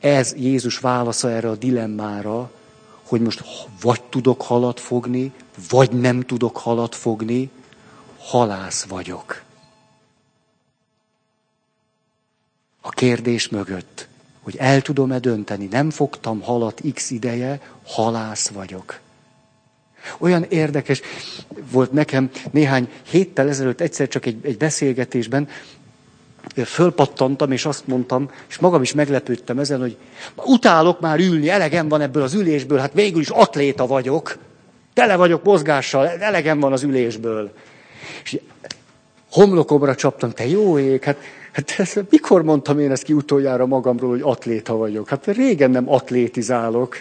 Ez 0.01 0.34
Jézus 0.36 0.78
válasza 0.78 1.30
erre 1.30 1.49
a 1.49 1.57
dilemmára, 1.57 2.51
hogy 3.03 3.20
most 3.20 3.44
vagy 3.80 4.03
tudok 4.03 4.42
halat 4.42 4.80
fogni, 4.80 5.32
vagy 5.68 5.90
nem 5.92 6.20
tudok 6.20 6.57
halat 6.57 6.94
fogni, 6.94 7.51
halász 8.18 8.84
vagyok. 8.84 9.42
A 12.80 12.88
kérdés 12.88 13.49
mögött 13.49 14.09
hogy 14.49 14.57
el 14.57 14.82
tudom-e 14.82 15.18
dönteni, 15.18 15.66
nem 15.70 15.90
fogtam 15.90 16.40
halat 16.40 16.82
x 16.94 17.11
ideje, 17.11 17.61
halász 17.86 18.49
vagyok. 18.49 19.01
Olyan 20.18 20.42
érdekes 20.49 21.01
volt 21.70 21.92
nekem 21.92 22.30
néhány 22.51 22.88
héttel 23.11 23.49
ezelőtt 23.49 23.80
egyszer 23.80 24.09
csak 24.09 24.26
egy, 24.26 24.38
egy 24.42 24.57
beszélgetésben, 24.57 25.49
fölpattantam, 26.64 27.53
és 27.53 27.64
azt 27.66 27.86
mondtam, 27.86 28.30
és 28.49 28.59
magam 28.59 28.82
is 28.82 28.92
meglepődtem 28.92 29.59
ezen, 29.59 29.80
hogy 29.80 29.96
utálok 30.44 31.01
már 31.01 31.18
ülni, 31.18 31.49
elegem 31.49 31.88
van 31.88 32.01
ebből 32.01 32.22
az 32.22 32.34
ülésből, 32.34 32.78
hát 32.78 32.92
végül 32.92 33.20
is 33.20 33.28
atléta 33.28 33.86
vagyok, 33.86 34.38
tele 34.94 35.16
vagyok 35.16 35.44
mozgással, 35.44 36.09
elegem 36.09 36.61
van 36.61 36.72
az 36.72 36.82
ülésből. 36.82 37.53
És 38.24 38.38
homlokomra 39.30 39.94
csaptam, 39.94 40.30
te 40.30 40.46
jó 40.46 40.78
ég, 40.78 41.05
hát 41.05 41.16
Hát 41.53 41.74
ez, 41.78 41.94
mikor 42.11 42.42
mondtam 42.42 42.78
én 42.78 42.90
ezt 42.90 43.03
ki 43.03 43.12
utoljára 43.12 43.66
magamról, 43.66 44.11
hogy 44.11 44.20
atléta 44.22 44.76
vagyok? 44.76 45.09
Hát 45.09 45.26
régen 45.26 45.70
nem 45.70 45.90
atlétizálok. 45.90 46.96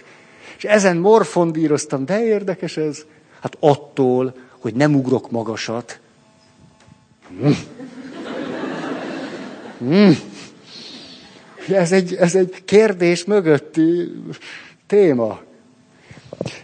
És 0.57 0.63
ezen 0.63 0.97
morfondíroztam, 0.97 2.05
de 2.05 2.23
érdekes 2.23 2.77
ez. 2.77 3.05
Hát 3.41 3.57
attól, 3.59 4.33
hogy 4.59 4.73
nem 4.73 4.95
ugrok 4.95 5.31
magasat. 5.31 5.99
Mm. 7.33 7.51
Mm. 9.83 10.11
Ez, 11.69 11.91
egy, 11.91 12.15
ez 12.15 12.35
egy 12.35 12.63
kérdés 12.65 13.25
mögötti 13.25 14.11
téma. 14.87 15.39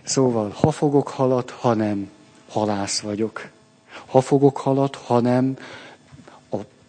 Szóval, 0.04 0.50
ha 0.50 0.72
fogok 0.72 1.08
halat, 1.08 1.50
ha 1.50 1.74
nem, 1.74 2.10
halász 2.50 3.00
vagyok. 3.00 3.48
Ha 4.06 4.22
fogok 4.22 4.58
halat, 4.58 4.96
ha 4.96 5.20
nem, 5.20 5.58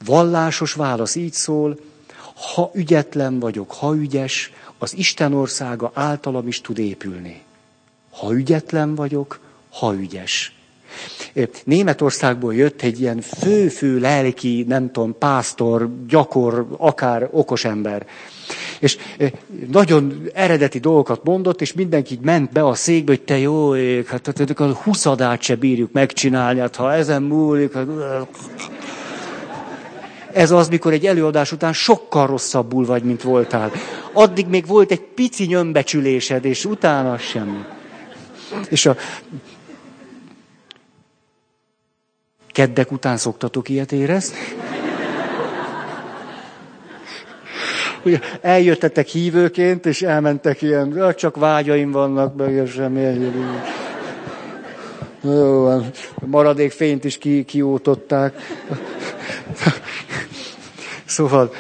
vallásos 0.05 0.73
válasz 0.73 1.15
így 1.15 1.33
szól, 1.33 1.79
ha 2.35 2.71
ügyetlen 2.75 3.39
vagyok, 3.39 3.73
ha 3.73 3.95
ügyes, 3.95 4.53
az 4.79 4.97
Isten 4.97 5.35
országa 5.35 5.91
általam 5.95 6.49
is 6.49 6.61
tud 6.61 6.79
épülni. 6.79 7.43
Ha 8.11 8.33
ügyetlen 8.33 8.95
vagyok, 8.95 9.41
ha 9.71 9.95
ügyes. 9.95 10.54
Németországból 11.65 12.55
jött 12.55 12.83
egy 12.83 13.01
ilyen 13.01 13.21
fő-fő 13.21 13.99
lelki, 13.99 14.65
nem 14.69 14.91
tudom, 14.93 15.19
pásztor, 15.19 15.89
gyakor, 16.09 16.67
akár 16.77 17.29
okos 17.31 17.65
ember. 17.65 18.07
És 18.81 18.97
nagyon 19.71 20.29
eredeti 20.35 20.79
dolgokat 20.79 21.25
mondott, 21.25 21.61
és 21.61 21.73
mindenki 21.73 22.19
ment 22.23 22.53
be 22.53 22.67
a 22.67 22.75
székbe, 22.75 23.13
hogy 23.13 23.23
te 23.23 23.39
jó 23.39 23.77
ég, 23.77 24.07
hát, 24.07 24.27
hát, 24.27 24.39
hát 24.39 24.61
a 24.61 24.75
huszadát 24.75 25.43
se 25.43 25.55
bírjuk 25.55 25.93
megcsinálni, 25.93 26.61
hát 26.61 26.77
ha 26.77 26.93
ezen 26.93 27.23
múlik, 27.23 27.73
hát 27.73 27.87
Ez 30.33 30.51
az, 30.51 30.69
mikor 30.69 30.93
egy 30.93 31.07
előadás 31.07 31.53
után 31.53 31.73
sokkal 31.73 32.27
rosszabbul 32.27 32.85
vagy, 32.87 33.03
mint 33.03 33.23
voltál. 33.23 33.73
Addig 34.13 34.47
még 34.47 34.67
volt 34.67 34.91
egy 34.91 35.01
pici 35.01 35.45
nyömbecsülésed, 35.45 36.45
és 36.45 36.65
utána 36.65 37.19
semmi. 37.19 37.65
És 38.69 38.87
a 38.87 38.97
keddek 42.55 42.93
után 42.93 43.17
szoktatok 43.17 43.69
ilyet 43.69 43.93
érezni? 43.93 44.37
Ugye 48.05 48.19
eljöttetek 48.41 49.07
hívőként, 49.07 49.87
és 49.87 50.03
elmentek 50.03 50.63
ilyen, 50.63 51.15
csak 51.17 51.37
vágyaim 51.37 51.91
vannak, 51.91 52.37
meg 52.37 52.67
semmi. 52.67 53.33
Jó, 55.23 55.69
maradék 56.27 56.73
fényt 56.73 57.05
is 57.05 57.19
ki, 57.19 57.45
kiótották. 57.45 58.35
Szóval 61.05 61.53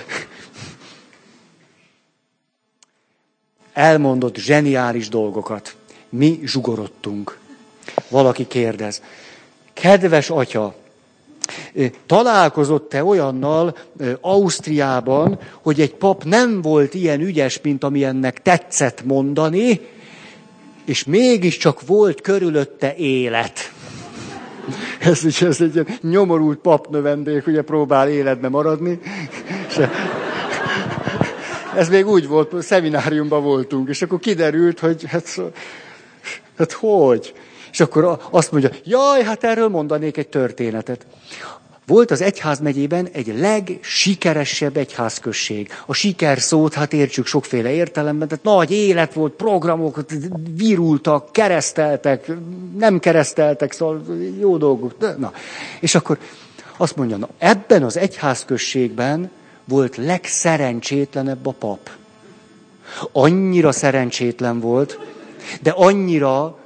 elmondott 3.73 4.37
zseniális 4.37 5.09
dolgokat. 5.09 5.75
Mi 6.09 6.41
zsugorodtunk. 6.45 7.39
Valaki 8.09 8.47
kérdez. 8.47 9.03
Kedves 9.73 10.31
atya, 10.31 10.75
találkozott-e 12.07 13.05
olyannal 13.05 13.77
Ausztriában, 14.21 15.39
hogy 15.63 15.81
egy 15.81 15.95
pap 15.95 16.25
nem 16.25 16.63
volt 16.63 16.95
ilyen 16.95 17.21
ügyes, 17.21 17.61
mint 17.63 17.85
ami 17.85 18.05
ennek 18.05 18.43
tetszett 18.43 19.05
mondani, 19.05 19.81
és 20.85 21.05
mégiscsak 21.05 21.87
volt 21.87 22.21
körülötte 22.21 22.95
élet. 22.97 23.73
Ez, 25.01 25.25
is, 25.25 25.43
ez 25.43 25.61
egy 25.61 25.87
nyomorult 26.01 26.59
papnövendék, 26.59 27.47
ugye 27.47 27.63
próbál 27.63 28.09
életbe 28.09 28.49
maradni. 28.49 29.01
Ez 31.77 31.89
még 31.89 32.07
úgy 32.07 32.29
volt, 32.29 32.63
szemináriumban 32.63 33.43
voltunk, 33.43 33.89
és 33.89 34.03
akkor 34.03 34.19
kiderült, 34.19 34.81
hogy 34.81 35.05
hát, 35.09 35.41
hát 36.59 36.73
hogy? 36.73 37.35
És 37.75 37.81
akkor 37.81 38.19
azt 38.31 38.53
mondja, 38.53 38.71
jaj, 38.85 39.23
hát 39.23 39.45
erről 39.45 39.69
mondanék 39.69 40.17
egy 40.17 40.29
történetet. 40.29 41.07
Volt 41.87 42.11
az 42.11 42.21
egyházmegyében 42.21 43.09
egy 43.13 43.39
legsikeresebb 43.39 44.77
egyházközség. 44.77 45.71
A 45.87 45.95
siker 45.95 46.41
szót, 46.41 46.75
hát 46.75 46.93
értsük 46.93 47.27
sokféle 47.27 47.71
értelemben, 47.71 48.29
tehát 48.29 48.45
nagy 48.45 48.71
élet 48.71 49.13
volt, 49.13 49.33
programok, 49.33 50.05
virultak, 50.57 51.33
kereszteltek, 51.33 52.31
nem 52.79 52.99
kereszteltek, 52.99 53.73
szóval 53.73 54.03
jó 54.41 54.57
dolgok. 54.57 55.19
Na. 55.19 55.33
És 55.81 55.95
akkor 55.95 56.19
azt 56.77 56.97
mondja, 56.97 57.17
na, 57.17 57.29
ebben 57.39 57.83
az 57.83 57.97
egyházközségben 57.97 59.31
volt 59.65 59.97
legszerencsétlenebb 59.97 61.47
a 61.47 61.53
pap. 61.53 61.91
Annyira 63.13 63.73
szerencsétlen 63.73 64.61
volt, 64.61 64.99
de 65.63 65.71
annyira, 65.71 66.59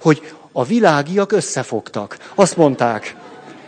hogy 0.00 0.34
a 0.58 0.64
világiak 0.64 1.32
összefogtak. 1.32 2.16
Azt 2.34 2.56
mondták, 2.56 3.16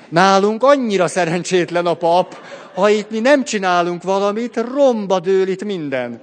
Nálunk 0.08 0.62
annyira 0.62 1.08
szerencsétlen 1.08 1.86
a 1.86 1.94
pap, 1.94 2.36
ha 2.74 2.88
itt 2.88 3.10
mi 3.10 3.20
nem 3.20 3.44
csinálunk 3.44 4.02
valamit, 4.02 4.64
romba 4.74 5.20
dől 5.20 5.48
itt 5.48 5.64
minden. 5.64 6.20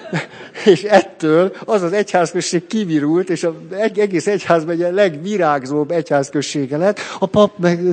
És 0.64 0.82
ettől 0.82 1.56
az 1.64 1.82
az 1.82 1.92
egyházközség 1.92 2.66
kivirult, 2.66 3.30
és 3.30 3.42
az 3.42 3.52
egész 3.92 4.26
egyház 4.26 4.64
megye 4.64 4.90
legvirágzóbb 4.90 5.90
egyházközsége 5.90 6.76
lett, 6.76 7.00
a 7.18 7.26
pap 7.26 7.58
meg... 7.58 7.80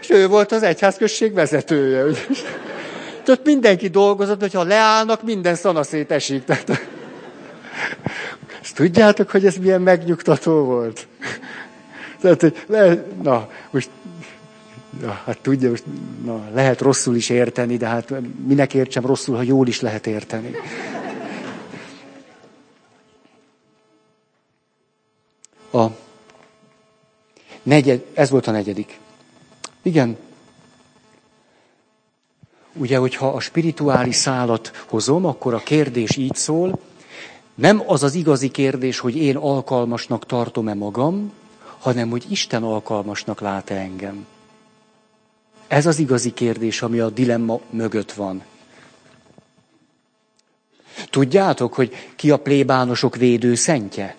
És 0.00 0.10
ő 0.10 0.28
volt 0.28 0.52
az 0.52 0.62
egyházközség 0.62 1.34
vezetője. 1.34 2.04
Tehát 3.30 3.44
mindenki 3.44 3.88
dolgozott, 3.88 4.40
hogyha 4.40 4.62
leállnak, 4.62 5.22
minden 5.22 5.54
szanaszét 5.54 6.10
esik. 6.10 6.44
Tehát... 6.44 6.70
Ezt 8.62 8.74
tudjátok, 8.74 9.30
hogy 9.30 9.46
ez 9.46 9.56
milyen 9.56 9.80
megnyugtató 9.80 10.64
volt? 10.64 11.06
Tehát, 12.20 12.40
hogy 12.40 12.64
le, 12.66 13.06
na, 13.22 13.48
most, 13.70 13.90
na, 15.00 15.20
hát 15.24 15.38
tudja, 15.38 15.68
most, 15.68 15.84
na, 16.24 16.48
lehet 16.54 16.80
rosszul 16.80 17.16
is 17.16 17.28
érteni, 17.28 17.76
de 17.76 17.86
hát 17.86 18.12
minek 18.46 18.74
értsem 18.74 19.06
rosszul, 19.06 19.36
ha 19.36 19.42
jól 19.42 19.66
is 19.66 19.80
lehet 19.80 20.06
érteni. 20.06 20.54
A 25.72 25.86
negyed, 27.62 28.04
ez 28.14 28.30
volt 28.30 28.46
a 28.46 28.50
negyedik. 28.50 28.98
Igen. 29.82 30.16
Ugye, 32.72 32.96
hogyha 32.96 33.28
a 33.28 33.40
spirituális 33.40 34.14
szálat 34.14 34.84
hozom, 34.86 35.24
akkor 35.24 35.54
a 35.54 35.58
kérdés 35.58 36.16
így 36.16 36.34
szól, 36.34 36.78
nem 37.54 37.82
az 37.86 38.02
az 38.02 38.14
igazi 38.14 38.50
kérdés, 38.50 38.98
hogy 38.98 39.16
én 39.16 39.36
alkalmasnak 39.36 40.26
tartom-e 40.26 40.74
magam, 40.74 41.32
hanem 41.78 42.10
hogy 42.10 42.26
Isten 42.28 42.62
alkalmasnak 42.62 43.40
lát-e 43.40 43.74
engem. 43.74 44.26
Ez 45.68 45.86
az 45.86 45.98
igazi 45.98 46.32
kérdés, 46.32 46.82
ami 46.82 46.98
a 46.98 47.10
dilemma 47.10 47.60
mögött 47.70 48.12
van. 48.12 48.42
Tudjátok, 51.10 51.74
hogy 51.74 51.94
ki 52.16 52.30
a 52.30 52.36
plébánosok 52.36 53.16
védőszentje? 53.16 54.16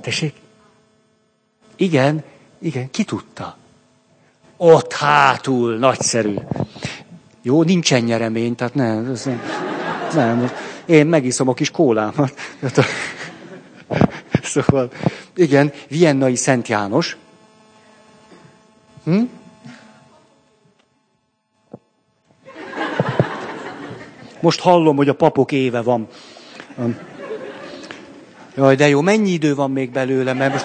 Tessék? 0.00 0.34
Igen, 1.76 2.22
igen, 2.58 2.90
ki 2.90 3.04
tudta? 3.04 3.56
Ott 4.62 4.92
hátul, 4.92 5.76
nagyszerű. 5.76 6.34
Jó, 7.42 7.62
nincsen 7.62 8.02
nyeremény, 8.02 8.54
tehát 8.54 8.74
nem, 8.74 9.12
nem, 9.24 9.40
nem 10.14 10.50
én 10.84 11.06
megiszom 11.06 11.48
a 11.48 11.54
kis 11.54 11.70
kólámat. 11.70 12.34
Szóval, 14.42 14.90
igen, 15.34 15.72
Viennai 15.88 16.34
Szent 16.34 16.68
János. 16.68 17.16
Hm? 19.04 19.22
Most 24.40 24.60
hallom, 24.60 24.96
hogy 24.96 25.08
a 25.08 25.14
papok 25.14 25.52
éve 25.52 25.82
van. 25.82 26.08
Jaj, 28.56 28.74
de 28.74 28.88
jó, 28.88 29.00
mennyi 29.00 29.30
idő 29.30 29.54
van 29.54 29.70
még 29.70 29.90
belőle, 29.90 30.32
mert 30.32 30.52
most... 30.52 30.64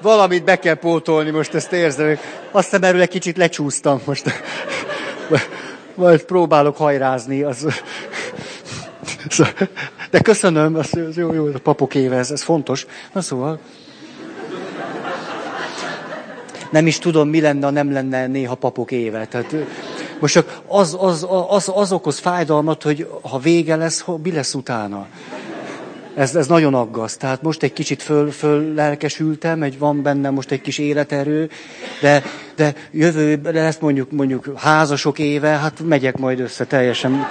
Valamit 0.00 0.44
be 0.44 0.58
kell 0.58 0.74
pótolni, 0.74 1.30
most 1.30 1.54
ezt 1.54 1.72
érzem. 1.72 2.18
Aztán 2.50 2.84
erről 2.84 3.00
egy 3.00 3.08
kicsit 3.08 3.36
lecsúsztam 3.36 4.00
most 4.04 4.32
majd 5.98 6.22
próbálok 6.22 6.76
hajrázni. 6.76 7.42
Az... 7.42 7.66
De 10.10 10.20
köszönöm, 10.20 10.74
az 10.74 10.90
jó, 11.14 11.32
jó, 11.32 11.46
a 11.46 11.58
papok 11.62 11.94
éve, 11.94 12.16
ez, 12.16 12.30
ez 12.30 12.42
fontos. 12.42 12.86
Na 13.12 13.20
szóval... 13.20 13.58
Nem 16.70 16.86
is 16.86 16.98
tudom, 16.98 17.28
mi 17.28 17.40
lenne, 17.40 17.70
nem 17.70 17.92
lenne 17.92 18.26
néha 18.26 18.54
papok 18.54 18.90
éve. 18.90 19.26
Tehát, 19.26 19.54
most 20.20 20.34
csak 20.34 20.60
az, 20.66 20.96
az, 21.00 21.26
az, 21.48 21.70
az 21.74 21.92
okoz 21.92 22.18
fájdalmat, 22.18 22.82
hogy 22.82 23.08
ha 23.22 23.38
vége 23.38 23.76
lesz, 23.76 24.04
mi 24.22 24.32
lesz 24.32 24.54
utána. 24.54 25.06
Ez, 26.18 26.34
ez 26.34 26.46
nagyon 26.46 26.74
aggaszt. 26.74 27.18
Tehát 27.18 27.42
most 27.42 27.62
egy 27.62 27.72
kicsit 27.72 28.02
föl, 28.02 28.30
föl 28.30 28.74
lelkesültem, 28.74 29.62
egy 29.62 29.78
van 29.78 30.02
bennem 30.02 30.34
most 30.34 30.50
egy 30.50 30.60
kis 30.60 30.78
életerő, 30.78 31.50
de, 32.00 32.22
de 32.56 32.74
jövőben 32.90 33.54
lesz 33.54 33.78
mondjuk, 33.80 34.10
mondjuk 34.10 34.52
házasok 34.56 35.18
éve, 35.18 35.48
hát 35.48 35.80
megyek 35.84 36.16
majd 36.16 36.40
össze 36.40 36.64
teljesen. 36.64 37.26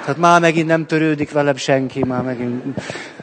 Tehát 0.00 0.16
már 0.16 0.40
megint 0.40 0.66
nem 0.66 0.86
törődik 0.86 1.32
velem 1.32 1.56
senki, 1.56 2.04
már 2.04 2.22
megint 2.22 2.62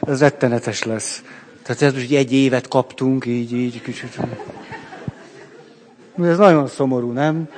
ez 0.00 0.20
rettenetes 0.20 0.82
lesz. 0.82 1.22
Tehát 1.62 1.82
ez 1.82 1.92
most 1.92 2.10
egy 2.10 2.32
évet 2.32 2.68
kaptunk, 2.68 3.26
így, 3.26 3.52
így 3.52 3.82
kicsit. 3.82 4.18
Ez 6.22 6.38
nagyon 6.38 6.66
szomorú, 6.66 7.10
nem? 7.10 7.48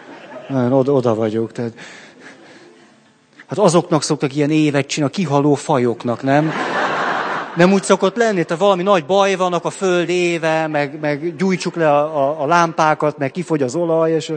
Nagyon 0.49 0.73
oda, 0.73 0.93
oda 0.93 1.15
vagyok. 1.15 1.53
Tehát... 1.53 1.73
Hát 3.47 3.59
azoknak 3.59 4.03
szoktak 4.03 4.37
ilyen 4.37 4.51
évet 4.51 4.87
csinálni, 4.87 5.15
a 5.15 5.17
kihaló 5.17 5.55
fajoknak, 5.55 6.23
nem? 6.23 6.53
Nem 7.57 7.73
úgy 7.73 7.83
szokott 7.83 8.17
lenni, 8.17 8.45
tehát 8.45 8.63
valami 8.63 8.83
nagy 8.83 9.07
baj 9.07 9.35
vannak 9.35 9.65
a 9.65 9.71
föld 9.71 10.09
éve, 10.09 10.67
meg, 10.67 11.01
meg 11.01 11.37
gyújtsuk 11.37 11.75
le 11.75 11.91
a, 11.91 12.17
a, 12.17 12.43
a 12.43 12.47
lámpákat, 12.47 13.19
meg 13.19 13.31
kifogy 13.31 13.63
az 13.63 13.75
olaj, 13.75 14.11
és 14.11 14.33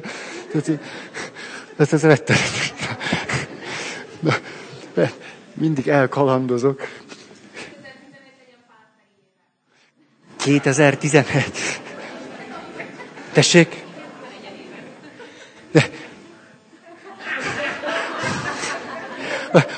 ez, 1.78 2.03
ez. 2.03 2.22
Mindig 5.53 5.88
elkalandozok. 5.88 6.88
2011. 10.38 11.43
Tessék? 13.34 13.84
De... 15.72 15.89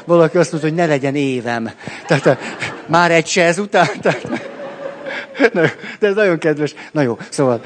Valaki 0.06 0.38
azt 0.38 0.52
mondta, 0.52 0.70
hogy 0.70 0.78
ne 0.78 0.86
legyen 0.86 1.16
évem. 1.16 1.72
Tehát 2.08 2.40
már 2.88 3.12
egy 3.12 3.28
se 3.28 3.44
ezután? 3.44 3.88
Tehát... 4.02 4.28
de 6.00 6.08
ez 6.08 6.16
nagyon 6.16 6.38
kedves. 6.38 6.74
Na 6.92 7.02
jó, 7.02 7.18
szóval 7.30 7.62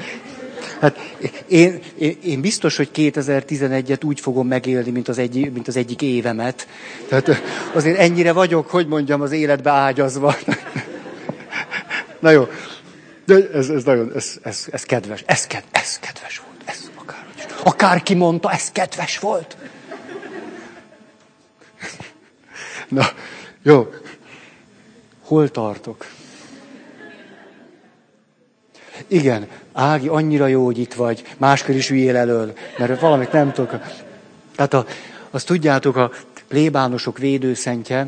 Hát 0.82 0.98
én, 1.46 1.78
én, 1.98 2.18
én 2.24 2.40
biztos, 2.40 2.76
hogy 2.76 2.90
2011-et 2.94 4.04
úgy 4.04 4.20
fogom 4.20 4.46
megélni, 4.46 4.90
mint 4.90 5.08
az, 5.08 5.18
egy, 5.18 5.52
mint 5.52 5.68
az 5.68 5.76
egyik 5.76 6.02
évemet. 6.02 6.68
Tehát 7.08 7.42
azért 7.72 7.98
ennyire 7.98 8.32
vagyok, 8.32 8.70
hogy 8.70 8.86
mondjam, 8.86 9.20
az 9.20 9.32
életbe 9.32 9.70
ágyazva. 9.70 10.36
Na 12.20 12.30
jó, 12.30 12.48
de 13.24 13.48
ez, 13.52 13.68
ez 13.68 13.84
nagyon, 13.84 14.12
ez, 14.14 14.38
ez, 14.42 14.66
ez 14.70 14.82
kedves, 14.82 15.22
ez, 15.26 15.46
ked, 15.46 15.64
ez 15.70 15.98
kedves 15.98 16.38
volt, 16.38 16.62
ez 16.64 16.90
akárhogy 16.94 17.34
is. 17.36 17.44
Akárki 17.62 18.14
mondta, 18.14 18.50
ez 18.50 18.70
kedves 18.70 19.18
volt. 19.18 19.56
Na, 22.88 23.06
jó. 23.62 23.88
Hol 25.32 25.50
tartok? 25.50 26.06
Igen, 29.06 29.48
Ági, 29.72 30.08
annyira 30.08 30.46
jó, 30.46 30.64
hogy 30.64 30.78
itt 30.78 30.94
vagy, 30.94 31.22
máskor 31.36 31.74
is 31.74 31.90
üljél 31.90 32.16
elől, 32.16 32.52
mert 32.78 33.00
valamit 33.00 33.32
nem 33.32 33.52
tudok. 33.52 33.80
Tehát 34.56 34.74
a, 34.74 34.86
azt 35.30 35.46
tudjátok, 35.46 35.96
a 35.96 36.10
plébánosok 36.48 37.18
védőszentje, 37.18 38.06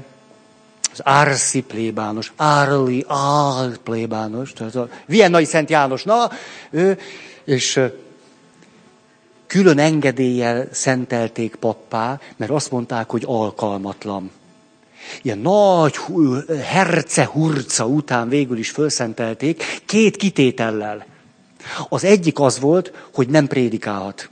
az 0.93 1.01
Árszi 1.03 1.63
plébános, 1.63 2.33
Árli, 2.37 3.05
Ál 3.09 3.77
plébános, 3.83 4.53
tehát 4.53 4.75
a 4.75 4.89
Viennai 5.07 5.45
Szent 5.45 5.71
János, 5.71 6.03
na, 6.03 6.31
ő, 6.71 6.99
és 7.45 7.81
külön 9.47 9.79
engedéllyel 9.79 10.69
szentelték 10.73 11.55
pappá, 11.55 12.21
mert 12.37 12.51
azt 12.51 12.71
mondták, 12.71 13.11
hogy 13.11 13.23
alkalmatlan. 13.27 14.31
Ilyen 15.23 15.39
nagy 15.39 15.95
herce 16.63 17.25
hurca 17.25 17.87
után 17.87 18.29
végül 18.29 18.59
is 18.59 18.71
felszentelték, 18.71 19.81
két 19.87 20.17
kitétellel. 20.17 21.07
Az 21.89 22.05
egyik 22.05 22.41
az 22.41 22.61
volt, 22.61 22.93
hogy 23.13 23.29
nem 23.29 23.47
prédikálhat. 23.47 24.29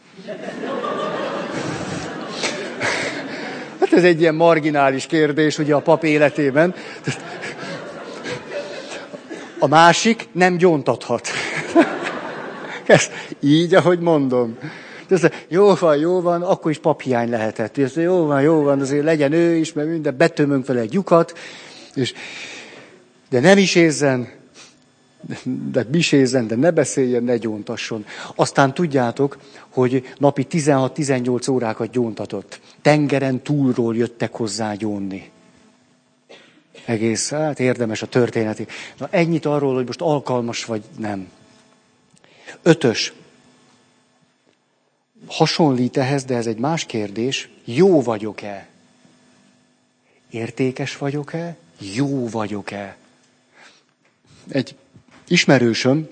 Hát 3.81 3.93
ez 3.93 4.05
egy 4.05 4.20
ilyen 4.20 4.35
marginális 4.35 5.07
kérdés 5.07 5.59
ugye 5.59 5.75
a 5.75 5.81
pap 5.81 6.05
életében. 6.05 6.75
A 9.59 9.66
másik 9.66 10.29
nem 10.33 10.57
gyóntathat. 10.57 11.29
Ez 12.87 13.11
így, 13.41 13.75
ahogy 13.75 13.99
mondom. 13.99 14.59
Ez, 15.12 15.28
jó 15.48 15.74
van, 15.74 15.96
jó 15.96 16.20
van, 16.20 16.42
akkor 16.42 16.70
is 16.70 16.78
paphiány 16.78 17.30
lehetett. 17.30 17.78
Ez, 17.78 17.96
jó 17.96 18.26
van, 18.26 18.42
jó 18.42 18.62
van, 18.62 18.80
azért 18.80 19.04
legyen 19.04 19.32
ő 19.32 19.54
is, 19.54 19.72
mert 19.72 19.88
minden 19.88 20.16
betömünk 20.16 20.66
vele 20.66 20.80
egy 20.80 20.92
lyukat, 20.92 21.38
és, 21.94 22.12
de 23.30 23.40
nem 23.40 23.58
is 23.58 23.74
érzen, 23.74 24.28
de 25.70 25.82
bisézzen, 25.82 26.46
de 26.46 26.54
ne 26.54 26.70
beszéljen, 26.70 27.24
ne 27.24 27.36
gyóntasson. 27.36 28.04
Aztán 28.34 28.74
tudjátok, 28.74 29.38
hogy 29.68 30.12
napi 30.18 30.46
16-18 30.50 31.50
órákat 31.50 31.90
gyóntatott. 31.90 32.60
Tengeren 32.82 33.42
túlról 33.42 33.96
jöttek 33.96 34.32
hozzá 34.32 34.74
gyónni. 34.74 35.30
Egész, 36.84 37.30
hát 37.30 37.60
érdemes 37.60 38.02
a 38.02 38.06
történeti. 38.06 38.66
Na 38.98 39.08
ennyit 39.10 39.46
arról, 39.46 39.74
hogy 39.74 39.86
most 39.86 40.00
alkalmas 40.00 40.64
vagy 40.64 40.82
nem. 40.98 41.28
Ötös. 42.62 43.12
Hasonlít 45.27 45.97
ehhez, 45.97 46.25
de 46.25 46.35
ez 46.37 46.47
egy 46.47 46.59
más 46.59 46.85
kérdés. 46.85 47.49
Jó 47.64 48.03
vagyok-e? 48.03 48.68
Értékes 50.31 50.97
vagyok-e? 50.97 51.57
Jó 51.95 52.29
vagyok-e? 52.29 52.97
Egy 54.49 54.77
ismerősöm 55.29 56.09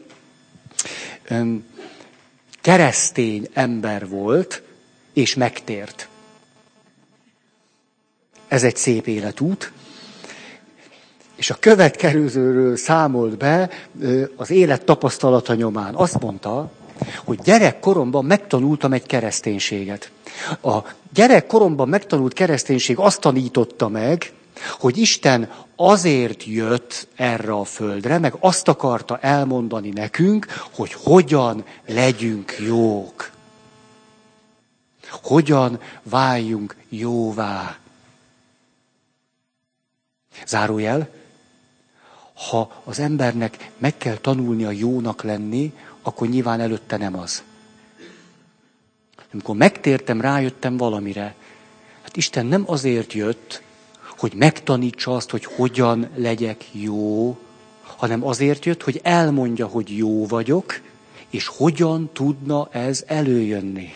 keresztény 2.60 3.48
ember 3.52 4.08
volt, 4.08 4.62
és 5.12 5.34
megtért. 5.34 6.08
Ez 8.48 8.62
egy 8.62 8.76
szép 8.76 9.06
életút. 9.06 9.72
És 11.34 11.50
a 11.50 11.56
következőről 11.60 12.76
számolt 12.76 13.36
be 13.36 13.70
az 14.36 14.50
élet 14.50 14.84
tapasztalata 14.84 15.54
nyomán. 15.54 15.94
Azt 15.94 16.20
mondta, 16.20 16.72
hogy 17.24 17.40
gyerekkoromban 17.42 18.24
megtanultam 18.24 18.92
egy 18.92 19.06
kereszténységet. 19.06 20.10
A 20.62 20.78
gyerekkoromban 21.14 21.88
megtanult 21.88 22.32
kereszténység 22.32 22.98
azt 22.98 23.20
tanította 23.20 23.88
meg, 23.88 24.32
hogy 24.78 24.98
Isten 24.98 25.50
azért 25.76 26.44
jött 26.44 27.08
erre 27.16 27.52
a 27.52 27.64
földre, 27.64 28.18
meg 28.18 28.34
azt 28.40 28.68
akarta 28.68 29.18
elmondani 29.18 29.88
nekünk, 29.88 30.46
hogy 30.74 30.92
hogyan 30.92 31.64
legyünk 31.86 32.56
jók. 32.66 33.30
Hogyan 35.22 35.80
váljunk 36.02 36.76
jóvá. 36.88 37.76
Zárójel, 40.46 41.08
ha 42.48 42.82
az 42.84 42.98
embernek 42.98 43.70
meg 43.78 43.96
kell 43.96 44.16
tanulnia 44.16 44.70
jónak 44.70 45.22
lenni, 45.22 45.72
akkor 46.02 46.28
nyilván 46.28 46.60
előtte 46.60 46.96
nem 46.96 47.18
az. 47.18 47.42
Amikor 49.32 49.56
megtértem, 49.56 50.20
rájöttem 50.20 50.76
valamire. 50.76 51.34
Hát 52.02 52.16
Isten 52.16 52.46
nem 52.46 52.62
azért 52.66 53.12
jött, 53.12 53.62
hogy 54.18 54.32
megtanítsa 54.34 55.14
azt, 55.14 55.30
hogy 55.30 55.44
hogyan 55.44 56.08
legyek 56.14 56.64
jó, 56.72 57.38
hanem 57.96 58.26
azért 58.26 58.64
jött, 58.64 58.82
hogy 58.82 59.00
elmondja, 59.02 59.66
hogy 59.66 59.96
jó 59.96 60.26
vagyok, 60.26 60.80
és 61.30 61.46
hogyan 61.46 62.10
tudna 62.12 62.68
ez 62.70 63.04
előjönni. 63.06 63.92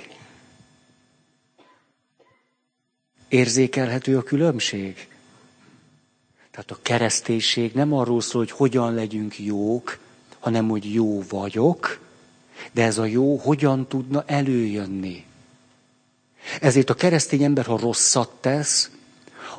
Érzékelhető 3.28 4.16
a 4.16 4.22
különbség? 4.22 5.09
Tehát 6.50 6.70
a 6.70 6.78
kereszténység 6.82 7.72
nem 7.72 7.92
arról 7.92 8.20
szól, 8.20 8.40
hogy 8.42 8.50
hogyan 8.50 8.94
legyünk 8.94 9.38
jók, 9.38 9.98
hanem 10.45 10.68
hogy 10.68 10.92
jó 10.92 11.22
vagyok, 11.28 11.99
de 12.72 12.82
ez 12.82 12.99
a 12.99 13.05
jó 13.05 13.36
hogyan 13.36 13.86
tudna 13.86 14.22
előjönni. 14.26 15.24
Ezért 16.61 16.90
a 16.90 16.95
keresztény 16.95 17.42
ember, 17.42 17.64
ha 17.64 17.78
rosszat 17.78 18.30
tesz, 18.40 18.90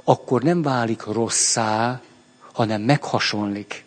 akkor 0.03 0.43
nem 0.43 0.61
válik 0.61 1.03
rosszá, 1.03 2.01
hanem 2.51 2.81
meghasonlik. 2.81 3.85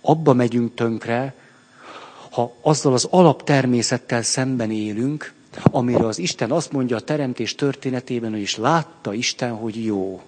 Abba 0.00 0.32
megyünk 0.32 0.74
tönkre, 0.74 1.34
ha 2.30 2.54
azzal 2.60 2.92
az 2.92 3.04
alaptermészettel 3.10 4.22
szemben 4.22 4.70
élünk, 4.70 5.32
amire 5.62 6.06
az 6.06 6.18
Isten 6.18 6.50
azt 6.50 6.72
mondja 6.72 6.96
a 6.96 7.00
teremtés 7.00 7.54
történetében, 7.54 8.30
hogy 8.30 8.40
is 8.40 8.56
látta 8.56 9.12
Isten, 9.12 9.54
hogy 9.54 9.84
jó. 9.84 10.22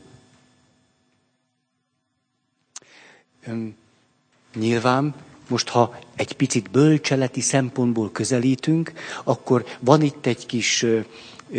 Nyilván, 4.54 5.14
most 5.48 5.68
ha 5.68 5.98
egy 6.16 6.32
picit 6.32 6.70
bölcseleti 6.70 7.40
szempontból 7.40 8.10
közelítünk, 8.12 8.92
akkor 9.24 9.64
van 9.80 10.02
itt 10.02 10.26
egy 10.26 10.46
kis 10.46 10.86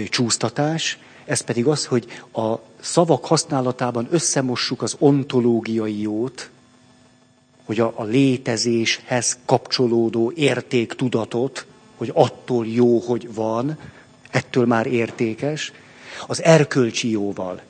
csúsztatás, 0.09 0.97
ez 1.25 1.41
pedig 1.41 1.67
az, 1.67 1.85
hogy 1.85 2.05
a 2.33 2.55
szavak 2.79 3.25
használatában 3.25 4.07
összemossuk 4.09 4.81
az 4.81 4.95
ontológiai 4.99 6.01
jót, 6.01 6.49
hogy 7.65 7.79
a, 7.79 7.93
a 7.95 8.03
létezéshez 8.03 9.37
kapcsolódó 9.45 10.31
értéktudatot, 10.35 11.65
hogy 11.97 12.11
attól 12.13 12.67
jó, 12.67 12.99
hogy 12.99 13.33
van, 13.33 13.77
ettől 14.29 14.65
már 14.65 14.87
értékes, 14.87 15.71
az 16.27 16.43
erkölcsi 16.43 17.09
jóval. 17.09 17.61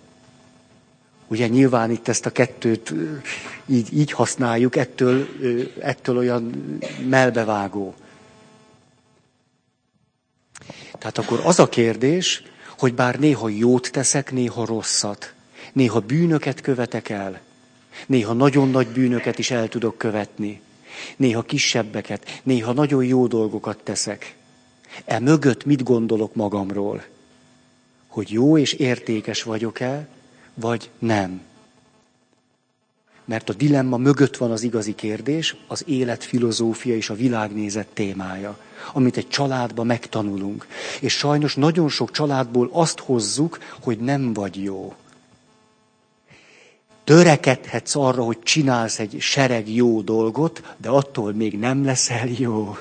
Ugye 1.31 1.47
nyilván 1.47 1.91
itt 1.91 2.07
ezt 2.07 2.25
a 2.25 2.29
kettőt 2.29 2.93
így, 3.65 3.97
így 3.97 4.11
használjuk, 4.11 4.75
ettől, 4.75 5.27
ettől 5.79 6.17
olyan 6.17 6.51
melbevágó. 7.09 7.93
Tehát 10.97 11.17
akkor 11.17 11.41
az 11.43 11.59
a 11.59 11.69
kérdés, 11.69 12.43
hogy 12.77 12.93
bár 12.93 13.19
néha 13.19 13.49
jót 13.49 13.91
teszek, 13.91 14.31
néha 14.31 14.65
rosszat, 14.65 15.33
néha 15.73 15.99
bűnöket 15.99 16.61
követek 16.61 17.09
el, 17.09 17.41
néha 18.05 18.33
nagyon 18.33 18.69
nagy 18.69 18.87
bűnöket 18.87 19.39
is 19.39 19.51
el 19.51 19.67
tudok 19.67 19.97
követni, 19.97 20.61
néha 21.17 21.41
kisebbeket, 21.41 22.41
néha 22.43 22.73
nagyon 22.73 23.05
jó 23.05 23.27
dolgokat 23.27 23.83
teszek. 23.83 24.35
E 25.05 25.19
mögött 25.19 25.65
mit 25.65 25.83
gondolok 25.83 26.35
magamról? 26.35 27.03
Hogy 28.07 28.31
jó 28.31 28.57
és 28.57 28.73
értékes 28.73 29.43
vagyok-e, 29.43 30.07
vagy 30.53 30.89
nem? 30.99 31.41
Mert 33.25 33.49
a 33.49 33.53
dilemma 33.53 33.97
mögött 33.97 34.37
van 34.37 34.51
az 34.51 34.63
igazi 34.63 34.95
kérdés, 34.95 35.55
az 35.67 35.83
életfilozófia 35.87 36.95
és 36.95 37.09
a 37.09 37.15
világnézet 37.15 37.87
témája 37.87 38.57
amit 38.93 39.17
egy 39.17 39.27
családban 39.27 39.85
megtanulunk. 39.85 40.67
És 40.99 41.13
sajnos 41.13 41.55
nagyon 41.55 41.89
sok 41.89 42.11
családból 42.11 42.69
azt 42.71 42.99
hozzuk, 42.99 43.57
hogy 43.79 43.99
nem 43.99 44.33
vagy 44.33 44.63
jó. 44.63 44.95
törekedhetsz 47.03 47.95
arra, 47.95 48.23
hogy 48.23 48.39
csinálsz 48.39 48.99
egy 48.99 49.15
sereg 49.19 49.69
jó 49.69 50.01
dolgot, 50.01 50.75
de 50.77 50.89
attól 50.89 51.33
még 51.33 51.59
nem 51.59 51.85
leszel 51.85 52.27
jó. 52.37 52.77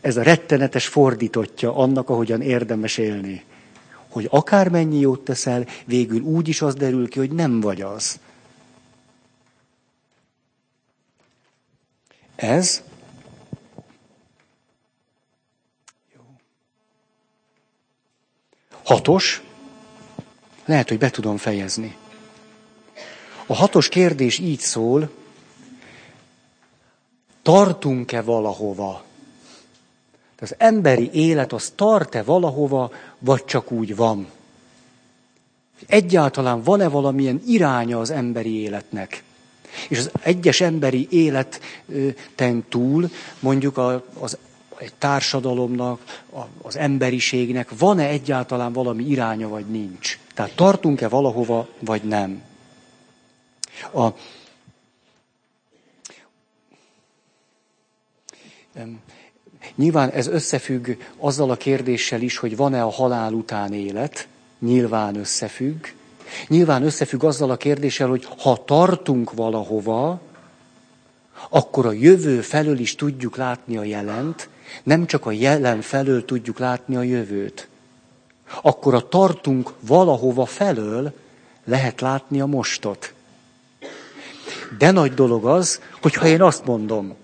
Ez 0.00 0.16
a 0.16 0.22
rettenetes 0.22 0.86
fordítotja 0.86 1.76
annak, 1.76 2.08
ahogyan 2.08 2.40
érdemes 2.40 2.98
élni. 2.98 3.44
Hogy 4.12 4.28
akármennyi 4.30 4.98
jót 4.98 5.24
teszel, 5.24 5.66
végül 5.84 6.20
úgy 6.20 6.48
is 6.48 6.62
az 6.62 6.74
derül 6.74 7.08
ki, 7.08 7.18
hogy 7.18 7.30
nem 7.30 7.60
vagy 7.60 7.80
az. 7.80 8.20
Ez 12.36 12.82
Hatos. 18.84 19.42
Lehet, 20.64 20.88
hogy 20.88 20.98
be 20.98 21.10
tudom 21.10 21.36
fejezni. 21.36 21.96
A 23.46 23.54
hatos 23.54 23.88
kérdés 23.88 24.38
így 24.38 24.60
szól, 24.60 25.10
tartunk-e 27.42 28.22
valahova? 28.22 29.04
Az 30.40 30.54
emberi 30.58 31.10
élet 31.12 31.52
az 31.52 31.72
tart-e 31.74 32.22
valahova, 32.22 32.90
vagy 33.24 33.44
csak 33.44 33.70
úgy 33.70 33.96
van? 33.96 34.26
Egyáltalán 35.86 36.62
van-e 36.62 36.88
valamilyen 36.88 37.42
iránya 37.46 38.00
az 38.00 38.10
emberi 38.10 38.60
életnek? 38.60 39.22
És 39.88 39.98
az 39.98 40.10
egyes 40.22 40.60
emberi 40.60 41.06
életen 41.10 42.64
túl, 42.68 43.10
mondjuk 43.40 43.78
az 44.18 44.38
egy 44.76 44.94
társadalomnak, 44.98 46.22
az 46.62 46.76
emberiségnek 46.76 47.78
van-e 47.78 48.06
egyáltalán 48.06 48.72
valami 48.72 49.04
iránya, 49.04 49.48
vagy 49.48 49.66
nincs. 49.66 50.18
Tehát 50.34 50.56
tartunk-e 50.56 51.08
valahova, 51.08 51.68
vagy 51.78 52.02
nem. 52.02 52.42
A, 53.92 54.08
Nyilván 59.74 60.10
ez 60.10 60.26
összefügg 60.26 60.88
azzal 61.16 61.50
a 61.50 61.56
kérdéssel 61.56 62.20
is, 62.20 62.36
hogy 62.36 62.56
van-e 62.56 62.82
a 62.82 62.90
halál 62.90 63.32
után 63.32 63.72
élet. 63.72 64.26
Nyilván 64.58 65.16
összefügg. 65.16 65.86
Nyilván 66.48 66.82
összefügg 66.82 67.24
azzal 67.24 67.50
a 67.50 67.56
kérdéssel, 67.56 68.08
hogy 68.08 68.26
ha 68.38 68.64
tartunk 68.64 69.32
valahova, 69.32 70.20
akkor 71.48 71.86
a 71.86 71.92
jövő 71.92 72.40
felől 72.40 72.78
is 72.78 72.94
tudjuk 72.94 73.36
látni 73.36 73.76
a 73.76 73.84
jelent, 73.84 74.48
nem 74.82 75.06
csak 75.06 75.26
a 75.26 75.30
jelen 75.30 75.80
felől 75.80 76.24
tudjuk 76.24 76.58
látni 76.58 76.96
a 76.96 77.02
jövőt. 77.02 77.68
Akkor 78.62 78.94
a 78.94 79.08
tartunk 79.08 79.72
valahova 79.80 80.46
felől 80.46 81.12
lehet 81.64 82.00
látni 82.00 82.40
a 82.40 82.46
mostot. 82.46 83.12
De 84.78 84.90
nagy 84.90 85.14
dolog 85.14 85.46
az, 85.46 85.80
hogyha 86.00 86.26
én 86.26 86.42
azt 86.42 86.64
mondom, 86.64 87.14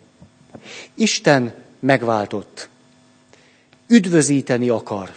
Isten 0.94 1.54
megváltott, 1.80 2.68
üdvözíteni 3.86 4.68
akar, 4.68 5.10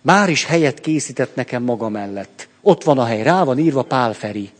már 0.00 0.28
is 0.28 0.44
helyet 0.44 0.80
készített 0.80 1.34
nekem 1.34 1.62
maga 1.62 1.88
mellett. 1.88 2.48
Ott 2.60 2.84
van 2.84 2.98
a 2.98 3.04
hely, 3.04 3.22
rá 3.22 3.44
van 3.44 3.58
írva 3.58 3.82
Pál 3.82 4.12
Feri. 4.12 4.50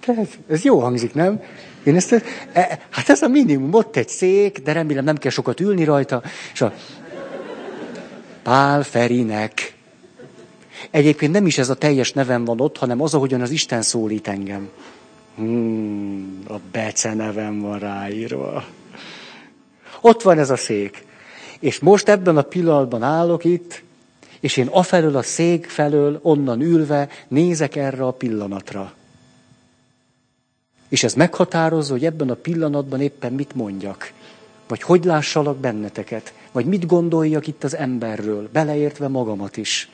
Ez, 0.00 0.28
ez 0.48 0.64
jó 0.64 0.78
hangzik, 0.78 1.14
nem? 1.14 1.42
Én 1.82 1.96
ezt, 1.96 2.12
e, 2.52 2.78
hát 2.90 3.08
ez 3.08 3.22
a 3.22 3.28
minimum, 3.28 3.74
ott 3.74 3.96
egy 3.96 4.08
szék, 4.08 4.58
de 4.58 4.72
remélem 4.72 5.04
nem 5.04 5.16
kell 5.16 5.30
sokat 5.30 5.60
ülni 5.60 5.84
rajta, 5.84 6.22
és 6.52 6.60
a 6.60 6.72
Pál 8.42 8.82
Ferinek. 8.82 9.74
Egyébként 10.90 11.32
nem 11.32 11.46
is 11.46 11.58
ez 11.58 11.68
a 11.68 11.74
teljes 11.74 12.12
nevem 12.12 12.44
van 12.44 12.60
ott, 12.60 12.76
hanem 12.78 13.02
az, 13.02 13.14
ahogyan 13.14 13.40
az 13.40 13.50
Isten 13.50 13.82
szólít 13.82 14.28
engem. 14.28 14.68
Hmm, 15.34 16.42
a 16.48 16.54
Bece 16.72 17.14
nevem 17.14 17.60
van 17.60 17.78
ráírva. 17.78 18.64
Ott 20.00 20.22
van 20.22 20.38
ez 20.38 20.50
a 20.50 20.56
szék. 20.56 21.04
És 21.60 21.78
most 21.78 22.08
ebben 22.08 22.36
a 22.36 22.42
pillanatban 22.42 23.02
állok 23.02 23.44
itt, 23.44 23.82
és 24.40 24.56
én 24.56 24.66
afelől 24.66 25.16
a 25.16 25.22
szék 25.22 25.66
felől, 25.66 26.18
onnan 26.22 26.60
ülve 26.60 27.08
nézek 27.28 27.76
erre 27.76 28.06
a 28.06 28.10
pillanatra. 28.10 28.92
És 30.88 31.02
ez 31.02 31.14
meghatározza, 31.14 31.92
hogy 31.92 32.04
ebben 32.04 32.30
a 32.30 32.34
pillanatban 32.34 33.00
éppen 33.00 33.32
mit 33.32 33.54
mondjak. 33.54 34.12
Vagy 34.68 34.82
hogy 34.82 35.04
lássalak 35.04 35.56
benneteket. 35.56 36.32
Vagy 36.52 36.64
mit 36.64 36.86
gondoljak 36.86 37.46
itt 37.46 37.64
az 37.64 37.76
emberről, 37.76 38.48
beleértve 38.52 39.08
magamat 39.08 39.56
is. 39.56 39.88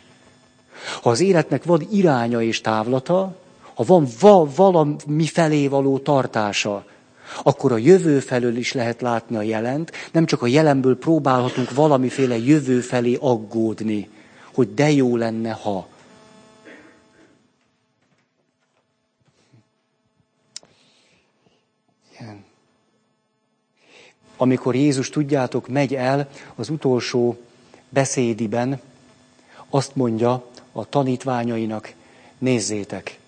Ha 1.03 1.11
az 1.11 1.21
életnek 1.21 1.65
van 1.65 1.87
iránya 1.91 2.43
és 2.43 2.61
távlata, 2.61 3.37
ha 3.75 3.85
van 3.85 4.07
va- 4.21 4.57
valami 4.57 5.27
felé 5.27 5.69
való 5.69 5.99
tartása, 5.99 6.85
akkor 7.43 7.73
a 7.73 7.77
jövő 7.77 8.21
felől 8.21 8.57
is 8.57 8.73
lehet 8.73 9.01
látni 9.01 9.37
a 9.37 9.43
jelent, 9.43 9.93
nem 10.13 10.27
csak 10.27 10.43
a 10.43 10.47
jelenből 10.47 10.99
próbálhatunk 10.99 11.75
valamiféle 11.75 12.39
jövő 12.39 12.81
felé 12.81 13.19
aggódni, 13.21 14.09
hogy 14.55 14.75
de 14.75 14.91
jó 14.91 15.17
lenne, 15.17 15.51
ha. 15.51 15.89
Amikor 24.37 24.75
Jézus, 24.75 25.11
tudjátok, 25.11 25.69
megy 25.69 25.95
el 25.95 26.29
az 26.55 26.69
utolsó 26.69 27.39
beszédiben, 27.89 28.81
azt 29.71 29.97
mondja 29.97 30.47
a 30.73 30.89
tanítványainak, 30.89 31.93
nézzétek, 32.39 33.19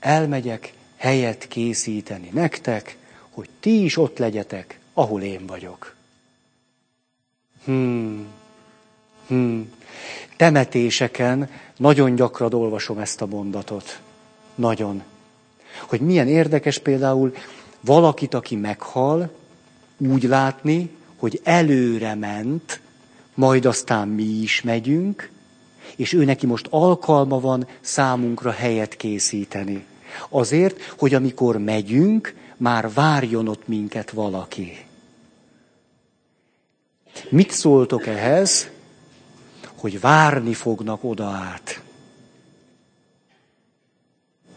elmegyek 0.00 0.72
helyet 0.96 1.48
készíteni 1.48 2.28
nektek, 2.32 2.96
hogy 3.38 3.48
ti 3.60 3.84
is 3.84 3.96
ott 3.96 4.18
legyetek, 4.18 4.78
ahol 4.92 5.22
én 5.22 5.46
vagyok. 5.46 5.94
Hmm. 7.64 8.26
Hmm. 9.26 9.72
Temetéseken 10.36 11.50
nagyon 11.76 12.14
gyakran 12.14 12.54
olvasom 12.54 12.98
ezt 12.98 13.20
a 13.20 13.26
mondatot. 13.26 14.00
Nagyon. 14.54 15.02
Hogy 15.88 16.00
milyen 16.00 16.28
érdekes 16.28 16.78
például 16.78 17.34
valakit, 17.80 18.34
aki 18.34 18.56
meghal, 18.56 19.30
úgy 19.98 20.22
látni, 20.22 20.90
hogy 21.16 21.40
előre 21.44 22.14
ment, 22.14 22.80
majd 23.34 23.64
aztán 23.64 24.08
mi 24.08 24.22
is 24.42 24.62
megyünk, 24.62 25.30
és 25.96 26.12
ő 26.12 26.24
neki 26.24 26.46
most 26.46 26.66
alkalma 26.70 27.40
van 27.40 27.66
számunkra 27.80 28.50
helyet 28.50 28.96
készíteni. 28.96 29.84
Azért, 30.28 30.82
hogy 30.82 31.14
amikor 31.14 31.58
megyünk, 31.58 32.34
már 32.58 32.92
várjon 32.92 33.48
ott 33.48 33.68
minket 33.68 34.10
valaki. 34.10 34.86
Mit 37.28 37.50
szóltok 37.50 38.06
ehhez, 38.06 38.68
hogy 39.76 40.00
várni 40.00 40.54
fognak 40.54 41.04
oda 41.04 41.26
át? 41.26 41.82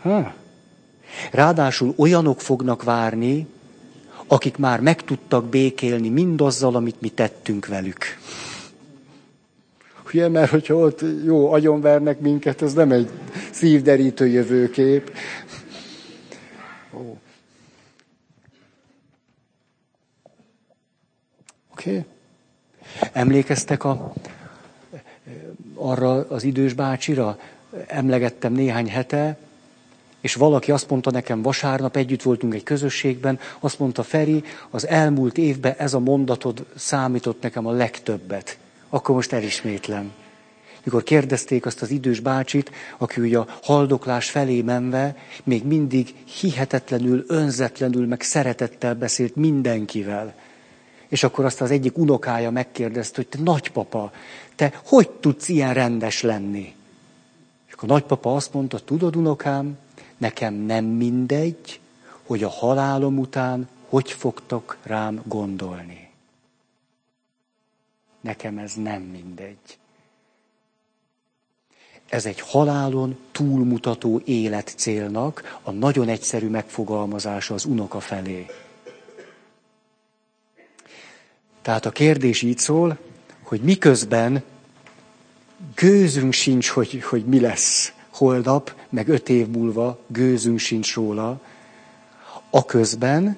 Ha. 0.02 0.34
Ráadásul 1.32 1.94
olyanok 1.98 2.42
fognak 2.42 2.84
várni, 2.84 3.48
akik 4.28 4.58
már 4.58 4.80
meg 4.80 5.04
tudtak 5.04 5.46
békélni 5.46 6.10
mindazzal, 6.10 6.76
amit 6.76 7.02
mi 7.02 7.10
tettünk 7.10 7.66
velük. 7.66 8.06
Ugye, 10.14 10.28
mert 10.28 10.50
hogyha 10.50 10.76
ott 10.76 11.02
jó 11.26 11.52
agyonvernek 11.52 12.20
minket, 12.20 12.62
ez 12.62 12.74
nem 12.74 12.92
egy 12.92 13.10
szívderítő 13.52 14.28
jövőkép. 14.28 15.12
Oké? 21.82 21.90
Okay. 21.90 22.06
Emlékeztek 23.12 23.84
a, 23.84 24.14
arra 25.76 26.26
az 26.30 26.44
idős 26.44 26.74
bácsira? 26.74 27.40
Emlegettem 27.88 28.54
néhány 28.54 28.90
hete, 28.90 29.38
és 30.20 30.34
valaki 30.34 30.72
azt 30.72 30.90
mondta 30.90 31.12
nekem 31.12 31.42
vasárnap, 31.42 31.96
együtt 31.96 32.22
voltunk 32.22 32.54
egy 32.54 32.64
közösségben, 32.64 33.40
azt 33.60 33.80
mondta 33.80 34.04
Feri, 34.04 34.44
az 34.70 34.88
elmúlt 34.88 35.38
évben 35.38 35.74
ez 35.78 35.94
a 35.94 36.00
mondatod 36.00 36.66
számított 36.76 37.42
nekem 37.42 37.66
a 37.66 37.72
legtöbbet. 37.72 38.58
Akkor 38.90 39.16
most 39.16 39.34
elismétlem. 39.34 40.12
Mikor 40.84 41.04
kérdezték 41.04 41.66
azt 41.66 41.82
az 41.82 41.90
idős 41.90 42.20
bácsit, 42.20 42.72
aki 42.98 43.22
ugye 43.22 43.38
a 43.38 43.48
haldoklás 43.62 44.30
felé 44.30 44.62
menve 44.62 45.16
még 45.44 45.66
mindig 45.66 46.14
hihetetlenül, 46.40 47.24
önzetlenül, 47.28 48.08
meg 48.08 48.22
szeretettel 48.22 48.96
beszélt 48.96 49.36
mindenkivel. 49.36 50.34
És 51.12 51.24
akkor 51.24 51.46
azt 51.46 51.62
az 51.62 51.72
egyik 51.72 51.98
unokája 51.98 52.52
megkérdezte, 52.52 53.16
hogy 53.16 53.28
te 53.28 53.38
nagypapa, 53.44 54.12
te 54.56 54.82
hogy 54.86 55.10
tudsz 55.10 55.50
ilyen 55.50 55.74
rendes 55.74 56.22
lenni? 56.22 56.76
És 57.68 57.74
akkor 57.74 57.90
a 57.90 57.94
nagypapa 57.94 58.36
azt 58.36 58.54
mondta, 58.54 58.80
tudod 58.80 59.16
unokám, 59.16 59.78
nekem 60.18 60.54
nem 60.54 60.86
mindegy, 60.86 61.80
hogy 62.26 62.44
a 62.44 62.50
halálom 62.50 63.18
után 63.20 63.70
hogy 63.90 64.12
fogtok 64.12 64.78
rám 64.84 65.22
gondolni. 65.26 66.10
Nekem 68.22 68.58
ez 68.58 68.74
nem 68.74 69.02
mindegy. 69.02 69.78
Ez 72.10 72.26
egy 72.26 72.40
halálon 72.40 73.18
túlmutató 73.32 74.22
életcélnak 74.26 75.60
a 75.64 75.72
nagyon 75.72 76.08
egyszerű 76.08 76.48
megfogalmazása 76.48 77.54
az 77.54 77.66
unoka 77.66 78.00
felé. 78.00 78.46
Tehát 81.62 81.86
a 81.86 81.92
kérdés 81.92 82.42
így 82.42 82.58
szól, 82.58 82.98
hogy 83.44 83.62
miközben 83.62 84.44
gőzünk 85.76 86.34
sincs, 86.34 86.70
hogy, 86.70 87.04
hogy 87.04 87.26
mi 87.26 87.40
lesz 87.40 87.94
holnap, 88.10 88.76
meg 88.90 89.08
öt 89.08 89.30
év 89.30 89.48
múlva, 89.48 90.00
gőzünk 90.08 90.60
sincs 90.60 90.94
róla, 90.94 91.42
a 92.50 92.66
közben 92.66 93.38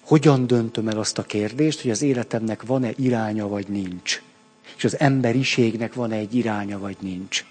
hogyan 0.00 0.46
döntöm 0.46 0.88
el 0.88 0.98
azt 0.98 1.18
a 1.18 1.22
kérdést, 1.22 1.80
hogy 1.80 1.90
az 1.90 2.02
életemnek 2.02 2.62
van-e 2.62 2.90
iránya, 2.96 3.48
vagy 3.48 3.68
nincs. 3.68 4.22
És 4.76 4.84
az 4.84 4.98
emberiségnek 4.98 5.94
van-e 5.94 6.16
egy 6.16 6.34
iránya, 6.34 6.78
vagy 6.78 6.96
nincs. 7.00 7.44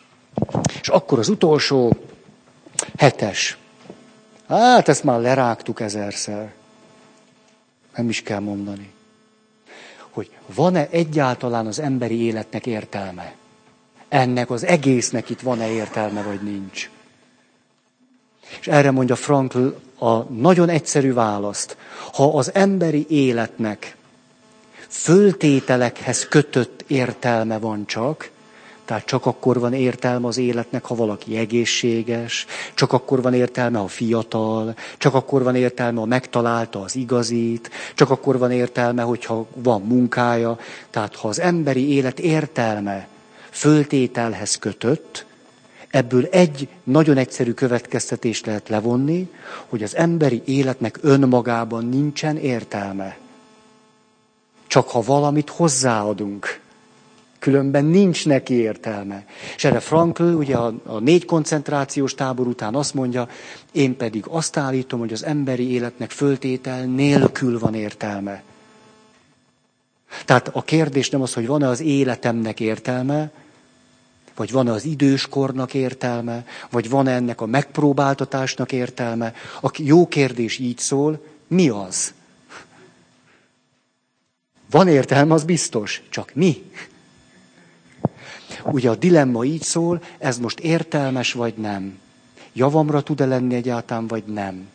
És 0.81 0.87
akkor 0.87 1.19
az 1.19 1.29
utolsó, 1.29 1.97
hetes. 2.97 3.57
Hát 4.47 4.87
ezt 4.87 5.03
már 5.03 5.19
lerágtuk 5.19 5.79
ezerszer. 5.79 6.53
Nem 7.95 8.09
is 8.09 8.21
kell 8.21 8.39
mondani. 8.39 8.91
Hogy 10.09 10.31
van-e 10.45 10.87
egyáltalán 10.91 11.67
az 11.67 11.79
emberi 11.79 12.21
életnek 12.21 12.65
értelme? 12.65 13.35
Ennek 14.09 14.49
az 14.49 14.63
egésznek 14.63 15.29
itt 15.29 15.39
van-e 15.39 15.71
értelme, 15.71 16.21
vagy 16.21 16.41
nincs? 16.41 16.89
És 18.59 18.67
erre 18.67 18.91
mondja 18.91 19.15
Frankl 19.15 19.67
a 19.99 20.17
nagyon 20.23 20.69
egyszerű 20.69 21.13
választ. 21.13 21.77
Ha 22.13 22.37
az 22.37 22.53
emberi 22.53 23.05
életnek 23.09 23.95
föltételekhez 24.87 26.27
kötött 26.27 26.83
értelme 26.87 27.59
van 27.59 27.85
csak, 27.85 28.29
tehát 28.93 29.07
csak 29.07 29.25
akkor 29.25 29.59
van 29.59 29.73
értelme 29.73 30.27
az 30.27 30.37
életnek, 30.37 30.85
ha 30.85 30.95
valaki 30.95 31.37
egészséges, 31.37 32.45
csak 32.73 32.93
akkor 32.93 33.21
van 33.21 33.33
értelme, 33.33 33.77
ha 33.79 33.87
fiatal, 33.87 34.75
csak 34.97 35.13
akkor 35.13 35.43
van 35.43 35.55
értelme, 35.55 35.99
ha 35.99 36.05
megtalálta 36.05 36.81
az 36.81 36.95
igazit, 36.95 37.69
csak 37.95 38.09
akkor 38.09 38.37
van 38.37 38.51
értelme, 38.51 39.01
hogyha 39.01 39.45
van 39.53 39.81
munkája. 39.81 40.57
Tehát 40.89 41.15
ha 41.15 41.27
az 41.27 41.39
emberi 41.39 41.93
élet 41.93 42.19
értelme 42.19 43.07
föltételhez 43.49 44.55
kötött, 44.55 45.25
ebből 45.89 46.25
egy 46.25 46.67
nagyon 46.83 47.17
egyszerű 47.17 47.51
következtetést 47.51 48.45
lehet 48.45 48.69
levonni, 48.69 49.29
hogy 49.69 49.83
az 49.83 49.95
emberi 49.95 50.41
életnek 50.45 50.99
önmagában 51.01 51.85
nincsen 51.85 52.37
értelme. 52.37 53.17
Csak 54.67 54.89
ha 54.89 55.01
valamit 55.01 55.49
hozzáadunk 55.49 56.61
Különben 57.43 57.85
nincs 57.85 58.25
neki 58.25 58.53
értelme. 58.53 59.25
És 59.55 59.63
erre 59.63 59.79
Frankl 59.79 60.23
ugye 60.23 60.55
a, 60.55 60.73
a 60.85 60.99
négy 60.99 61.25
koncentrációs 61.25 62.15
tábor 62.15 62.47
után 62.47 62.75
azt 62.75 62.93
mondja, 62.93 63.27
én 63.71 63.97
pedig 63.97 64.25
azt 64.27 64.57
állítom, 64.57 64.99
hogy 64.99 65.13
az 65.13 65.25
emberi 65.25 65.71
életnek 65.71 66.11
föltétel 66.11 66.85
nélkül 66.85 67.59
van 67.59 67.73
értelme. 67.73 68.43
Tehát 70.25 70.49
a 70.53 70.61
kérdés 70.61 71.09
nem 71.09 71.21
az, 71.21 71.33
hogy 71.33 71.47
van-e 71.47 71.67
az 71.67 71.81
életemnek 71.81 72.59
értelme, 72.59 73.31
vagy 74.35 74.51
van-e 74.51 74.71
az 74.71 74.85
időskornak 74.85 75.73
értelme, 75.73 76.45
vagy 76.69 76.89
van-e 76.89 77.11
ennek 77.11 77.41
a 77.41 77.45
megpróbáltatásnak 77.45 78.71
értelme. 78.71 79.33
A 79.61 79.71
jó 79.77 80.07
kérdés 80.07 80.57
így 80.57 80.77
szól, 80.77 81.25
mi 81.47 81.69
az? 81.69 82.13
Van 84.69 84.87
értelme, 84.87 85.33
az 85.33 85.43
biztos, 85.43 86.01
csak 86.09 86.31
mi? 86.33 86.63
Ugye 88.65 88.89
a 88.89 88.95
dilemma 88.95 89.43
így 89.43 89.61
szól, 89.61 90.01
ez 90.17 90.37
most 90.39 90.59
értelmes 90.59 91.33
vagy 91.33 91.53
nem. 91.53 91.99
Javamra 92.53 93.01
tud-e 93.01 93.25
lenni 93.25 93.55
egyáltalán, 93.55 94.07
vagy 94.07 94.23
nem. 94.25 94.67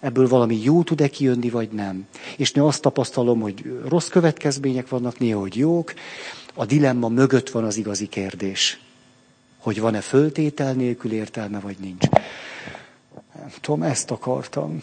Ebből 0.00 0.28
valami 0.28 0.62
jó 0.62 0.82
tud-e 0.82 1.08
kijönni, 1.08 1.50
vagy 1.50 1.70
nem. 1.70 2.06
És 2.36 2.52
néha 2.52 2.66
azt 2.66 2.82
tapasztalom, 2.82 3.40
hogy 3.40 3.80
rossz 3.88 4.08
következmények 4.08 4.88
vannak, 4.88 5.18
néha, 5.18 5.40
hogy 5.40 5.56
jók. 5.56 5.94
A 6.54 6.64
dilemma 6.64 7.08
mögött 7.08 7.50
van 7.50 7.64
az 7.64 7.76
igazi 7.76 8.08
kérdés. 8.08 8.80
Hogy 9.58 9.80
van-e 9.80 10.00
föltétel 10.00 10.72
nélkül 10.72 11.12
értelme, 11.12 11.60
vagy 11.60 11.76
nincs. 11.78 12.08
Nem 13.34 13.52
tudom, 13.60 13.82
ezt 13.82 14.10
akartam. 14.10 14.82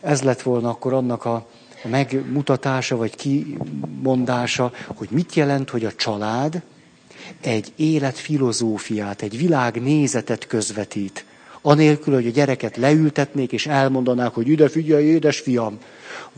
Ez 0.00 0.22
lett 0.22 0.42
volna 0.42 0.68
akkor 0.68 0.92
annak 0.92 1.24
a 1.24 1.46
megmutatása 1.88 2.96
vagy 2.96 3.16
kimondása, 3.16 4.72
hogy 4.86 5.08
mit 5.10 5.34
jelent, 5.34 5.70
hogy 5.70 5.84
a 5.84 5.92
család 5.92 6.62
egy 7.40 7.72
életfilozófiát, 7.76 9.22
egy 9.22 9.38
világnézetet 9.38 10.46
közvetít. 10.46 11.24
Anélkül, 11.62 12.14
hogy 12.14 12.26
a 12.26 12.30
gyereket 12.30 12.76
leültetnék 12.76 13.52
és 13.52 13.66
elmondanák, 13.66 14.34
hogy 14.34 14.48
ide 14.48 14.68
figyelj, 14.68 15.04
édesfiam, 15.04 15.78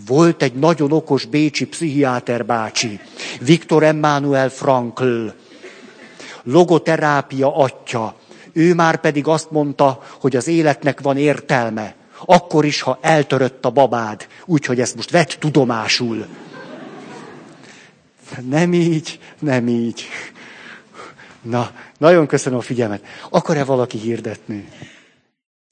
volt 0.07 0.42
egy 0.42 0.55
nagyon 0.55 0.92
okos 0.92 1.24
bécsi 1.24 1.66
pszichiáter 1.66 2.47
bácsi, 2.47 3.01
Viktor 3.40 3.82
Emmanuel 3.82 4.49
Frankl, 4.49 5.26
logoterápia 6.42 7.57
atya. 7.57 8.14
Ő 8.53 8.74
már 8.74 9.01
pedig 9.01 9.26
azt 9.26 9.51
mondta, 9.51 10.03
hogy 10.20 10.36
az 10.36 10.47
életnek 10.47 11.01
van 11.01 11.16
értelme. 11.16 11.94
Akkor 12.25 12.64
is, 12.64 12.81
ha 12.81 12.99
eltörött 13.01 13.64
a 13.64 13.71
babád, 13.71 14.27
úgyhogy 14.45 14.81
ezt 14.81 14.95
most 14.95 15.11
vett 15.11 15.37
tudomásul. 15.39 16.27
Nem 18.49 18.73
így, 18.73 19.21
nem 19.39 19.69
így. 19.69 20.09
Na, 21.43 21.71
nagyon 21.99 22.27
köszönöm 22.27 22.59
a 22.59 22.62
figyelmet. 22.62 23.05
Akar-e 23.31 23.64
valaki 23.64 23.99
hirdetni? 23.99 24.69